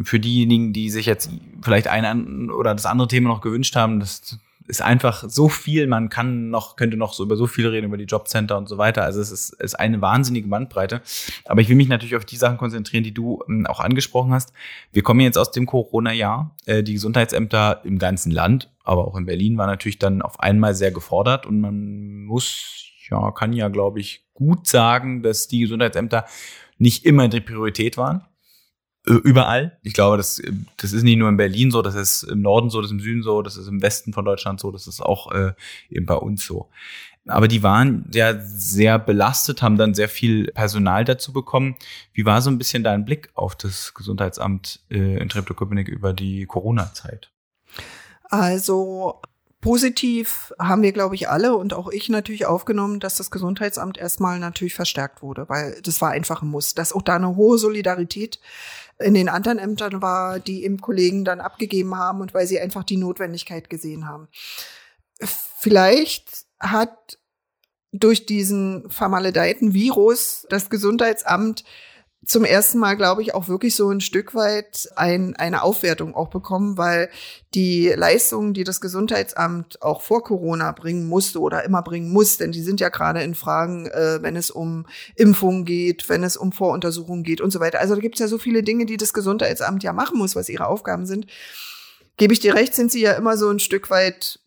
Für 0.03 0.19
diejenigen, 0.19 0.73
die 0.73 0.91
sich 0.91 1.07
jetzt 1.07 1.31
vielleicht 1.63 1.87
ein 1.87 2.51
oder 2.51 2.75
das 2.75 2.87
andere 2.87 3.09
Thema 3.09 3.29
noch 3.29 3.41
gewünscht 3.41 3.77
haben, 3.77 4.01
das 4.01 4.39
ist 4.69 4.83
einfach 4.83 5.25
so 5.29 5.49
viel, 5.49 5.87
man 5.87 6.09
kann 6.09 6.51
noch, 6.51 6.77
könnte 6.77 6.97
noch 6.97 7.13
so 7.13 7.23
über 7.23 7.37
so 7.37 7.47
viel 7.47 7.67
reden, 7.69 7.87
über 7.87 7.97
die 7.97 8.05
Jobcenter 8.05 8.59
und 8.59 8.69
so 8.69 8.79
weiter. 8.79 9.05
Also 9.05 9.21
es 9.21 9.31
ist, 9.31 9.51
ist 9.51 9.75
eine 9.75 10.01
wahnsinnige 10.01 10.49
Bandbreite. 10.49 11.03
Aber 11.45 11.61
ich 11.61 11.69
will 11.69 11.77
mich 11.77 11.89
natürlich 11.89 12.17
auf 12.17 12.25
die 12.25 12.37
Sachen 12.37 12.59
konzentrieren, 12.59 13.05
die 13.05 13.15
du 13.15 13.43
ähm, 13.49 13.67
auch 13.67 13.81
angesprochen 13.81 14.33
hast. 14.33 14.53
Wir 14.93 15.03
kommen 15.03 15.21
jetzt 15.21 15.39
aus 15.39 15.51
dem 15.51 15.67
Corona-Jahr. 15.67 16.55
Äh, 16.65 16.83
die 16.83 16.95
Gesundheitsämter 16.95 17.81
im 17.85 17.99
ganzen 17.99 18.33
Land, 18.33 18.71
aber 18.85 19.07
auch 19.07 19.17
in 19.17 19.27
Berlin, 19.27 19.57
waren 19.57 19.69
natürlich 19.69 19.99
dann 19.99 20.23
auf 20.23 20.41
einmal 20.41 20.75
sehr 20.75 20.91
gefordert 20.91 21.47
und 21.47 21.61
man 21.61 22.25
muss, 22.25 22.91
ja, 23.09 23.31
kann 23.31 23.53
ja, 23.53 23.69
glaube 23.69 24.01
ich, 24.01 24.25
gut 24.35 24.67
sagen, 24.67 25.23
dass 25.23 25.49
die 25.49 25.61
Gesundheitsämter 25.61 26.27
nicht 26.79 27.05
immer 27.05 27.29
die 27.29 27.41
Priorität 27.41 27.97
waren 27.97 28.25
überall. 29.07 29.79
Ich 29.83 29.93
glaube, 29.93 30.17
das, 30.17 30.43
das 30.77 30.93
ist 30.93 31.03
nicht 31.03 31.19
nur 31.19 31.29
in 31.29 31.37
Berlin 31.37 31.71
so, 31.71 31.83
das 31.83 31.95
ist 31.95 32.25
im 32.25 32.43
Norden 32.43 32.71
so, 32.71 32.81
das 32.81 32.91
ist 32.91 32.95
im 32.95 33.01
Süden 33.01 33.23
so, 33.23 33.43
das 33.43 33.57
ist 33.57 33.69
im 33.69 33.83
Westen 33.83 34.13
von 34.13 34.25
Deutschland 34.25 34.61
so, 34.61 34.71
das 34.73 34.87
ist 34.87 35.01
auch 35.01 35.33
äh, 35.33 35.53
eben 35.91 36.07
bei 36.07 36.17
uns 36.17 36.45
so. 36.45 36.69
Aber 37.29 37.49
die 37.49 37.63
waren 37.63 38.09
ja 38.13 38.39
sehr 38.41 38.99
belastet, 38.99 39.61
haben 39.61 39.77
dann 39.77 39.95
sehr 39.95 40.09
viel 40.09 40.53
Personal 40.53 41.05
dazu 41.05 41.33
bekommen. 41.33 41.77
Wie 42.13 42.25
war 42.25 42.41
so 42.41 42.51
ein 42.51 42.59
bisschen 42.59 42.85
dein 42.85 43.05
Blick 43.05 43.31
auf 43.35 43.57
das 43.57 43.95
Gesundheitsamt 43.95 44.81
äh, 44.91 45.19
in 45.19 45.29
Treptow-Köpenick 45.29 45.89
über 45.89 46.13
die 46.13 46.47
Corona-Zeit? 46.47 47.31
Also 48.25 49.21
Positiv 49.61 50.53
haben 50.61 50.83
wir, 50.83 50.93
glaube 50.93 51.17
ich, 51.17 51.29
alle 51.29 51.57
und 51.57 51.75
auch 51.75 51.91
ich 51.91 52.09
natürlich 52.09 52.47
aufgenommen, 52.47 53.01
dass 53.01 53.17
das 53.17 53.33
Gesundheitsamt 53.33 53.99
erstmal 53.99 54.39
natürlich 54.39 54.75
verstärkt 54.75 55.23
wurde, 55.23 55.49
weil 55.49 55.81
das 55.83 56.01
war 56.01 56.11
einfach 56.11 56.43
ein 56.43 56.49
Muss. 56.49 56.75
Dass 56.75 56.93
auch 56.93 57.03
da 57.03 57.17
eine 57.17 57.35
hohe 57.35 57.59
Solidarität 57.59 58.39
in 58.99 59.15
den 59.15 59.29
anderen 59.29 59.59
Ämtern 59.59 60.01
war, 60.01 60.41
die 60.41 60.65
im 60.65 60.81
Kollegen 60.81 61.25
dann 61.25 61.41
abgegeben 61.41 61.97
haben 61.97 62.21
und 62.21 62.35
weil 62.35 62.47
sie 62.47 62.61
einfach 62.61 62.85
die 62.85 62.97
Notwendigkeit 62.97 63.69
gesehen 63.69 64.09
haben. 64.09 64.29
Vielleicht 65.21 66.47
hat 66.59 67.19
durch 67.93 68.27
diesen 68.27 68.89
vermaledeiten 68.91 69.75
Virus 69.75 70.47
das 70.51 70.71
Gesundheitsamt 70.71 71.65
zum 72.27 72.45
ersten 72.45 72.79
Mal, 72.79 72.97
glaube 72.97 73.23
ich, 73.23 73.35
auch 73.35 73.47
wirklich 73.47 73.77
so 73.77 73.89
ein 73.89 74.01
Stück 74.01 74.35
weit 74.35 74.89
ein, 74.97 75.37
eine 75.37 75.63
Aufwertung 75.63 76.15
auch 76.15 76.29
bekommen, 76.29 76.77
weil 76.77 77.09
die 77.55 77.89
Leistungen, 77.89 78.53
die 78.53 78.65
das 78.65 78.81
Gesundheitsamt 78.81 79.81
auch 79.81 80.03
vor 80.03 80.25
Corona 80.25 80.73
bringen 80.73 81.09
musste 81.09 81.41
oder 81.41 81.65
immer 81.65 81.83
bringen 81.83 82.13
muss, 82.13 82.37
denn 82.37 82.51
die 82.51 82.63
sind 82.63 82.81
ja 82.81 82.89
gerade 82.89 83.23
in 83.23 83.37
Fragen, 83.37 83.87
äh, 83.87 84.19
wenn 84.23 84.35
es 84.35 84.51
um 84.51 84.87
Impfungen 85.15 85.65
geht, 85.65 86.09
wenn 86.09 86.25
es 86.25 86.37
um 86.37 86.51
Voruntersuchungen 86.51 87.23
geht 87.23 87.41
und 87.41 87.53
so 87.53 87.61
weiter. 87.61 87.79
Also 87.79 87.95
da 87.95 88.01
gibt 88.01 88.17
es 88.17 88.21
ja 88.21 88.29
so 88.29 88.39
viele 88.39 88.65
Dinge, 88.65 88.87
die 88.87 88.97
das 88.97 89.13
Gesundheitsamt 89.13 89.85
ja 89.85 89.93
machen 89.93 90.19
muss, 90.19 90.35
was 90.35 90.49
ihre 90.49 90.67
Aufgaben 90.67 91.07
sind. 91.07 91.27
Gebe 92.17 92.33
ich 92.33 92.41
dir 92.41 92.55
recht, 92.55 92.75
sind 92.75 92.91
sie 92.91 93.03
ja 93.03 93.13
immer 93.13 93.37
so 93.37 93.49
ein 93.51 93.61
Stück 93.61 93.89
weit 93.91 94.41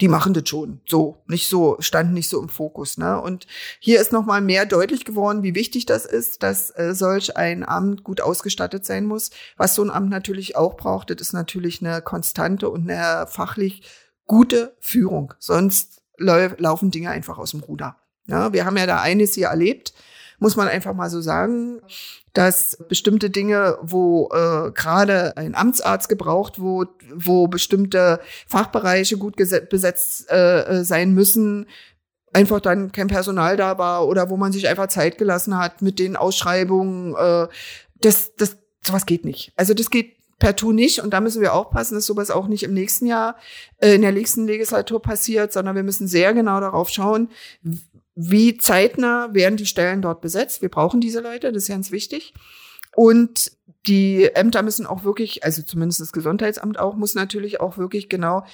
die 0.00 0.08
machen 0.08 0.32
das 0.32 0.48
schon. 0.48 0.80
So, 0.86 1.22
nicht 1.26 1.48
so, 1.48 1.76
standen 1.80 2.14
nicht 2.14 2.28
so 2.28 2.40
im 2.40 2.48
Fokus. 2.48 2.96
Ne? 2.96 3.20
Und 3.20 3.46
hier 3.78 4.00
ist 4.00 4.12
nochmal 4.12 4.40
mehr 4.40 4.66
deutlich 4.66 5.04
geworden, 5.04 5.42
wie 5.42 5.54
wichtig 5.54 5.86
das 5.86 6.06
ist, 6.06 6.42
dass 6.42 6.70
äh, 6.70 6.94
solch 6.94 7.36
ein 7.36 7.68
Amt 7.68 8.02
gut 8.02 8.20
ausgestattet 8.20 8.84
sein 8.86 9.06
muss. 9.06 9.30
Was 9.56 9.74
so 9.74 9.82
ein 9.82 9.90
Amt 9.90 10.10
natürlich 10.10 10.56
auch 10.56 10.76
braucht, 10.76 11.10
das 11.10 11.20
ist 11.20 11.32
natürlich 11.32 11.82
eine 11.82 12.00
konstante 12.00 12.70
und 12.70 12.90
eine 12.90 13.26
fachlich 13.26 13.82
gute 14.26 14.76
Führung. 14.80 15.34
Sonst 15.38 16.02
laufen 16.16 16.90
Dinge 16.90 17.10
einfach 17.10 17.38
aus 17.38 17.52
dem 17.52 17.60
Ruder. 17.60 17.96
Ja, 18.26 18.52
wir 18.52 18.64
haben 18.64 18.76
ja 18.76 18.86
da 18.86 19.00
eines 19.00 19.34
hier 19.34 19.48
erlebt 19.48 19.92
muss 20.40 20.56
man 20.56 20.66
einfach 20.66 20.94
mal 20.94 21.10
so 21.10 21.20
sagen, 21.20 21.80
dass 22.32 22.76
bestimmte 22.88 23.30
Dinge, 23.30 23.78
wo 23.82 24.28
äh, 24.32 24.72
gerade 24.72 25.36
ein 25.36 25.54
Amtsarzt 25.54 26.08
gebraucht, 26.08 26.60
wo, 26.60 26.86
wo 27.14 27.46
bestimmte 27.46 28.20
Fachbereiche 28.48 29.16
gut 29.16 29.36
besetzt 29.36 30.30
äh, 30.30 30.60
äh, 30.62 30.84
sein 30.84 31.12
müssen, 31.14 31.66
einfach 32.32 32.60
dann 32.60 32.92
kein 32.92 33.08
Personal 33.08 33.56
da 33.56 33.78
war 33.78 34.06
oder 34.06 34.30
wo 34.30 34.36
man 34.36 34.52
sich 34.52 34.68
einfach 34.68 34.88
Zeit 34.88 35.18
gelassen 35.18 35.58
hat 35.58 35.82
mit 35.82 35.98
den 35.98 36.16
Ausschreibungen. 36.16 37.14
Äh, 37.14 37.48
das, 38.00 38.34
das, 38.36 38.56
sowas 38.84 39.06
geht 39.06 39.24
nicht. 39.24 39.52
Also 39.56 39.74
das 39.74 39.90
geht 39.90 40.16
per 40.38 40.56
Tu 40.56 40.72
nicht 40.72 41.00
und 41.00 41.12
da 41.12 41.20
müssen 41.20 41.42
wir 41.42 41.52
aufpassen, 41.54 41.94
dass 41.94 42.06
sowas 42.06 42.30
auch 42.30 42.48
nicht 42.48 42.62
im 42.62 42.72
nächsten 42.72 43.06
Jahr, 43.06 43.36
äh, 43.78 43.94
in 43.94 44.02
der 44.02 44.12
nächsten 44.12 44.46
Legislatur 44.46 45.02
passiert, 45.02 45.52
sondern 45.52 45.76
wir 45.76 45.82
müssen 45.82 46.08
sehr 46.08 46.32
genau 46.32 46.60
darauf 46.60 46.88
schauen, 46.88 47.28
wie 48.22 48.58
zeitnah 48.58 49.32
werden 49.32 49.56
die 49.56 49.66
Stellen 49.66 50.02
dort 50.02 50.20
besetzt. 50.20 50.60
Wir 50.60 50.68
brauchen 50.68 51.00
diese 51.00 51.20
Leute, 51.20 51.52
das 51.52 51.62
ist 51.64 51.68
ganz 51.68 51.90
wichtig. 51.90 52.34
Und 52.94 53.52
die 53.86 54.24
Ämter 54.34 54.62
müssen 54.62 54.84
auch 54.84 55.04
wirklich, 55.04 55.42
also 55.42 55.62
zumindest 55.62 56.00
das 56.00 56.12
Gesundheitsamt 56.12 56.78
auch, 56.78 56.96
muss 56.96 57.14
natürlich 57.14 57.60
auch 57.60 57.78
wirklich 57.78 58.10
genau 58.10 58.44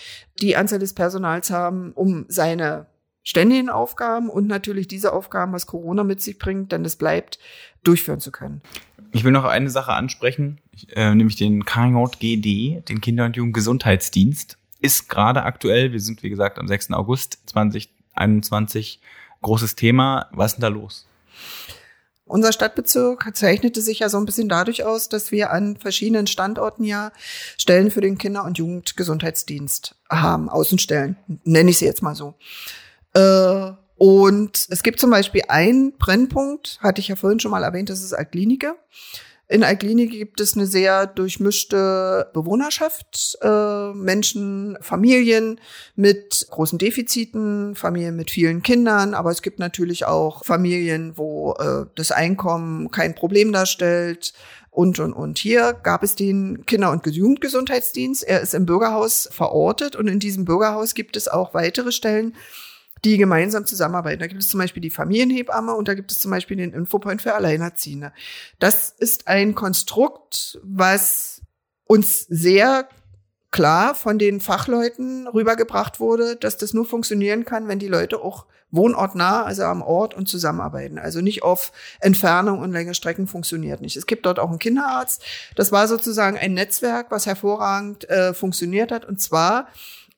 die 0.40 0.56
Anzahl 0.56 0.78
des 0.78 0.92
Personals 0.92 1.50
haben, 1.50 1.92
um 1.92 2.26
seine 2.28 2.86
ständigen 3.24 3.68
Aufgaben 3.68 4.30
und 4.30 4.46
natürlich 4.46 4.86
diese 4.86 5.12
Aufgaben, 5.12 5.52
was 5.52 5.66
Corona 5.66 6.04
mit 6.04 6.22
sich 6.22 6.38
bringt, 6.38 6.70
denn 6.70 6.84
es 6.84 6.94
bleibt, 6.94 7.40
durchführen 7.82 8.20
zu 8.20 8.30
können. 8.30 8.62
Ich 9.10 9.24
will 9.24 9.32
noch 9.32 9.44
eine 9.44 9.70
Sache 9.70 9.94
ansprechen, 9.94 10.60
äh, 10.90 11.12
nämlich 11.12 11.34
den 11.34 11.64
KJGD, 11.64 12.82
den 12.88 13.00
Kinder- 13.00 13.24
und 13.24 13.34
Jugendgesundheitsdienst, 13.34 14.58
ist 14.80 15.08
gerade 15.08 15.42
aktuell, 15.42 15.90
wir 15.90 15.98
sind 15.98 16.22
wie 16.22 16.30
gesagt 16.30 16.60
am 16.60 16.68
6. 16.68 16.92
August 16.92 17.40
2021 17.46 19.00
großes 19.42 19.74
Thema. 19.76 20.28
Was 20.32 20.52
ist 20.52 20.56
denn 20.56 20.62
da 20.62 20.68
los? 20.68 21.06
Unser 22.28 22.52
Stadtbezirk 22.52 23.36
zeichnete 23.36 23.80
sich 23.80 24.00
ja 24.00 24.08
so 24.08 24.18
ein 24.18 24.24
bisschen 24.24 24.48
dadurch 24.48 24.84
aus, 24.84 25.08
dass 25.08 25.30
wir 25.30 25.52
an 25.52 25.76
verschiedenen 25.76 26.26
Standorten 26.26 26.82
ja 26.82 27.12
Stellen 27.56 27.92
für 27.92 28.00
den 28.00 28.18
Kinder- 28.18 28.44
und 28.44 28.58
Jugendgesundheitsdienst 28.58 29.94
haben, 30.10 30.48
Außenstellen, 30.48 31.16
nenne 31.44 31.70
ich 31.70 31.78
sie 31.78 31.84
jetzt 31.84 32.02
mal 32.02 32.16
so. 32.16 32.34
Äh, 33.14 33.72
und 33.96 34.66
es 34.68 34.82
gibt 34.82 34.98
zum 34.98 35.10
Beispiel 35.10 35.42
einen 35.48 35.96
Brennpunkt, 35.96 36.80
hatte 36.82 37.00
ich 37.00 37.08
ja 37.08 37.16
vorhin 37.16 37.38
schon 37.38 37.52
mal 37.52 37.62
erwähnt, 37.62 37.90
das 37.90 38.02
ist 38.02 38.12
Altklinike. 38.12 38.74
In 39.48 39.62
Altklinik 39.62 40.10
gibt 40.10 40.40
es 40.40 40.56
eine 40.56 40.66
sehr 40.66 41.06
durchmischte 41.06 42.30
Bewohnerschaft, 42.32 43.38
äh, 43.42 43.92
Menschen, 43.92 44.76
Familien 44.80 45.60
mit 45.94 46.48
großen 46.50 46.78
Defiziten, 46.78 47.76
Familien 47.76 48.16
mit 48.16 48.32
vielen 48.32 48.62
Kindern, 48.62 49.14
aber 49.14 49.30
es 49.30 49.42
gibt 49.42 49.60
natürlich 49.60 50.04
auch 50.04 50.44
Familien, 50.44 51.16
wo 51.16 51.54
äh, 51.60 51.86
das 51.94 52.10
Einkommen 52.10 52.90
kein 52.90 53.14
Problem 53.14 53.52
darstellt, 53.52 54.32
und, 54.76 54.98
und, 54.98 55.14
und. 55.14 55.38
Hier 55.38 55.72
gab 55.72 56.02
es 56.02 56.16
den 56.16 56.66
Kinder- 56.66 56.90
und 56.90 57.06
Jugendgesundheitsdienst. 57.06 58.22
Er 58.22 58.42
ist 58.42 58.52
im 58.52 58.66
Bürgerhaus 58.66 59.26
verortet 59.32 59.96
und 59.96 60.06
in 60.06 60.18
diesem 60.18 60.44
Bürgerhaus 60.44 60.92
gibt 60.92 61.16
es 61.16 61.28
auch 61.28 61.54
weitere 61.54 61.92
Stellen, 61.92 62.34
die 63.06 63.18
gemeinsam 63.18 63.64
zusammenarbeiten. 63.66 64.18
Da 64.18 64.26
gibt 64.26 64.42
es 64.42 64.48
zum 64.48 64.58
Beispiel 64.58 64.80
die 64.80 64.90
Familienhebamme 64.90 65.74
und 65.74 65.86
da 65.86 65.94
gibt 65.94 66.10
es 66.10 66.18
zum 66.18 66.32
Beispiel 66.32 66.56
den 66.56 66.72
Infopoint 66.72 67.22
für 67.22 67.34
Alleinerziehende. 67.34 68.12
Das 68.58 68.90
ist 68.90 69.28
ein 69.28 69.54
Konstrukt, 69.54 70.58
was 70.64 71.40
uns 71.84 72.22
sehr 72.22 72.88
klar 73.52 73.94
von 73.94 74.18
den 74.18 74.40
Fachleuten 74.40 75.28
rübergebracht 75.28 76.00
wurde, 76.00 76.34
dass 76.34 76.58
das 76.58 76.74
nur 76.74 76.84
funktionieren 76.84 77.44
kann, 77.44 77.68
wenn 77.68 77.78
die 77.78 77.86
Leute 77.86 78.20
auch 78.20 78.46
wohnortnah, 78.72 79.44
also 79.44 79.62
am 79.62 79.82
Ort 79.82 80.14
und 80.14 80.28
zusammenarbeiten. 80.28 80.98
Also 80.98 81.20
nicht 81.20 81.44
auf 81.44 81.70
Entfernung 82.00 82.58
und 82.58 82.72
längere 82.72 82.94
Strecken 82.94 83.28
funktioniert 83.28 83.80
nicht. 83.80 83.96
Es 83.96 84.06
gibt 84.06 84.26
dort 84.26 84.40
auch 84.40 84.50
einen 84.50 84.58
Kinderarzt. 84.58 85.22
Das 85.54 85.70
war 85.70 85.86
sozusagen 85.86 86.36
ein 86.36 86.54
Netzwerk, 86.54 87.12
was 87.12 87.24
hervorragend 87.24 88.10
äh, 88.10 88.34
funktioniert 88.34 88.90
hat 88.90 89.04
und 89.04 89.20
zwar 89.20 89.68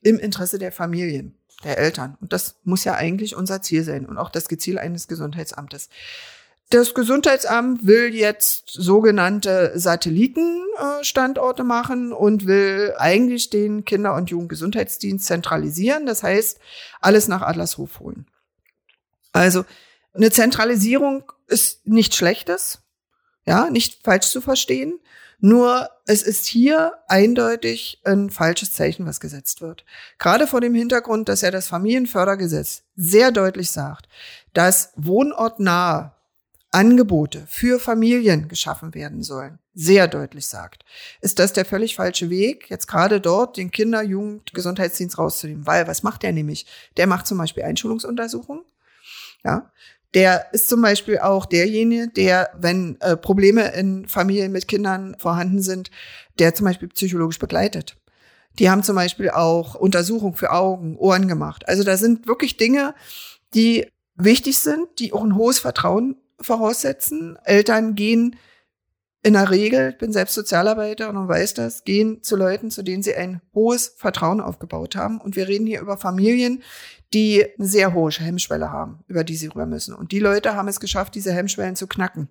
im 0.01 0.17
Interesse 0.17 0.57
der 0.57 0.71
Familien 0.71 1.38
der 1.63 1.77
Eltern. 1.77 2.17
Und 2.21 2.33
das 2.33 2.55
muss 2.63 2.83
ja 2.83 2.95
eigentlich 2.95 3.35
unser 3.35 3.61
Ziel 3.61 3.83
sein 3.83 4.05
und 4.05 4.17
auch 4.17 4.29
das 4.29 4.45
Ziel 4.45 4.79
eines 4.79 5.07
Gesundheitsamtes. 5.07 5.89
Das 6.69 6.93
Gesundheitsamt 6.93 7.87
will 7.87 8.13
jetzt 8.13 8.69
sogenannte 8.69 9.71
Satellitenstandorte 9.73 11.63
machen 11.63 12.13
und 12.13 12.45
will 12.45 12.93
eigentlich 12.97 13.49
den 13.49 13.85
Kinder- 13.85 14.13
und 14.13 14.29
Jugendgesundheitsdienst 14.29 15.25
zentralisieren. 15.25 16.05
Das 16.05 16.21
heißt, 16.21 16.59
alles 17.01 17.27
nach 17.27 17.41
Adlershof 17.41 17.99
holen. 17.99 18.27
Also 19.31 19.65
eine 20.13 20.29
Zentralisierung 20.31 21.23
ist 21.47 21.87
nichts 21.87 22.15
Schlechtes, 22.15 22.83
ja, 23.45 23.71
nicht 23.71 24.03
falsch 24.03 24.27
zu 24.27 24.39
verstehen. 24.39 24.99
Nur 25.39 25.89
es 26.05 26.21
ist 26.21 26.45
hier 26.45 26.93
eindeutig 27.07 28.01
ein 28.03 28.29
falsches 28.29 28.73
Zeichen, 28.73 29.05
was 29.05 29.19
gesetzt 29.19 29.61
wird. 29.61 29.85
Gerade 30.17 30.47
vor 30.47 30.59
dem 30.59 30.75
Hintergrund, 30.75 31.29
dass 31.29 31.41
ja 31.41 31.51
das 31.51 31.67
Familienfördergesetz 31.67 32.83
sehr 32.95 33.31
deutlich 33.31 33.71
sagt, 33.71 34.09
dass 34.53 34.91
wohnortnahe 34.97 36.13
Angebote 36.71 37.45
für 37.47 37.79
Familien 37.79 38.47
geschaffen 38.47 38.93
werden 38.93 39.23
sollen, 39.23 39.59
sehr 39.73 40.07
deutlich 40.07 40.45
sagt, 40.45 40.83
ist 41.21 41.39
das 41.39 41.53
der 41.53 41.65
völlig 41.65 41.95
falsche 41.95 42.29
Weg, 42.29 42.69
jetzt 42.69 42.87
gerade 42.87 43.19
dort 43.21 43.57
den 43.57 43.71
Kinder-, 43.71 44.03
Jugend-, 44.03 44.53
Gesundheitsdienst 44.53 45.17
rauszunehmen. 45.17 45.65
Weil, 45.65 45.87
was 45.87 46.03
macht 46.03 46.21
der 46.21 46.31
nämlich? 46.31 46.67
Der 46.97 47.07
macht 47.07 47.25
zum 47.25 47.39
Beispiel 47.39 47.63
Einschulungsuntersuchungen. 47.63 48.65
Ja, 49.43 49.71
der 50.13 50.47
ist 50.53 50.69
zum 50.69 50.81
Beispiel 50.81 51.19
auch 51.19 51.45
derjenige, 51.45 52.07
der, 52.07 52.49
wenn 52.57 52.99
äh, 53.01 53.15
Probleme 53.15 53.73
in 53.73 54.07
Familien 54.07 54.51
mit 54.51 54.67
Kindern 54.67 55.15
vorhanden 55.19 55.61
sind, 55.61 55.91
der 56.39 56.55
zum 56.55 56.65
Beispiel 56.65 56.87
psychologisch 56.89 57.39
begleitet. 57.39 57.97
Die 58.57 58.69
haben 58.69 58.83
zum 58.83 58.95
Beispiel 58.95 59.29
auch 59.29 59.75
Untersuchungen 59.75 60.33
für 60.33 60.51
Augen, 60.51 60.97
Ohren 60.97 61.27
gemacht. 61.27 61.67
Also 61.67 61.83
da 61.83 61.95
sind 61.97 62.27
wirklich 62.27 62.57
Dinge, 62.57 62.95
die 63.53 63.87
wichtig 64.15 64.59
sind, 64.59 64.87
die 64.97 65.13
auch 65.13 65.23
ein 65.23 65.35
hohes 65.35 65.59
Vertrauen 65.59 66.17
voraussetzen. 66.41 67.37
Eltern 67.43 67.95
gehen 67.95 68.35
in 69.21 69.33
der 69.33 69.49
Regel, 69.49 69.91
ich 69.91 69.97
bin 69.97 70.13
selbst 70.13 70.33
Sozialarbeiter 70.33 71.09
und 71.09 71.27
weiß 71.27 71.53
das, 71.53 71.83
gehen 71.83 72.23
zu 72.23 72.35
Leuten, 72.35 72.71
zu 72.71 72.83
denen 72.83 73.03
sie 73.03 73.15
ein 73.15 73.41
hohes 73.53 73.93
Vertrauen 73.97 74.39
aufgebaut 74.39 74.95
haben. 74.95 75.19
Und 75.19 75.35
wir 75.35 75.47
reden 75.47 75.67
hier 75.67 75.81
über 75.81 75.97
Familien, 75.97 76.63
die 77.13 77.45
eine 77.57 77.67
sehr 77.67 77.93
hohe 77.93 78.11
Hemmschwelle 78.11 78.71
haben, 78.71 79.03
über 79.07 79.23
die 79.23 79.35
sie 79.35 79.47
rüber 79.47 79.65
müssen. 79.65 79.95
Und 79.95 80.11
die 80.11 80.19
Leute 80.19 80.55
haben 80.55 80.67
es 80.67 80.79
geschafft, 80.79 81.15
diese 81.15 81.33
Hemmschwellen 81.33 81.75
zu 81.75 81.87
knacken. 81.87 82.29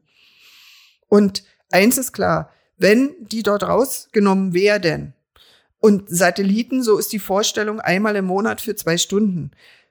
Und 1.09 1.43
eins 1.71 1.99
ist 1.99 2.13
klar, 2.13 2.53
wenn 2.77 3.15
die 3.21 3.43
dort 3.43 3.65
rausgenommen 3.65 4.55
werden 4.55 5.15
und 5.81 6.09
Satelliten, 6.09 6.83
so 6.83 6.99
ist 6.99 7.13
die 7.13 7.19
Vorstellung 7.19 7.81
einmal 7.81 8.17
im 8.17 8.27
Monat 8.27 8.61
für 8.61 8.77
zwei 8.77 8.97
Stunden, 8.99 9.51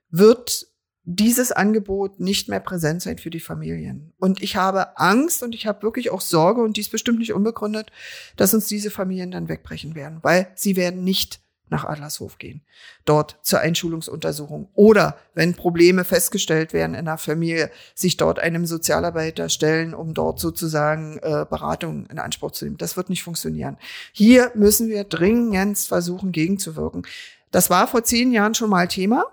wird 0.09 0.67
dieses 1.09 1.53
Angebot 1.53 2.19
nicht 2.19 2.49
mehr 2.49 2.59
präsent 2.59 3.01
sein 3.01 3.17
für 3.17 3.29
die 3.29 3.39
Familien. 3.39 4.13
Und 4.19 4.43
ich 4.43 4.57
habe 4.57 4.97
Angst 4.97 5.41
und 5.41 5.55
ich 5.55 5.65
habe 5.65 5.81
wirklich 5.81 6.11
auch 6.11 6.19
Sorge, 6.19 6.61
und 6.61 6.75
dies 6.75 6.89
bestimmt 6.89 7.19
nicht 7.19 7.33
unbegründet, 7.33 7.91
dass 8.35 8.53
uns 8.53 8.67
diese 8.67 8.91
Familien 8.91 9.31
dann 9.31 9.47
wegbrechen 9.47 9.95
werden, 9.95 10.19
weil 10.21 10.51
sie 10.55 10.75
werden 10.75 11.05
nicht 11.05 11.39
nach 11.69 11.85
Adlershof 11.85 12.37
gehen, 12.37 12.61
dort 13.05 13.37
zur 13.41 13.59
Einschulungsuntersuchung 13.59 14.69
oder 14.73 15.17
wenn 15.33 15.53
Probleme 15.53 16.03
festgestellt 16.03 16.73
werden 16.73 16.95
in 16.95 17.05
der 17.05 17.17
Familie, 17.17 17.71
sich 17.95 18.17
dort 18.17 18.39
einem 18.39 18.65
Sozialarbeiter 18.65 19.49
stellen, 19.49 19.93
um 19.93 20.13
dort 20.13 20.39
sozusagen 20.39 21.17
äh, 21.19 21.45
Beratung 21.49 22.05
in 22.07 22.19
Anspruch 22.19 22.51
zu 22.51 22.65
nehmen. 22.65 22.77
Das 22.77 22.97
wird 22.97 23.09
nicht 23.09 23.23
funktionieren. 23.23 23.77
Hier 24.11 24.51
müssen 24.55 24.87
wir 24.87 25.03
dringend 25.03 25.77
versuchen, 25.77 26.31
gegenzuwirken. 26.31 27.05
Das 27.51 27.69
war 27.69 27.87
vor 27.87 28.03
zehn 28.03 28.31
Jahren 28.31 28.55
schon 28.55 28.69
mal 28.69 28.87
Thema. 28.87 29.25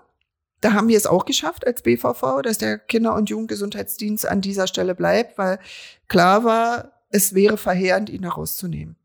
Da 0.61 0.73
haben 0.73 0.87
wir 0.87 0.97
es 0.97 1.05
auch 1.05 1.25
geschafft 1.25 1.67
als 1.67 1.81
BVV, 1.81 2.41
dass 2.41 2.57
der 2.57 2.79
Kinder- 2.79 3.15
und 3.15 3.29
Jugendgesundheitsdienst 3.29 4.27
an 4.27 4.41
dieser 4.41 4.67
Stelle 4.67 4.95
bleibt, 4.95 5.37
weil 5.37 5.59
klar 6.07 6.43
war, 6.43 6.91
es 7.09 7.35
wäre 7.35 7.57
verheerend, 7.57 8.09
ihn 8.09 8.23
da 8.23 8.29
rauszunehmen. 8.29 8.95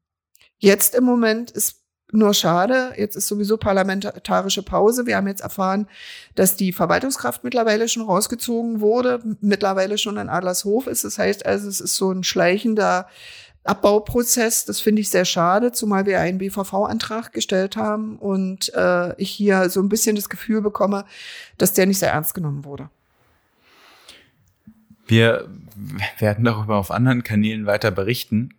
Jetzt 0.58 0.94
im 0.94 1.04
Moment 1.04 1.50
ist 1.50 1.79
nur 2.12 2.34
schade, 2.34 2.92
jetzt 2.96 3.16
ist 3.16 3.28
sowieso 3.28 3.56
parlamentarische 3.56 4.62
Pause. 4.62 5.06
Wir 5.06 5.16
haben 5.16 5.28
jetzt 5.28 5.42
erfahren, 5.42 5.86
dass 6.34 6.56
die 6.56 6.72
Verwaltungskraft 6.72 7.44
mittlerweile 7.44 7.88
schon 7.88 8.02
rausgezogen 8.02 8.80
wurde, 8.80 9.20
mittlerweile 9.40 9.98
schon 9.98 10.16
in 10.16 10.28
Adlershof 10.28 10.86
ist. 10.86 11.04
Das 11.04 11.18
heißt 11.18 11.46
also, 11.46 11.68
es 11.68 11.80
ist 11.80 11.96
so 11.96 12.10
ein 12.10 12.24
schleichender 12.24 13.08
Abbauprozess. 13.64 14.64
Das 14.64 14.80
finde 14.80 15.02
ich 15.02 15.10
sehr 15.10 15.24
schade, 15.24 15.72
zumal 15.72 16.06
wir 16.06 16.20
einen 16.20 16.38
BVV-Antrag 16.38 17.32
gestellt 17.32 17.76
haben 17.76 18.16
und 18.16 18.72
äh, 18.74 19.14
ich 19.20 19.30
hier 19.30 19.68
so 19.70 19.80
ein 19.80 19.88
bisschen 19.88 20.16
das 20.16 20.28
Gefühl 20.28 20.62
bekomme, 20.62 21.04
dass 21.58 21.74
der 21.74 21.86
nicht 21.86 21.98
sehr 21.98 22.12
ernst 22.12 22.34
genommen 22.34 22.64
wurde. 22.64 22.90
Wir 25.06 25.48
werden 26.18 26.44
darüber 26.44 26.76
auf 26.76 26.90
anderen 26.90 27.24
Kanälen 27.24 27.66
weiter 27.66 27.90
berichten. 27.90 28.54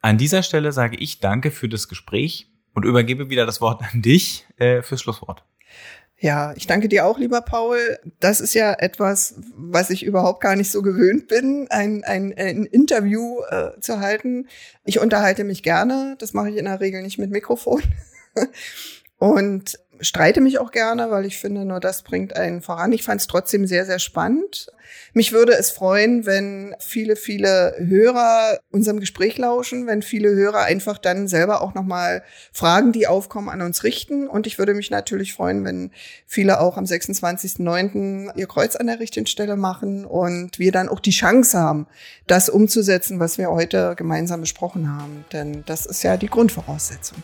An 0.00 0.18
dieser 0.18 0.42
Stelle 0.42 0.72
sage 0.72 0.96
ich 0.96 1.20
danke 1.20 1.50
für 1.50 1.68
das 1.68 1.88
Gespräch 1.88 2.48
und 2.74 2.84
übergebe 2.84 3.30
wieder 3.30 3.46
das 3.46 3.60
Wort 3.60 3.82
an 3.82 4.02
dich 4.02 4.46
äh, 4.58 4.82
fürs 4.82 5.00
Schlusswort. 5.02 5.44
Ja, 6.20 6.52
ich 6.56 6.66
danke 6.66 6.88
dir 6.88 7.06
auch, 7.06 7.18
lieber 7.18 7.40
Paul. 7.42 7.78
Das 8.18 8.40
ist 8.40 8.52
ja 8.54 8.72
etwas, 8.72 9.36
was 9.54 9.90
ich 9.90 10.04
überhaupt 10.04 10.40
gar 10.40 10.56
nicht 10.56 10.72
so 10.72 10.82
gewöhnt 10.82 11.28
bin, 11.28 11.68
ein, 11.70 12.02
ein, 12.02 12.34
ein 12.36 12.64
Interview 12.64 13.40
äh, 13.48 13.78
zu 13.80 14.00
halten. 14.00 14.48
Ich 14.84 14.98
unterhalte 14.98 15.44
mich 15.44 15.62
gerne. 15.62 16.16
Das 16.18 16.32
mache 16.32 16.50
ich 16.50 16.56
in 16.56 16.64
der 16.64 16.80
Regel 16.80 17.02
nicht 17.02 17.18
mit 17.18 17.30
Mikrofon. 17.30 17.82
Und 19.18 19.78
streite 20.00 20.40
mich 20.40 20.58
auch 20.58 20.70
gerne, 20.70 21.10
weil 21.10 21.24
ich 21.24 21.38
finde, 21.38 21.64
nur 21.64 21.80
das 21.80 22.02
bringt 22.02 22.36
einen 22.36 22.62
voran. 22.62 22.92
Ich 22.92 23.02
fand 23.02 23.20
es 23.20 23.26
trotzdem 23.26 23.66
sehr, 23.66 23.84
sehr 23.86 23.98
spannend. 23.98 24.68
Mich 25.12 25.32
würde 25.32 25.52
es 25.52 25.70
freuen, 25.70 26.26
wenn 26.26 26.74
viele, 26.78 27.16
viele 27.16 27.74
Hörer 27.78 28.58
unserem 28.70 29.00
Gespräch 29.00 29.36
lauschen, 29.38 29.86
wenn 29.86 30.02
viele 30.02 30.30
Hörer 30.30 30.62
einfach 30.62 30.98
dann 30.98 31.28
selber 31.28 31.62
auch 31.62 31.74
nochmal 31.74 32.22
Fragen, 32.52 32.92
die 32.92 33.06
aufkommen, 33.06 33.48
an 33.48 33.60
uns 33.60 33.84
richten. 33.84 34.28
Und 34.28 34.46
ich 34.46 34.58
würde 34.58 34.74
mich 34.74 34.90
natürlich 34.90 35.34
freuen, 35.34 35.64
wenn 35.64 35.90
viele 36.26 36.60
auch 36.60 36.76
am 36.76 36.84
26.09. 36.84 38.36
ihr 38.36 38.46
Kreuz 38.46 38.76
an 38.76 38.86
der 38.86 39.00
richtigen 39.00 39.26
Stelle 39.26 39.56
machen 39.56 40.04
und 40.04 40.58
wir 40.58 40.72
dann 40.72 40.88
auch 40.88 41.00
die 41.00 41.10
Chance 41.10 41.58
haben, 41.58 41.86
das 42.26 42.48
umzusetzen, 42.48 43.20
was 43.20 43.38
wir 43.38 43.50
heute 43.50 43.94
gemeinsam 43.96 44.40
besprochen 44.40 44.90
haben. 44.90 45.24
Denn 45.32 45.64
das 45.66 45.86
ist 45.86 46.02
ja 46.02 46.16
die 46.16 46.28
Grundvoraussetzung. 46.28 47.22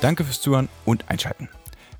Danke 0.00 0.24
fürs 0.24 0.40
Zuhören 0.40 0.68
und 0.84 1.10
Einschalten. 1.10 1.48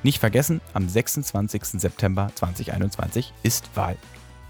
Nicht 0.02 0.18
vergessen, 0.18 0.60
am 0.72 0.88
26. 0.88 1.80
September 1.80 2.30
2021 2.34 3.32
ist 3.42 3.70
Wahl. 3.74 3.96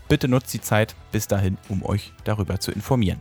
Bitte 0.08 0.28
nutzt 0.28 0.54
die 0.54 0.60
Zeit 0.60 0.94
bis 1.12 1.28
dahin, 1.28 1.56
um 1.68 1.84
euch 1.84 2.12
darüber 2.24 2.58
zu 2.58 2.72
informieren. 2.72 3.20